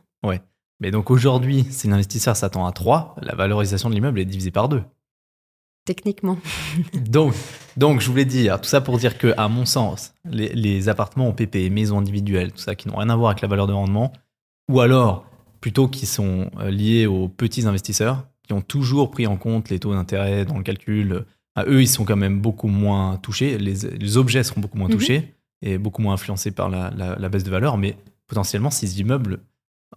Mais 0.80 0.90
donc 0.92 1.12
aujourd'hui, 1.12 1.66
si 1.70 1.88
l'investisseur 1.88 2.36
s'attend 2.36 2.66
à 2.66 2.72
3, 2.74 3.16
la 3.22 3.36
valorisation 3.36 3.90
de 3.90 3.94
l'immeuble 3.96 4.20
est 4.20 4.26
divisée 4.26 4.52
par 4.52 4.68
2. 4.68 4.82
Techniquement. 5.86 6.38
Donc, 7.10 7.34
donc, 7.76 8.00
je 8.02 8.10
voulais 8.10 8.26
dire, 8.26 8.62
tout 8.62 8.70
ça 8.70 8.80
pour 8.82 8.98
dire 8.98 9.18
que, 9.18 9.34
à 9.38 9.48
mon 9.50 9.66
sens, 9.66 10.14
les, 10.26 10.50
les 10.54 10.88
appartements 10.90 11.28
en 11.28 11.34
PP, 11.34 11.70
maisons 11.72 11.98
individuelles, 12.00 12.52
tout 12.52 12.60
ça, 12.60 12.76
qui 12.76 12.88
n'ont 12.88 12.96
rien 12.98 13.10
à 13.10 13.16
voir 13.16 13.32
avec 13.32 13.42
la 13.42 13.48
valeur 13.50 13.68
de 13.68 13.74
rendement, 13.74 14.14
ou 14.72 14.80
alors 14.80 15.26
plutôt 15.60 15.88
qui 15.88 16.06
sont 16.06 16.50
euh, 16.60 16.70
liés 16.72 17.06
aux 17.06 17.28
petits 17.28 17.66
investisseurs, 17.68 18.26
qui 18.48 18.54
ont 18.54 18.62
toujours 18.62 19.12
pris 19.12 19.28
en 19.28 19.36
compte 19.38 19.70
les 19.70 19.80
taux 19.80 19.94
d'intérêt 19.94 20.46
dans 20.46 20.58
le 20.58 20.64
calcul, 20.64 21.26
à 21.56 21.66
eux, 21.66 21.82
ils 21.82 21.88
sont 21.88 22.06
quand 22.06 22.16
même 22.18 22.40
beaucoup 22.40 22.68
moins 22.68 23.18
touchés, 23.18 23.58
les, 23.58 23.74
les 23.76 24.18
objets 24.18 24.44
seront 24.44 24.62
beaucoup 24.62 24.78
moins 24.78 24.88
Mhm. 24.88 24.94
touchés 24.94 25.34
et 25.62 25.78
beaucoup 25.78 26.02
moins 26.02 26.14
influencés 26.16 26.52
par 26.52 26.70
la, 26.70 26.92
la- 26.96 27.16
la 27.18 27.30
baisse 27.30 27.44
de 27.44 27.52
valeur, 27.52 27.78
mais 27.78 27.96
potentiellement, 28.28 28.70
ces 28.72 29.00
immeubles, 29.02 29.40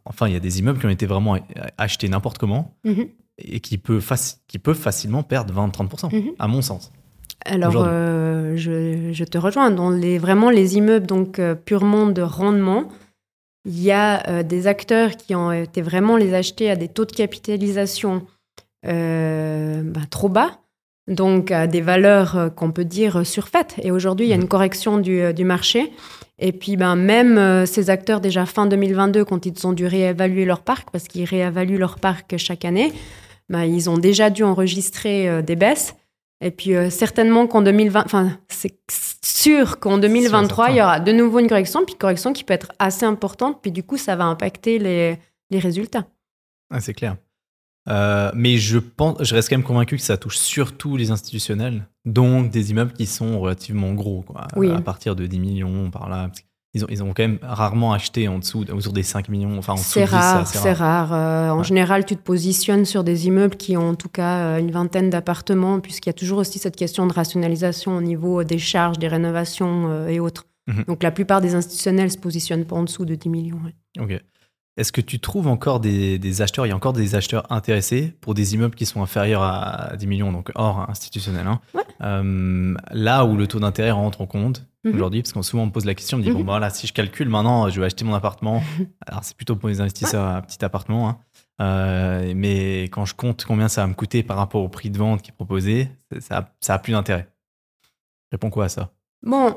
enfin, 0.05 0.27
il 0.29 0.33
y 0.33 0.37
a 0.37 0.41
des 0.41 0.59
immeubles 0.59 0.79
qui 0.81 0.87
ont 0.87 0.91
été 0.91 1.07
vraiment 1.07 1.39
achetés 1.79 2.09
n'importe 2.09 2.39
comment 2.39 2.75
Mhm. 2.85 3.07
Et 3.39 3.61
qui 3.61 3.79
peuvent, 3.79 4.05
faci- 4.05 4.37
qui 4.49 4.59
peuvent 4.59 4.79
facilement 4.79 5.23
perdre 5.23 5.53
20-30%, 5.55 6.09
Mhm. 6.13 6.33
à 6.39 6.49
mon 6.49 6.63
sens. 6.63 6.91
Alors, 7.45 7.85
euh, 7.87 8.57
je, 8.57 9.13
je 9.13 9.25
te 9.25 9.39
rejoins. 9.39 9.71
Dans 9.71 9.91
les, 9.91 10.19
vraiment 10.19 10.51
les 10.51 10.77
immeubles 10.77 11.07
donc 11.07 11.39
euh, 11.39 11.55
purement 11.55 12.07
de 12.07 12.23
rendement, 12.23 12.89
il 13.67 13.81
y 13.83 13.93
a 13.93 14.29
euh, 14.29 14.43
des 14.43 14.67
acteurs 14.67 15.17
qui 15.17 15.35
ont 15.35 15.53
été 15.53 15.83
vraiment 15.83 16.17
les 16.17 16.35
acheter 16.35 16.71
à 16.71 16.77
des 16.77 16.89
taux 16.89 17.05
de 17.05 17.13
capitalisation 17.13 18.23
bah, 18.83 20.01
trop 20.11 20.29
bas, 20.29 20.59
donc 21.09 21.51
à 21.51 21.67
des 21.67 21.81
valeurs 21.81 22.55
qu'on 22.55 22.71
peut 22.73 22.85
dire 22.85 23.27
surfaites. 23.27 23.75
Et 23.83 23.91
aujourd'hui, 23.91 24.27
il 24.27 24.29
y 24.29 24.33
a 24.33 24.37
une 24.37 24.49
correction 24.49 24.99
du, 24.99 25.33
du 25.35 25.45
marché. 25.45 25.93
Et 26.39 26.53
puis, 26.53 26.77
ben, 26.77 26.95
même 26.97 27.67
ces 27.67 27.91
acteurs, 27.91 28.21
déjà 28.21 28.47
fin 28.47 28.67
2022, 28.67 29.25
quand 29.25 29.45
ils 29.47 29.67
ont 29.67 29.73
dû 29.73 29.87
réévaluer 29.87 30.45
leur 30.45 30.61
parc, 30.61 30.91
parce 30.91 31.05
qu'ils 31.09 31.25
réévaluent 31.25 31.79
leur 31.79 31.99
parc 31.99 32.37
chaque 32.37 32.65
année, 32.65 32.93
ben, 33.49 33.65
ils 33.65 33.89
ont 33.91 33.99
déjà 33.99 34.31
dû 34.31 34.43
enregistrer 34.43 35.29
euh, 35.29 35.43
des 35.43 35.57
baisses. 35.57 35.95
Et 36.43 36.51
puis 36.51 36.75
euh, 36.75 36.91
certainement 36.91 37.47
qu'en 37.47 37.63
2020, 37.63 38.03
enfin 38.05 38.39
c'est 38.49 38.79
sûr 39.25 39.81
qu'en 39.81 39.97
2023 39.97 40.49
certain. 40.67 40.73
il 40.73 40.79
y 40.79 40.83
aura 40.83 41.01
de 41.01 41.13
nouveau 41.13 41.39
une 41.39 41.49
correction, 41.49 41.85
puis 41.87 41.95
correction 41.95 42.35
qui 42.35 42.45
peut 42.45 42.53
être 42.53 42.73
assez 42.79 43.07
importante, 43.07 43.61
puis 43.63 43.73
du 43.73 43.83
coup 43.83 43.97
ça 43.97 44.17
va 44.17 44.25
impacter 44.25 44.79
les, 44.79 45.17
les 45.51 45.59
résultats. 45.59 46.07
Ah, 46.71 46.81
c'est 46.81 46.93
clair. 46.93 47.17
Euh, 47.89 48.31
mais 48.35 48.59
je 48.59 48.79
pense, 48.79 49.23
je 49.23 49.35
reste 49.35 49.49
quand 49.49 49.57
même 49.57 49.65
convaincu 49.65 49.97
que 49.97 50.03
ça 50.03 50.17
touche 50.17 50.37
surtout 50.37 50.97
les 50.97 51.11
institutionnels, 51.11 51.87
donc 52.05 52.51
des 52.51 52.71
immeubles 52.71 52.93
qui 52.93 53.07
sont 53.07 53.39
relativement 53.41 53.95
gros, 53.95 54.23
quoi, 54.23 54.49
Oui. 54.57 54.71
à 54.71 54.81
partir 54.81 55.15
de 55.17 55.25
10 55.27 55.39
millions 55.39 55.91
par 55.91 56.09
là. 56.09 56.31
Ils 56.77 56.85
ont, 56.85 56.89
ils 56.91 57.03
ont 57.03 57.09
quand 57.15 57.23
même 57.23 57.39
rarement 57.43 57.93
acheté 57.93 58.29
en 58.29 58.39
dessous, 58.39 58.65
autour 58.71 58.93
des 58.93 59.03
5 59.03 59.29
millions, 59.31 59.57
enfin 59.59 59.77
C'est 59.77 60.03
de 60.03 60.07
10, 60.07 60.11
rare, 60.13 60.47
c'est 60.47 60.73
rare. 60.73 61.13
Euh, 61.13 61.51
en 61.51 61.59
Ouais. 61.59 61.65
général, 61.65 62.05
tu 62.05 62.15
te 62.17 62.23
positionnes 62.23 62.85
sur 62.85 63.03
des 63.03 63.27
immeubles 63.27 63.57
qui 63.57 63.77
ont 63.77 63.89
en 63.91 63.95
tout 63.95 64.09
cas 64.11 64.39
euh, 64.41 64.59
une 64.59 64.71
vingtaine 64.71 65.09
d'appartements, 65.09 65.81
puisqu'il 65.81 66.09
y 66.09 66.11
a 66.11 66.15
toujours 66.15 66.39
aussi 66.39 66.59
cette 66.59 66.77
question 66.77 67.07
de 67.07 67.13
rationalisation 67.13 67.97
au 67.97 68.01
niveau 68.03 68.45
des 68.45 68.59
charges, 68.59 68.99
des 68.99 69.09
rénovations 69.09 69.89
euh, 69.89 70.09
et 70.09 70.21
autres. 70.21 70.45
Mhm. 70.69 70.85
Donc 70.87 71.03
la 71.03 71.11
plupart 71.11 71.41
des 71.41 71.55
institutionnels 71.55 72.11
se 72.13 72.19
positionnent 72.19 72.65
pas 72.67 72.77
en 72.77 72.83
dessous 72.83 73.05
de 73.07 73.15
10 73.15 73.29
millions. 73.31 73.61
ouais. 73.65 74.03
Ok. 74.03 74.21
Est-ce 74.79 74.93
que 74.93 75.01
tu 75.01 75.21
trouves 75.21 75.47
encore 75.49 75.81
des, 75.81 76.19
des 76.19 76.43
acheteurs, 76.43 76.67
il 76.67 76.69
y 76.69 76.73
a 76.73 76.77
encore 76.77 76.93
des 76.93 77.15
acheteurs 77.15 77.51
intéressés 77.51 78.13
pour 78.21 78.35
des 78.35 78.55
immeubles 78.55 78.75
qui 78.75 78.85
sont 78.85 79.01
inférieurs 79.03 79.41
à 79.43 79.95
10 79.97 80.07
millions, 80.07 80.33
donc 80.33 80.51
hors 80.55 80.91
institutionnel 80.91 81.47
hein? 81.47 81.61
Ouais. 81.75 81.81
Euh, 82.03 82.75
Là 82.93 83.25
où 83.25 83.37
le 83.39 83.47
taux 83.47 83.59
d'intérêt 83.61 83.93
rentre 83.93 84.21
en 84.21 84.27
compte 84.27 84.67
Mhm. 84.89 84.95
aujourd'hui, 84.95 85.23
parce 85.23 85.33
qu'on 85.33 85.43
souvent 85.43 85.65
on 85.65 85.67
me 85.67 85.71
pose 85.73 85.85
la 85.85 85.95
question, 85.95 86.17
on 86.17 86.21
me 86.21 86.25
dit, 86.25 86.31
Mhm. 86.31 86.37
bon, 86.37 86.45
bah, 86.45 86.53
voilà, 86.53 86.71
si 86.71 86.87
je 86.87 86.93
calcule 86.93 87.29
maintenant, 87.29 87.69
je 87.69 87.81
vais 87.81 87.87
acheter 87.87 88.05
mon 88.05 88.15
appartement. 88.15 88.63
Alors 89.07 89.25
c'est 89.25 89.37
plutôt 89.37 89.57
pour 89.57 89.69
les 89.69 89.81
investisseurs 89.81 90.27
à 90.27 90.43
petit 90.43 90.65
appartement, 90.65 91.09
hein. 91.09 91.19
Euh, 91.63 92.33
mais 92.37 92.83
quand 92.85 93.07
je 93.07 93.15
compte 93.15 93.45
combien 93.47 93.69
ça 93.69 93.81
va 93.81 93.87
me 93.87 93.95
coûter 93.95 94.23
par 94.23 94.37
rapport 94.37 94.63
au 94.63 94.69
prix 94.69 94.91
de 94.91 94.99
vente 94.99 95.23
qui 95.23 95.31
est 95.31 95.35
proposé, 95.35 95.89
ça- 96.13 96.21
ça, 96.21 96.39
a- 96.39 96.49
ça 96.61 96.79
plus 96.79 96.93
d'intérêt. 96.93 97.29
Réponds 98.31 98.51
quoi 98.51 98.65
à 98.67 98.69
ça? 98.69 98.91
Bon, 99.23 99.57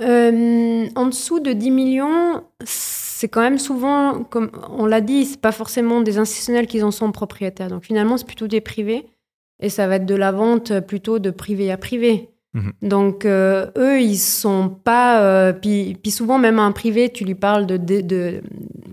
euh, 0.00 0.88
en 0.94 1.06
dessous 1.06 1.40
de 1.40 1.52
10 1.52 1.70
millions, 1.70 2.42
c'est 2.64 3.28
quand 3.28 3.40
même 3.42 3.58
souvent, 3.58 4.24
comme 4.24 4.50
on 4.70 4.86
l'a 4.86 5.00
dit, 5.00 5.24
c'est 5.26 5.40
pas 5.40 5.52
forcément 5.52 6.00
des 6.00 6.18
institutionnels 6.18 6.66
qui 6.66 6.82
en 6.82 6.90
sont 6.90 7.12
propriétaires. 7.12 7.68
Donc 7.68 7.84
finalement, 7.84 8.16
c'est 8.16 8.26
plutôt 8.26 8.46
des 8.48 8.60
privés. 8.60 9.06
Et 9.60 9.70
ça 9.70 9.86
va 9.88 9.96
être 9.96 10.06
de 10.06 10.14
la 10.14 10.32
vente 10.32 10.80
plutôt 10.80 11.18
de 11.18 11.30
privé 11.30 11.70
à 11.72 11.78
privé. 11.78 12.28
Mhm. 12.56 12.72
Donc 12.82 13.26
euh, 13.26 13.66
eux, 13.76 14.00
ils 14.00 14.16
sont 14.16 14.70
pas. 14.70 15.22
euh, 15.22 15.52
puis, 15.52 16.10
souvent, 16.10 16.38
même 16.38 16.58
un 16.58 16.72
privé, 16.72 17.10
tu 17.10 17.24
lui 17.24 17.34
parles 17.34 17.66
de, 17.66 18.40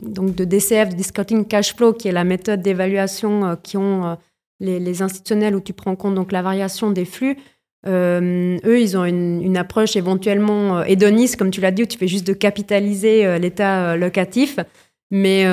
donc 0.01 0.35
de 0.35 0.43
DCF, 0.43 0.89
de 0.89 0.95
Discounting 0.95 1.45
Cash 1.45 1.73
Flow, 1.75 1.93
qui 1.93 2.09
est 2.09 2.11
la 2.11 2.25
méthode 2.25 2.61
d'évaluation 2.61 3.45
euh, 3.45 3.55
qui 3.55 3.77
ont 3.77 4.05
euh, 4.05 4.15
les, 4.59 5.01
institutionnels 5.01 5.55
où 5.55 5.61
tu 5.61 5.71
prends 5.71 5.91
en 5.91 5.95
compte 5.95 6.15
donc 6.15 6.33
la 6.33 6.41
variation 6.41 6.91
des 6.91 7.05
flux. 7.05 7.37
Eux, 7.85 8.79
ils 8.79 8.97
ont 8.97 9.03
une, 9.03 9.57
approche 9.57 9.97
éventuellement 9.97 10.83
hédoniste, 10.83 11.35
comme 11.35 11.51
tu 11.51 11.59
l'as 11.59 11.71
dit, 11.71 11.83
où 11.83 11.85
tu 11.85 11.97
fais 11.97 12.07
juste 12.07 12.25
de 12.25 12.31
capitaliser 12.31 13.39
l'état 13.39 13.97
locatif. 13.97 14.57
Mais 15.11 15.43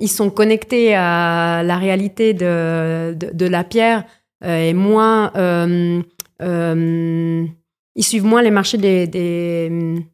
ils 0.00 0.08
sont 0.08 0.28
connectés 0.30 0.96
à 0.96 1.62
la 1.64 1.76
réalité 1.76 2.34
de, 2.34 3.14
de, 3.14 3.46
la 3.46 3.62
pierre 3.62 4.04
et 4.44 4.74
moins. 4.74 5.30
Euh, 6.42 7.46
ils 7.94 8.04
suivent 8.04 8.24
moins 8.24 8.42
les 8.42 8.50
marchés 8.50 8.78
des, 8.78 9.06
des, 9.06 10.04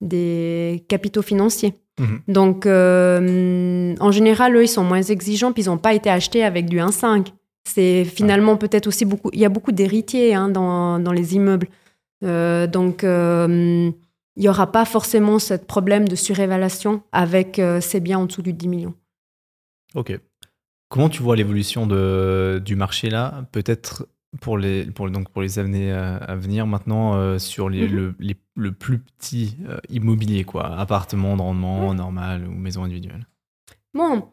des 0.00 0.84
capitaux 0.88 1.22
financiers. 1.22 1.74
Mhm. 1.98 2.20
Donc, 2.28 2.66
euh, 2.66 3.94
en 4.00 4.10
général, 4.10 4.56
eux, 4.56 4.64
ils 4.64 4.68
sont 4.68 4.84
moins 4.84 5.02
exigeants, 5.02 5.52
puis 5.52 5.64
ils 5.64 5.66
n'ont 5.66 5.78
pas 5.78 5.94
été 5.94 6.10
achetés 6.10 6.44
avec 6.44 6.66
du 6.66 6.78
1,5. 6.78 7.32
C'est 7.64 8.04
finalement 8.04 8.56
peut-être 8.56 8.86
aussi 8.86 9.04
beaucoup. 9.04 9.30
Il 9.32 9.40
y 9.40 9.44
a 9.44 9.48
beaucoup 9.48 9.72
d'héritiers 9.72 10.34
hein, 10.34 10.48
dans, 10.48 10.98
dans 10.98 11.12
les 11.12 11.34
immeubles. 11.34 11.68
Euh, 12.24 12.66
donc, 12.66 13.02
euh, 13.02 13.90
il 14.36 14.42
n'y 14.42 14.48
aura 14.48 14.70
pas 14.70 14.84
forcément 14.84 15.38
ce 15.38 15.54
problème 15.54 16.06
de 16.06 16.14
surévaluation 16.14 17.02
avec 17.12 17.60
ces 17.80 18.00
biens 18.00 18.18
en 18.18 18.26
dessous 18.26 18.42
du 18.42 18.52
10 18.52 18.68
millions. 18.68 18.94
Ok. 19.94 20.18
Comment 20.90 21.08
tu 21.08 21.22
vois 21.22 21.36
l'évolution 21.36 21.86
du 21.86 22.76
marché 22.76 23.08
là? 23.08 23.46
Peut-être 23.50 24.06
pour 24.40 24.58
les, 24.58 24.84
pour, 24.86 25.10
donc 25.10 25.28
pour 25.30 25.42
les 25.42 25.58
années 25.58 25.92
euh, 25.92 26.18
à 26.20 26.34
venir 26.36 26.66
maintenant 26.66 27.14
euh, 27.16 27.38
sur 27.38 27.68
les, 27.68 27.86
Mhm. 27.88 27.94
le, 27.96 28.14
les- 28.18 28.36
le 28.56 28.72
plus 28.72 28.98
petit 28.98 29.56
euh, 29.68 29.78
immobilier, 29.88 30.44
quoi. 30.44 30.78
Appartement 30.78 31.36
de 31.36 31.42
rendement 31.42 31.92
normal 31.94 32.46
ou 32.48 32.52
maison 32.52 32.84
individuelle. 32.84 33.26
Bon. 33.94 34.28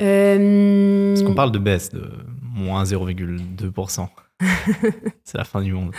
euh, 0.00 1.14
Parce 1.14 1.22
qu'on 1.26 1.34
parle 1.34 1.52
de 1.52 1.58
baisse 1.58 1.90
de 1.90 2.10
moins 2.42 2.84
0,2%. 2.84 4.08
C'est 5.24 5.38
la 5.38 5.44
fin 5.44 5.62
du 5.62 5.72
monde. 5.72 5.92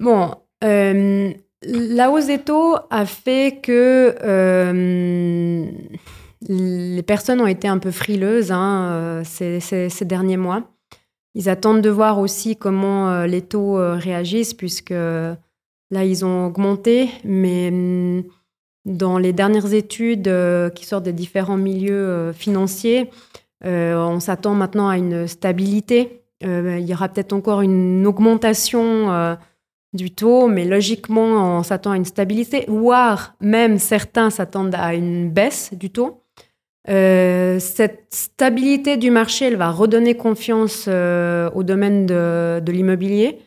Bon, 0.00 0.34
la 0.62 2.10
hausse 2.10 2.26
des 2.26 2.38
taux 2.38 2.76
a 2.90 3.06
fait 3.06 3.60
que 3.62 4.16
les 6.48 7.02
personnes 7.02 7.40
ont 7.40 7.46
été 7.46 7.68
un 7.68 7.78
peu 7.78 7.90
frileuses 7.90 8.50
hein, 8.52 9.22
ces, 9.24 9.60
ces- 9.60 9.88
ces 9.88 10.04
derniers 10.04 10.36
mois. 10.36 10.68
Ils 11.34 11.48
attendent 11.48 11.80
de 11.80 11.90
voir 11.90 12.18
aussi 12.18 12.56
comment 12.56 13.10
euh, 13.10 13.26
les 13.26 13.42
taux 13.42 13.78
euh, 13.78 13.94
réagissent, 13.94 14.54
puisque 14.54 14.90
là, 14.90 16.04
ils 16.04 16.24
ont 16.24 16.46
augmenté, 16.46 17.08
mais 17.24 17.68
hum, 17.68 18.24
dans 18.84 19.18
les 19.18 19.32
dernières 19.32 19.72
études 19.72 20.28
euh, 20.28 20.68
qui 20.68 20.84
sortent 20.84 21.04
des 21.04 21.12
différents 21.12 21.56
milieux 21.56 22.32
financiers, 22.32 23.10
on 23.64 24.18
s'attend 24.18 24.54
maintenant 24.54 24.88
à 24.88 24.98
une 24.98 25.28
stabilité. 25.28 26.24
Il 26.40 26.80
y 26.80 26.92
aura 26.92 27.08
peut-être 27.08 27.32
encore 27.32 27.60
une 27.60 28.04
augmentation 28.08 29.36
du 29.92 30.10
taux, 30.10 30.48
mais 30.48 30.64
logiquement, 30.64 31.58
on 31.58 31.62
s'attend 31.62 31.92
à 31.92 31.96
une 31.96 32.04
stabilité, 32.04 32.64
voire 32.66 33.36
même 33.40 33.78
certains 33.78 34.30
s'attendent 34.30 34.74
à 34.74 34.94
une 34.94 35.30
baisse 35.30 35.72
du 35.74 35.90
taux. 35.90 36.21
Euh, 36.88 37.58
cette 37.60 38.06
stabilité 38.10 38.96
du 38.96 39.10
marché, 39.10 39.46
elle 39.46 39.56
va 39.56 39.70
redonner 39.70 40.16
confiance 40.16 40.86
euh, 40.88 41.48
au 41.54 41.62
domaine 41.62 42.06
de, 42.06 42.60
de 42.60 42.72
l'immobilier. 42.72 43.38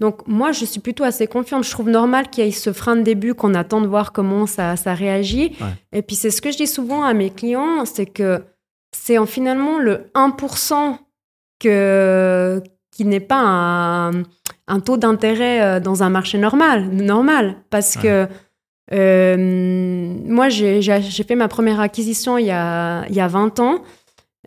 Donc 0.00 0.26
moi, 0.26 0.50
je 0.50 0.64
suis 0.64 0.80
plutôt 0.80 1.04
assez 1.04 1.28
confiante. 1.28 1.62
Je 1.64 1.70
trouve 1.70 1.88
normal 1.88 2.28
qu'il 2.28 2.44
y 2.44 2.48
ait 2.48 2.50
ce 2.50 2.72
frein 2.72 2.96
de 2.96 3.02
début, 3.02 3.34
qu'on 3.34 3.54
attend 3.54 3.80
de 3.80 3.86
voir 3.86 4.12
comment 4.12 4.46
ça, 4.48 4.74
ça 4.76 4.94
réagit. 4.94 5.56
Ouais. 5.60 5.68
Et 5.98 6.02
puis 6.02 6.16
c'est 6.16 6.30
ce 6.32 6.42
que 6.42 6.50
je 6.50 6.56
dis 6.56 6.66
souvent 6.66 7.04
à 7.04 7.14
mes 7.14 7.30
clients, 7.30 7.84
c'est 7.84 8.06
que 8.06 8.42
c'est 8.94 9.16
en 9.16 9.26
finalement 9.26 9.78
le 9.78 10.10
1% 10.16 10.96
que, 11.60 12.60
qui 12.90 13.04
n'est 13.04 13.20
pas 13.20 13.40
un, 13.40 14.10
un 14.66 14.80
taux 14.80 14.96
d'intérêt 14.96 15.62
euh, 15.62 15.80
dans 15.80 16.02
un 16.02 16.10
marché 16.10 16.36
normal, 16.38 16.88
normal 16.88 17.56
parce 17.70 17.96
Ouais. 17.96 18.02
que 18.02 18.28
moi, 18.90 20.48
j'ai 20.48 20.80
fait 20.82 21.34
ma 21.34 21.48
première 21.48 21.80
acquisition 21.80 22.38
il 22.38 22.46
y 22.46 22.50
a, 22.50 23.06
il 23.08 23.14
y 23.14 23.20
a 23.20 23.28
20 23.28 23.60
ans. 23.60 23.82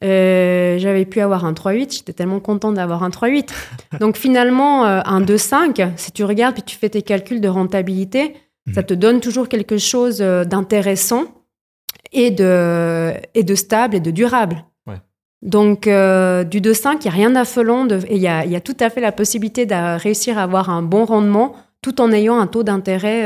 Euh, 0.03 0.77
J'avais 0.77 1.05
pu 1.05 1.21
avoir 1.21 1.45
un 1.45 1.53
3.8, 1.53 1.95
j'étais 1.95 2.11
tellement 2.13 2.41
contente 2.41 2.75
d'avoir 2.75 3.03
un 3.03 3.09
3.8. 3.09 3.49
Donc 3.99 4.17
finalement, 4.17 4.85
euh, 4.85 4.99
un 5.05 5.21
2.5, 5.21 5.91
si 5.95 6.11
tu 6.11 6.23
regardes 6.25 6.53
puis 6.55 6.63
tu 6.63 6.75
fais 6.75 6.89
tes 6.89 7.01
calculs 7.01 7.39
de 7.41 7.47
rentabilité, 7.47 8.33
ça 8.73 8.81
Mhm. 8.81 8.87
te 8.87 8.93
donne 8.95 9.19
toujours 9.21 9.47
quelque 9.47 9.77
chose 9.77 10.17
euh, 10.21 10.43
d'intéressant 10.43 11.23
et 12.11 12.31
de, 12.31 13.13
et 13.35 13.43
de 13.43 13.55
stable 13.55 13.95
et 13.95 13.99
de 14.01 14.11
durable. 14.11 14.65
Ouais. 14.85 14.97
Donc 15.43 15.87
euh, 15.87 16.43
du 16.43 16.59
2.5, 16.61 16.97
il 16.99 17.03
n'y 17.03 17.07
a 17.07 17.11
rien 17.11 17.29
d'affolant 17.29 17.87
et 17.87 18.15
il 18.15 18.21
y 18.21 18.27
a, 18.27 18.43
y 18.45 18.55
a 18.55 18.61
tout 18.61 18.75
à 18.81 18.89
fait 18.89 19.01
la 19.01 19.11
possibilité 19.13 19.65
de 19.65 19.97
réussir 19.97 20.37
à 20.37 20.43
avoir 20.43 20.69
un 20.69 20.81
bon 20.81 21.05
rendement 21.05 21.55
tout 21.81 22.01
en 22.01 22.11
ayant 22.11 22.37
un 22.39 22.47
taux 22.47 22.63
d'intérêt 22.63 23.23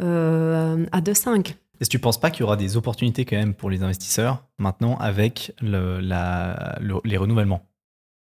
euh, 0.00 0.86
à 0.92 1.00
2,5. 1.00 1.54
Est-ce 1.80 1.88
que 1.88 1.92
tu 1.92 1.98
penses 1.98 2.18
pas 2.18 2.30
qu'il 2.30 2.40
y 2.40 2.42
aura 2.44 2.56
des 2.56 2.76
opportunités 2.76 3.24
quand 3.24 3.36
même 3.36 3.54
pour 3.54 3.70
les 3.70 3.82
investisseurs 3.82 4.44
maintenant 4.58 4.96
avec 4.98 5.52
le- 5.62 6.00
la- 6.00 6.76
le- 6.80 7.00
les 7.04 7.16
renouvellements? 7.16 7.64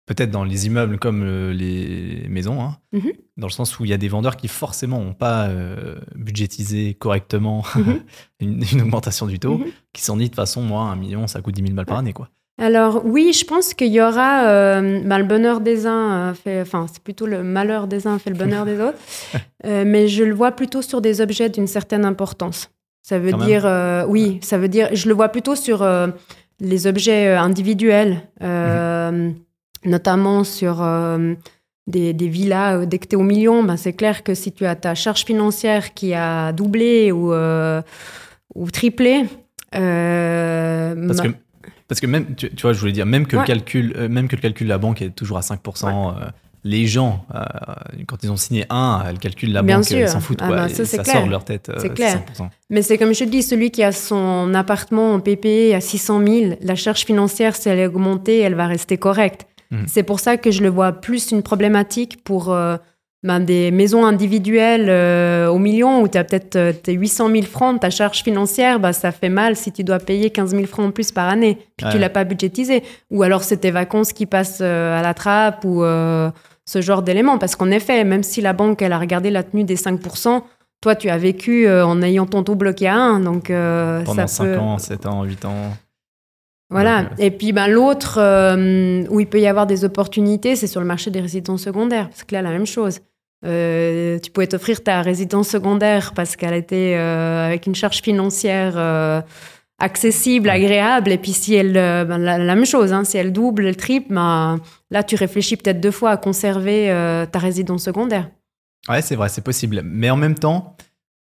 Peut-être 0.07 0.31
dans 0.33 0.43
les 0.45 0.67
immeubles 0.67 0.99
comme 0.99 1.23
euh, 1.23 1.53
les 1.53 2.27
maisons, 2.29 2.61
hein, 2.61 2.79
Mhm. 2.93 3.13
dans 3.37 3.47
le 3.47 3.53
sens 3.53 3.79
où 3.79 3.85
il 3.85 3.91
y 3.91 3.95
a 3.95 3.99
des 3.99 4.09
vendeurs 4.09 4.37
qui 4.37 4.49
forcément 4.49 5.01
n'ont 5.01 5.15
pas 5.15 5.49
euh, 5.49 6.01
budgétisé 6.17 6.95
correctement 6.95 7.65
Mhm. 7.77 8.01
une, 8.41 8.65
une 8.73 8.81
augmentation 8.83 9.27
du 9.27 9.39
taux, 9.39 9.59
Mhm. 9.59 9.67
qui 9.93 10.01
se 10.01 10.07
sont 10.09 10.17
dit 10.17 10.25
de 10.25 10.29
toute 10.29 10.37
façon, 10.37 10.63
moi, 10.63 10.85
un 10.85 10.97
million, 10.97 11.27
ça 11.29 11.41
coûte 11.41 11.55
10 11.55 11.63
000 11.63 11.75
balles 11.75 11.87
par 11.87 11.99
année. 11.99 12.13
Quoi. 12.13 12.31
Alors 12.59 13.03
oui, 13.05 13.33
je 13.33 13.45
pense 13.45 13.75
qu'il 13.75 13.93
y 13.93 14.01
aura 14.01 14.47
euh, 14.47 15.01
bah, 15.05 15.19
le 15.19 15.25
bonheur 15.25 15.61
des 15.61 15.87
uns, 15.87 16.13
euh, 16.13 16.35
fait, 16.35 16.61
enfin 16.61 16.87
c'est 16.93 17.03
plutôt 17.03 17.27
le 17.27 17.43
malheur 17.43 17.87
des 17.87 18.07
uns 18.07 18.19
fait 18.19 18.31
le 18.31 18.37
bonheur 18.37 18.65
des 18.65 18.81
autres, 18.81 18.99
Euh, 19.65 19.85
mais 19.87 20.09
je 20.09 20.25
le 20.25 20.35
vois 20.35 20.51
plutôt 20.51 20.83
sur 20.83 21.01
des 21.01 21.21
objets 21.21 21.49
d'une 21.49 21.69
certaine 21.69 22.05
importance. 22.05 22.69
Ça 23.01 23.21
veut 23.21 23.31
Quand 23.31 23.45
dire, 23.45 23.65
euh, 23.65 24.05
oui, 24.09 24.41
ça 24.43 24.59
veut 24.59 24.67
dire, 24.67 24.89
je 24.93 25.07
le 25.07 25.15
vois 25.15 25.29
plutôt 25.29 25.55
sur 25.55 25.87
les 26.59 26.87
objets 26.89 27.29
individuels, 27.29 28.23
euh, 28.43 29.31
notamment 29.85 30.43
sur 30.43 30.85
des, 31.87 32.13
des 32.13 32.29
villas. 32.29 32.87
Dès 32.87 32.99
que 32.99 33.07
tu 33.07 33.13
es 33.13 33.17
au 33.17 33.23
million, 33.23 33.63
ben, 33.63 33.77
c'est 33.77 33.93
clair 33.93 34.25
que 34.25 34.35
si 34.35 34.51
tu 34.51 34.67
as 34.67 34.75
ta 34.75 34.97
charge 34.97 35.25
financière 35.25 35.95
qui 35.95 36.13
a 36.13 36.53
doublé 36.53 37.13
ou, 37.13 37.33
ou 37.33 38.71
triplé, 38.73 39.27
Parce 39.71 39.81
bah, 40.97 41.23
que, 41.23 41.35
parce 41.93 42.01
que 42.01 42.07
même, 42.07 42.35
tu, 42.35 42.49
tu 42.49 42.63
vois, 42.63 42.73
je 42.73 42.81
voulais 42.81 42.93
dire, 42.93 43.05
même 43.05 43.27
que, 43.27 43.37
Ouais. 43.37 43.43
le 43.43 43.47
calcul, 43.47 43.93
euh, 43.99 44.09
même 44.09 44.27
que 44.27 44.35
le 44.35 44.41
calcul 44.41 44.67
de 44.67 44.71
la 44.71 44.79
banque 44.79 45.03
est 45.03 45.11
toujours 45.11 45.37
à 45.37 45.43
5%, 45.43 46.09
euh, 46.09 46.25
les 46.65 46.87
gens, 46.87 47.27
euh, 47.35 47.41
quand 48.07 48.17
ils 48.25 48.31
ont 48.31 48.39
signé 48.39 48.65
un, 48.71 49.03
le 49.13 49.19
calcul 49.19 49.51
de 49.51 49.55
la 49.55 49.61
Bien 49.63 49.77
banque, 49.77 49.85
sûr. 49.89 49.99
ils 49.99 50.09
s'en 50.09 50.21
foutent. 50.21 50.39
Ah 50.41 50.47
quoi, 50.47 50.57
bah, 50.57 50.69
ça, 50.71 50.87
sort 51.05 51.27
de 51.27 51.31
leur 51.31 51.45
tête. 51.45 51.71
C'est 51.77 51.93
clair. 51.93 52.23
100%. 52.39 52.49
Mais 52.71 52.81
c'est 52.81 52.97
comme 52.97 53.13
je 53.13 53.25
te 53.25 53.29
dis, 53.29 53.43
celui 53.43 53.71
qui 53.71 53.83
a 53.83 53.93
son 53.93 54.55
appartement 54.55 55.13
en 55.13 55.21
PPE 55.21 55.75
à 55.75 55.83
600 55.83 56.27
000, 56.27 56.55
la 56.63 56.75
charge 56.77 57.05
financière, 57.05 57.57
si 57.57 57.69
elle 57.69 57.79
est 57.79 57.87
augmentée, 57.87 58.39
elle 58.39 58.55
va 58.55 58.67
rester 58.67 58.97
correcte. 58.97 59.45
Mhm. 59.71 59.85
C'est 59.87 60.03
pour 60.03 60.19
ça 60.19 60.39
que 60.39 60.51
je 60.51 60.63
le 60.63 60.71
vois 60.71 60.93
plus 60.93 61.31
une 61.31 61.43
problématique 61.43 62.25
pour 62.25 62.57
ben, 63.23 63.39
des 63.41 63.71
maisons 63.71 64.05
individuelles 64.05 64.87
euh, 64.89 65.47
au 65.49 65.59
million 65.59 66.03
où 66.03 66.09
tu 66.09 66.19
as 66.19 66.25
peut-être 66.25 66.57
euh, 66.57 66.73
tes 66.73 66.93
800 66.93 67.31
000 67.31 67.43
francs, 67.43 67.81
ta 67.81 67.89
charge 67.91 68.23
financière, 68.23 68.81
bah, 68.81 68.93
ça 68.93 69.13
fait 69.13 69.29
mal 69.29 69.55
si 69.55 69.71
tu 69.71 69.85
dois 69.85 69.99
payer 70.01 70.31
15 70.31 70.51
000 70.51 70.67
francs 70.67 70.87
en 70.87 70.91
plus 70.91 71.13
par 71.13 71.29
année, 71.29 71.59
puis 71.77 71.87
Ouais. 71.87 71.93
tu 71.93 71.99
l'as 71.99 72.11
pas 72.11 72.25
budgétisé. 72.25 72.83
Ou 73.11 73.23
alors 73.23 73.45
c'est 73.45 73.59
tes 73.59 73.71
vacances 73.71 74.13
qui 74.13 74.27
passent 74.27 74.59
euh, 74.61 74.99
à 74.99 75.03
la 75.03 75.15
trappe 75.15 75.65
ou 75.65 75.85
euh, 75.85 76.31
ce 76.65 76.81
genre 76.81 77.03
d'éléments. 77.03 77.39
Parce 77.39 77.55
qu'en 77.55 77.71
effet, 77.71 78.03
même 78.05 78.23
si 78.25 78.41
la 78.41 78.53
banque 78.55 78.83
elle 78.83 78.93
a 78.93 78.99
regardé 78.99 79.31
la 79.31 79.43
tenue 79.45 79.65
des 79.65 79.77
5%, 79.77 80.43
toi, 80.81 80.97
tu 80.97 81.09
as 81.09 81.17
vécu 81.19 81.71
en 81.71 82.03
ayant 82.03 82.27
ton 82.27 82.43
taux 82.43 82.57
bloqué 82.57 82.89
à 82.89 82.97
1. 82.97 83.21
Donc, 83.21 83.53
Pendant 84.05 84.15
ça 84.15 84.27
5 84.27 84.45
peut... 84.45 84.59
ans, 84.59 84.79
7 84.79 85.07
ans, 85.07 85.23
8 85.23 85.45
ans. 85.45 85.71
Voilà. 86.71 87.05
Et 87.19 87.31
puis, 87.31 87.53
ben, 87.53 87.69
l'autre 87.69 88.19
euh, 88.19 89.05
où 89.11 89.21
il 89.21 89.27
peut 89.29 89.41
y 89.41 89.47
avoir 89.47 89.67
des 89.67 89.85
opportunités, 89.85 90.57
c'est 90.57 90.67
sur 90.67 90.81
le 90.81 90.87
marché 90.87 91.11
des 91.13 91.21
résidences 91.21 91.63
secondaires. 91.63 92.09
Parce 92.09 92.25
que 92.25 92.35
là, 92.35 92.43
la 92.43 92.51
même 92.51 92.67
chose. 92.67 92.99
Euh, 93.45 94.19
tu 94.21 94.31
pouvais 94.31 94.47
t'offrir 94.47 94.83
ta 94.83 95.03
résidence 95.03 95.49
secondaire 95.49 96.13
parce 96.15 96.37
qu'elle 96.37 96.55
était 96.55 96.95
euh, 96.97 97.47
avec 97.47 97.67
une 97.67 97.75
charge 97.75 98.01
financière 98.01 98.75
euh, 98.77 99.21
accessible, 99.79 100.49
agréable. 100.49 101.11
Et 101.11 101.19
puis, 101.19 101.33
si 101.33 101.55
elle, 101.55 101.73
ben, 101.73 102.19
la, 102.19 102.39
la 102.39 102.55
même 102.55 102.67
chose, 102.67 102.93
hein, 102.93 103.05
si 103.05 103.17
elle 103.17 103.33
double, 103.33 103.67
elle 103.67 103.77
triple, 103.77 104.15
ben, 104.15 104.61
là, 104.91 105.03
tu 105.03 105.17
réfléchis 105.17 105.57
peut-être 105.57 105.81
deux 105.81 105.91
fois 105.91 106.11
à 106.11 106.17
conserver 106.17 106.87
ta 107.33 107.39
résidence 107.39 107.85
secondaire. 107.85 108.31
Ouais, 108.89 109.03
c'est 109.03 109.17
vrai, 109.17 109.29
c'est 109.29 109.43
possible. 109.45 109.81
Mais 109.85 110.11
en 110.11 110.17
même 110.17 110.37
temps, 110.37 110.77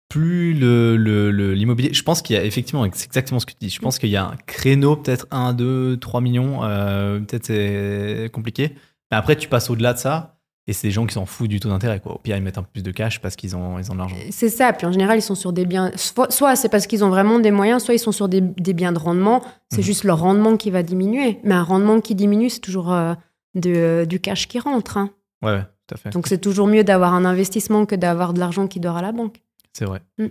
plus 0.09 0.53
le, 0.53 0.95
le- 0.97 1.31
le- 1.31 1.53
l'immobilier. 1.53 1.93
Je 1.93 2.03
pense 2.03 2.21
qu'il 2.21 2.35
y 2.35 2.39
a 2.39 2.43
effectivement, 2.43 2.85
c'est 2.93 3.05
exactement 3.07 3.39
ce 3.39 3.45
que 3.45 3.51
tu 3.51 3.57
dis. 3.61 3.69
Je 3.69 3.79
pense 3.79 3.97
qu'il 3.97 4.09
y 4.09 4.15
a 4.17 4.25
un 4.25 4.35
créneau, 4.45 4.95
peut-être 4.95 5.25
1, 5.31 5.53
2, 5.53 5.97
3 5.97 6.21
millions. 6.21 6.59
peut-être 6.59 7.45
c'est 7.45 8.29
compliqué. 8.33 8.75
Mais 9.11 9.17
après, 9.17 9.35
tu 9.35 9.47
passes 9.47 9.69
au-delà 9.69 9.93
de 9.93 9.97
ça. 9.99 10.37
Et 10.67 10.71
c'est 10.73 10.87
des 10.87 10.91
gens 10.91 11.05
qui 11.05 11.13
s'en 11.13 11.25
foutent 11.25 11.49
du 11.49 11.59
taux 11.59 11.67
d'intérêt. 11.69 11.99
Quoi. 11.99 12.13
Au 12.15 12.17
pire, 12.19 12.37
ils 12.37 12.41
mettent 12.43 12.57
un 12.57 12.63
peu 12.63 12.69
plus 12.71 12.83
de 12.83 12.91
cash 12.91 13.19
parce 13.19 13.35
qu'ils 13.35 13.53
ont, 13.55 13.79
ils 13.79 13.91
ont 13.91 13.95
de 13.95 13.99
l'argent. 13.99 14.15
C'est 14.31 14.47
ça. 14.49 14.71
Puis 14.71 14.87
en 14.87 14.91
général, 14.93 15.17
ils 15.17 15.21
sont 15.21 15.35
sur 15.35 15.51
des 15.51 15.65
biens. 15.65 15.91
Soit, 15.95 16.55
c'est 16.55 16.69
parce 16.69 16.87
qu'ils 16.87 17.03
ont 17.03 17.09
vraiment 17.09 17.39
des 17.39 17.51
moyens, 17.51 17.83
soit 17.83 17.93
ils 17.93 17.99
sont 17.99 18.13
sur 18.13 18.29
des, 18.29 18.39
des 18.39 18.73
biens 18.73 18.93
de 18.93 18.99
rendement. 18.99 19.41
C'est 19.69 19.79
Mhm. 19.79 19.83
juste 19.83 20.03
leur 20.05 20.19
rendement 20.19 20.55
qui 20.55 20.71
va 20.71 20.81
diminuer. 20.81 21.39
Mais 21.43 21.53
un 21.55 21.63
rendement 21.63 21.99
qui 21.99 22.15
diminue, 22.15 22.49
c'est 22.49 22.61
toujours 22.61 22.93
euh, 22.93 23.13
de- 23.55 24.05
du 24.07 24.21
cash 24.21 24.47
qui 24.47 24.57
rentre. 24.59 24.95
hein. 24.97 25.09
Ouais, 25.41 25.51
ouais, 25.51 25.63
tout 25.87 25.95
à 25.95 25.97
fait. 25.97 26.09
Donc 26.11 26.27
c'est 26.27 26.37
toujours 26.39 26.67
mieux 26.67 26.85
d'avoir 26.85 27.13
un 27.13 27.25
investissement 27.25 27.85
que 27.85 27.95
d'avoir 27.95 28.33
de 28.33 28.39
l'argent 28.39 28.67
qui 28.67 28.79
dort 28.79 28.95
à 28.95 29.01
la 29.01 29.11
banque. 29.11 29.41
C'est 29.73 29.83
vrai. 29.85 29.99
Mm. 30.17 30.27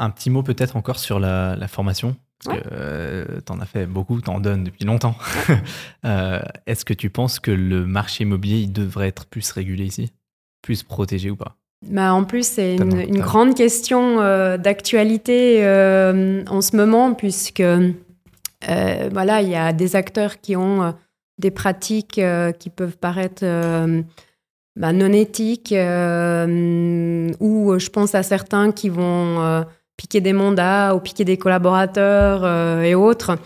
Un 0.00 0.10
petit 0.10 0.30
mot 0.30 0.42
peut-être 0.42 0.76
encore 0.76 0.98
sur 0.98 1.20
la, 1.20 1.54
la 1.54 1.68
formation. 1.68 2.16
Parce 2.44 2.56
Ouais. 2.56 2.62
que 2.62 2.68
euh, 2.72 3.40
t'en 3.44 3.58
as 3.60 3.66
fait 3.66 3.86
beaucoup, 3.86 4.20
t'en 4.20 4.40
donnes 4.40 4.64
depuis 4.64 4.84
longtemps. 4.84 5.16
Euh, 6.04 6.40
Est-ce 6.66 6.84
que 6.84 6.94
tu 6.94 7.10
penses 7.10 7.40
que 7.40 7.50
le 7.50 7.84
marché 7.84 8.22
immobilier 8.22 8.58
il 8.58 8.72
devrait 8.72 9.08
être 9.08 9.26
plus 9.26 9.50
régulé 9.50 9.84
ici? 9.84 10.12
Plus 10.62 10.84
protégé 10.84 11.28
ou 11.28 11.36
pas? 11.36 11.56
Bah, 11.84 12.14
en 12.14 12.22
plus, 12.24 12.46
c'est 12.46 12.76
une, 12.76 13.18
grande 13.18 13.54
question 13.54 14.20
euh, 14.20 14.56
d'actualité 14.56 15.66
euh, 15.66 16.44
en 16.46 16.60
ce 16.60 16.76
moment, 16.76 17.14
puisque 17.14 17.62
voilà, 18.62 19.42
il 19.42 19.48
y 19.48 19.56
a 19.56 19.72
des 19.72 19.96
acteurs 19.96 20.40
qui 20.40 20.54
ont 20.54 20.94
des 21.38 21.50
pratiques 21.50 22.20
qui 22.58 22.70
peuvent 22.70 22.96
paraître 22.96 23.44
bah, 24.76 24.92
non 24.92 25.12
éthiques, 25.12 25.74
ou 25.74 25.74
je 27.78 27.88
pense 27.90 28.14
à 28.14 28.22
certains 28.22 28.70
qui 28.70 28.88
vont 28.88 29.64
piquer 29.98 30.22
des 30.22 30.32
mandats 30.32 30.94
ou 30.94 31.00
piquer 31.00 31.26
des 31.26 31.36
collaborateurs 31.36 32.42
euh, 32.44 32.80
et 32.82 32.94
autres. 32.94 33.36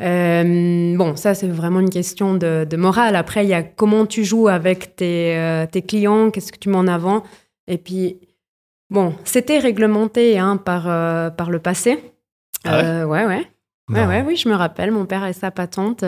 Euh, 0.00 0.96
bon, 0.96 1.16
ça, 1.16 1.34
c'est 1.34 1.48
vraiment 1.48 1.80
une 1.80 1.90
question 1.90 2.34
de, 2.34 2.66
de 2.68 2.76
morale. 2.76 3.16
Après, 3.16 3.44
il 3.44 3.48
y 3.48 3.54
a 3.54 3.62
comment 3.62 4.06
tu 4.06 4.24
joues 4.24 4.46
avec 4.46 4.94
tes, 4.96 5.36
euh, 5.36 5.66
tes 5.66 5.82
clients, 5.82 6.30
qu'est-ce 6.30 6.52
que 6.52 6.58
tu 6.58 6.68
mets 6.68 6.76
en 6.76 6.88
avant. 6.88 7.24
Et 7.66 7.78
puis, 7.78 8.20
bon, 8.90 9.14
c'était 9.24 9.58
réglementé 9.58 10.38
hein, 10.38 10.58
par, 10.58 10.84
par 11.34 11.50
le 11.50 11.58
passé. 11.58 11.98
Ah 12.64 13.06
ouais 13.06 13.24
ouais, 13.24 13.46
ouais. 13.90 14.06
Ouais, 14.06 14.22
oui, 14.26 14.36
je 14.36 14.48
me 14.48 14.54
rappelle, 14.54 14.90
mon 14.90 15.06
père 15.06 15.24
et 15.26 15.32
sa 15.32 15.50
patente. 15.50 16.04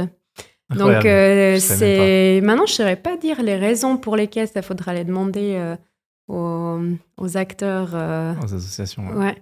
Incroyable. 0.68 1.04
Donc, 1.04 1.60
c'est. 1.60 2.40
Maintenant, 2.42 2.66
je 2.66 2.72
ne 2.72 2.76
saurais 2.76 2.96
pas 2.96 3.16
dire 3.16 3.42
les 3.42 3.56
raisons 3.56 3.96
pour 3.96 4.16
lesquelles 4.16 4.48
ça 4.48 4.62
faudra 4.62 4.94
les 4.94 5.04
demander 5.04 5.76
aux, 6.28 6.80
aux 7.18 7.36
acteurs. 7.36 7.90
Aux 8.42 8.54
associations. 8.54 9.06
ouais. 9.08 9.26
Ouais. 9.26 9.36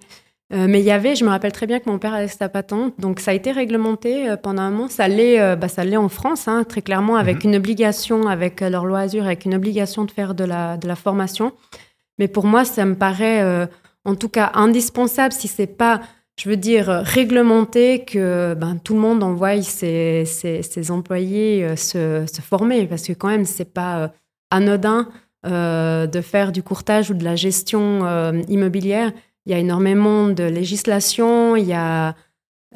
Euh, 0.53 0.67
mais 0.69 0.81
il 0.81 0.85
y 0.85 0.91
avait, 0.91 1.17
je 1.17 1.25
me 1.25 1.31
rappelle 1.31 1.53
très 1.53 1.67
bien 1.67 1.81
que 1.81 1.89
mon 1.89 1.99
père 1.99 2.13
avait 2.13 2.29
sa 2.29 2.51
patente, 2.51 2.93
donc 2.99 3.19
ça 3.19 3.31
a 3.31 3.35
été 3.35 3.51
réglementé 3.51 4.29
euh, 4.29 4.37
pendant 4.37 4.63
un 4.63 4.71
moment. 4.71 4.89
Ça 4.89 5.09
l'est, 5.09 5.41
euh, 5.41 5.57
bah, 5.57 5.69
ça 5.69 5.85
l'est 5.85 5.97
en 5.97 6.11
France, 6.11 6.49
hein, 6.49 6.65
très 6.69 6.83
clairement, 6.83 7.17
avec 7.17 7.39
Mhm. 7.45 7.51
une 7.51 7.57
obligation, 7.57 8.27
avec 8.29 8.61
leur 8.61 8.85
loi 8.85 9.01
Azur, 9.01 9.25
avec 9.25 9.47
une 9.47 9.55
obligation 9.55 10.05
de 10.05 10.11
faire 10.11 10.35
de 10.35 10.45
la, 10.45 10.77
de 10.77 10.87
la 10.87 10.97
formation. 10.97 11.53
Mais 12.19 12.29
pour 12.29 12.45
moi, 12.45 12.65
ça 12.65 12.85
me 12.85 12.95
paraît, 12.95 13.67
en 14.05 14.15
tout 14.15 14.29
cas, 14.29 14.53
indispensable 14.55 15.33
si 15.33 15.49
c'est 15.49 15.67
pas, 15.67 16.01
je 16.39 16.49
veux 16.49 16.57
dire, 16.57 16.87
réglementé 16.89 18.05
que 18.05 18.55
ben, 18.55 18.77
tout 18.77 18.95
le 18.95 19.01
monde 19.01 19.23
envoie 19.25 19.61
ses, 19.63 20.25
ses, 20.25 20.63
ses 20.63 20.91
employés 20.93 21.77
se, 21.77 22.25
se 22.33 22.41
former, 22.41 22.87
parce 22.87 23.03
que 23.03 23.15
quand 23.15 23.27
même, 23.29 23.47
c'est 23.47 23.73
pas 23.73 24.13
anodin 24.53 25.09
de 25.45 26.21
faire 26.21 26.53
du 26.53 26.63
courtage 26.63 27.11
ou 27.11 27.15
de 27.15 27.25
la 27.25 27.35
gestion 27.35 28.05
immobilière. 28.49 29.11
Il 29.47 29.53
y 29.53 29.55
a 29.55 29.59
énormément 29.59 30.29
de 30.29 30.45
législation, 30.45 31.57
il 31.57 31.67
y 31.67 31.73
a 31.75 32.15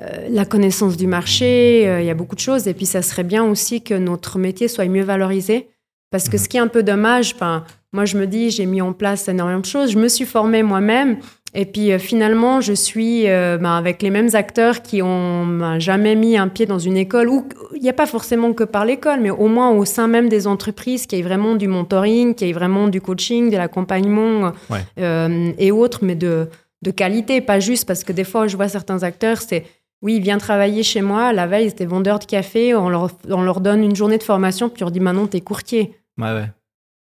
euh, 0.00 0.28
la 0.30 0.44
connaissance 0.44 0.96
du 0.96 1.06
marché, 1.06 1.88
euh, 1.88 2.00
il 2.00 2.06
y 2.06 2.10
a 2.10 2.14
beaucoup 2.14 2.36
de 2.36 2.40
choses. 2.40 2.68
Et 2.68 2.74
puis, 2.74 2.86
ça 2.86 3.02
serait 3.02 3.24
bien 3.24 3.44
aussi 3.44 3.82
que 3.82 3.94
notre 3.94 4.38
métier 4.38 4.68
soit 4.68 4.84
mieux 4.86 5.02
valorisé. 5.02 5.68
Parce 6.10 6.28
que 6.28 6.36
Mhm. 6.36 6.42
ce 6.42 6.48
qui 6.48 6.56
est 6.56 6.60
un 6.60 6.68
peu 6.68 6.82
dommage, 6.82 7.36
ben, 7.38 7.64
moi, 7.92 8.04
je 8.04 8.16
me 8.18 8.26
dis, 8.26 8.50
j'ai 8.50 8.66
mis 8.66 8.80
en 8.82 8.92
place 8.92 9.28
énormément 9.28 9.60
de 9.60 9.66
choses. 9.66 9.90
Je 9.92 9.98
me 9.98 10.08
suis 10.08 10.24
formée 10.26 10.62
moi-même. 10.62 11.18
Et 11.54 11.64
puis, 11.64 11.92
euh, 11.92 11.98
finalement, 11.98 12.60
je 12.60 12.74
suis 12.74 13.26
euh, 13.28 13.56
ben, 13.56 13.74
avec 13.76 14.02
les 14.02 14.10
mêmes 14.10 14.28
acteurs 14.34 14.82
qui 14.82 15.00
ont 15.02 15.46
ben, 15.46 15.78
jamais 15.78 16.14
mis 16.14 16.36
un 16.36 16.48
pied 16.48 16.66
dans 16.66 16.78
une 16.78 16.96
école. 16.96 17.28
Ou 17.28 17.48
il 17.74 17.82
n'y 17.82 17.88
a 17.88 17.94
pas 17.94 18.06
forcément 18.06 18.52
que 18.52 18.64
par 18.64 18.84
l'école, 18.84 19.20
mais 19.20 19.30
au 19.30 19.48
moins 19.48 19.70
au 19.70 19.84
sein 19.86 20.08
même 20.08 20.28
des 20.28 20.46
entreprises, 20.46 21.06
qu'il 21.06 21.18
y 21.18 21.20
ait 21.20 21.24
vraiment 21.24 21.54
du 21.54 21.66
mentoring, 21.66 22.34
qu'il 22.34 22.48
y 22.48 22.50
ait 22.50 22.54
vraiment 22.54 22.88
du 22.88 23.00
coaching, 23.00 23.50
de 23.50 23.56
l'accompagnement 23.56 24.52
Ouais. 24.70 24.80
euh, 25.00 25.52
et 25.58 25.72
autres, 25.72 26.00
mais 26.02 26.14
de, 26.14 26.48
de 26.82 26.90
qualité, 26.90 27.40
pas 27.40 27.60
juste 27.60 27.86
parce 27.86 28.04
que 28.04 28.12
des 28.12 28.24
fois, 28.24 28.46
je 28.46 28.56
vois 28.56 28.68
certains 28.68 29.02
acteurs, 29.02 29.38
c'est 29.40 29.64
oui, 30.02 30.20
viens 30.20 30.38
travailler 30.38 30.82
chez 30.84 31.00
moi. 31.00 31.32
La 31.32 31.46
veille, 31.48 31.70
c'était 31.70 31.86
vendeur 31.86 32.18
de 32.20 32.24
café. 32.24 32.72
On 32.74 32.88
leur, 32.88 33.10
on 33.30 33.42
leur 33.42 33.60
donne 33.60 33.82
une 33.82 33.96
journée 33.96 34.18
de 34.18 34.22
formation, 34.22 34.68
puis 34.68 34.82
on 34.84 34.86
leur 34.86 34.92
dit 34.92 35.00
maintenant, 35.00 35.26
t'es 35.26 35.40
courtier. 35.40 35.94
Ouais, 36.18 36.32
ouais. 36.32 36.50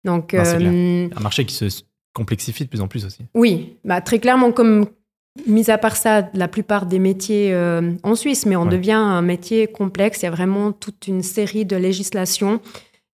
Donc, 0.04 0.32
Non, 0.32 0.40
euh, 0.42 1.08
Un 1.14 1.20
marché 1.20 1.44
qui 1.44 1.54
se 1.54 1.68
complexifie 2.18 2.64
de 2.64 2.68
plus 2.68 2.80
en 2.82 2.88
plus 2.88 3.04
aussi. 3.06 3.22
oui, 3.34 3.76
bah, 3.84 4.00
très 4.00 4.18
clairement, 4.18 4.52
comme 4.52 4.86
mis 5.46 5.70
à 5.70 5.78
part 5.78 5.96
ça, 5.96 6.28
la 6.34 6.48
plupart 6.48 6.84
des 6.86 6.98
métiers 6.98 7.52
euh, 7.54 7.92
en 8.02 8.14
Suisse, 8.16 8.44
mais 8.44 8.56
on 8.56 8.64
Ouais. 8.64 8.70
devient 8.76 8.92
un 9.18 9.22
métier 9.22 9.68
complexe. 9.68 10.20
Il 10.22 10.24
y 10.24 10.28
a 10.28 10.32
vraiment 10.32 10.72
toute 10.72 11.06
une 11.06 11.22
série 11.22 11.64
de 11.64 11.76
législations. 11.76 12.60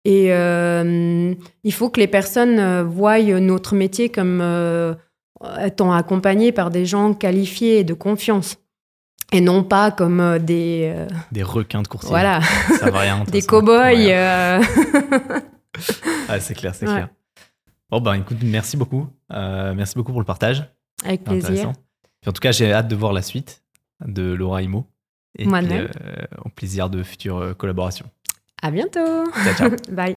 Et 0.05 0.33
euh, 0.33 1.35
il 1.65 1.73
faut 1.73 1.89
que 1.91 2.01
les 2.01 2.07
personnes 2.09 2.59
euh, 2.59 2.83
voient 2.85 3.21
notre 3.41 3.75
métier 3.75 4.09
comme 4.09 4.41
euh, 4.41 4.95
étant 5.65 5.93
accompagné 5.93 6.53
par 6.53 6.71
des 6.71 6.87
gens 6.87 7.13
qualifiés 7.15 7.79
et 7.81 7.85
de 7.85 7.95
confiance. 7.95 8.57
Et 9.33 9.41
non 9.41 9.65
pas 9.65 9.91
comme 9.91 10.39
des, 10.41 10.93
Des 11.33 11.43
requins 11.43 11.83
de 11.83 11.89
courtier. 11.89 12.11
voilà, 12.11 12.41
Ça 12.79 12.91
va 12.91 13.01
rien. 13.01 13.25
des 13.33 13.43
cow-boys. 13.43 13.95
Ouais. 14.07 14.61
Ah, 16.29 16.39
c'est 16.39 16.55
clair, 16.55 16.75
c'est 16.75 16.87
Ouais. 16.87 16.93
clair. 16.95 17.09
Bon, 17.93 18.01
ben 18.01 18.15
écoute, 18.15 18.39
merci 18.43 18.79
beaucoup. 18.79 19.07
Euh, 19.35 19.75
merci 19.75 19.95
beaucoup 19.95 20.13
pour 20.13 20.21
le 20.21 20.25
partage. 20.25 20.65
avec 21.05 21.25
plaisir. 21.25 21.73
Puis 22.23 22.31
en 22.31 22.33
tout 22.33 22.41
cas, 22.41 22.51
j'ai 22.51 22.73
hâte 22.73 22.89
de 22.89 22.97
voir 22.97 23.13
la 23.13 23.21
suite 23.21 23.63
de 24.07 24.33
Laura 24.33 24.63
Imo. 24.63 24.87
Et 25.39 25.45
Moi 25.45 25.61
puis, 25.61 25.69
euh, 25.73 25.87
au 26.43 26.49
plaisir 26.49 26.89
de 26.89 27.03
futures 27.03 27.55
collaborations. 27.59 28.09
À 28.63 28.71
bientôt. 28.71 29.31
Ciao, 29.45 29.55
ciao. 29.55 29.71
Bye. 29.93 30.15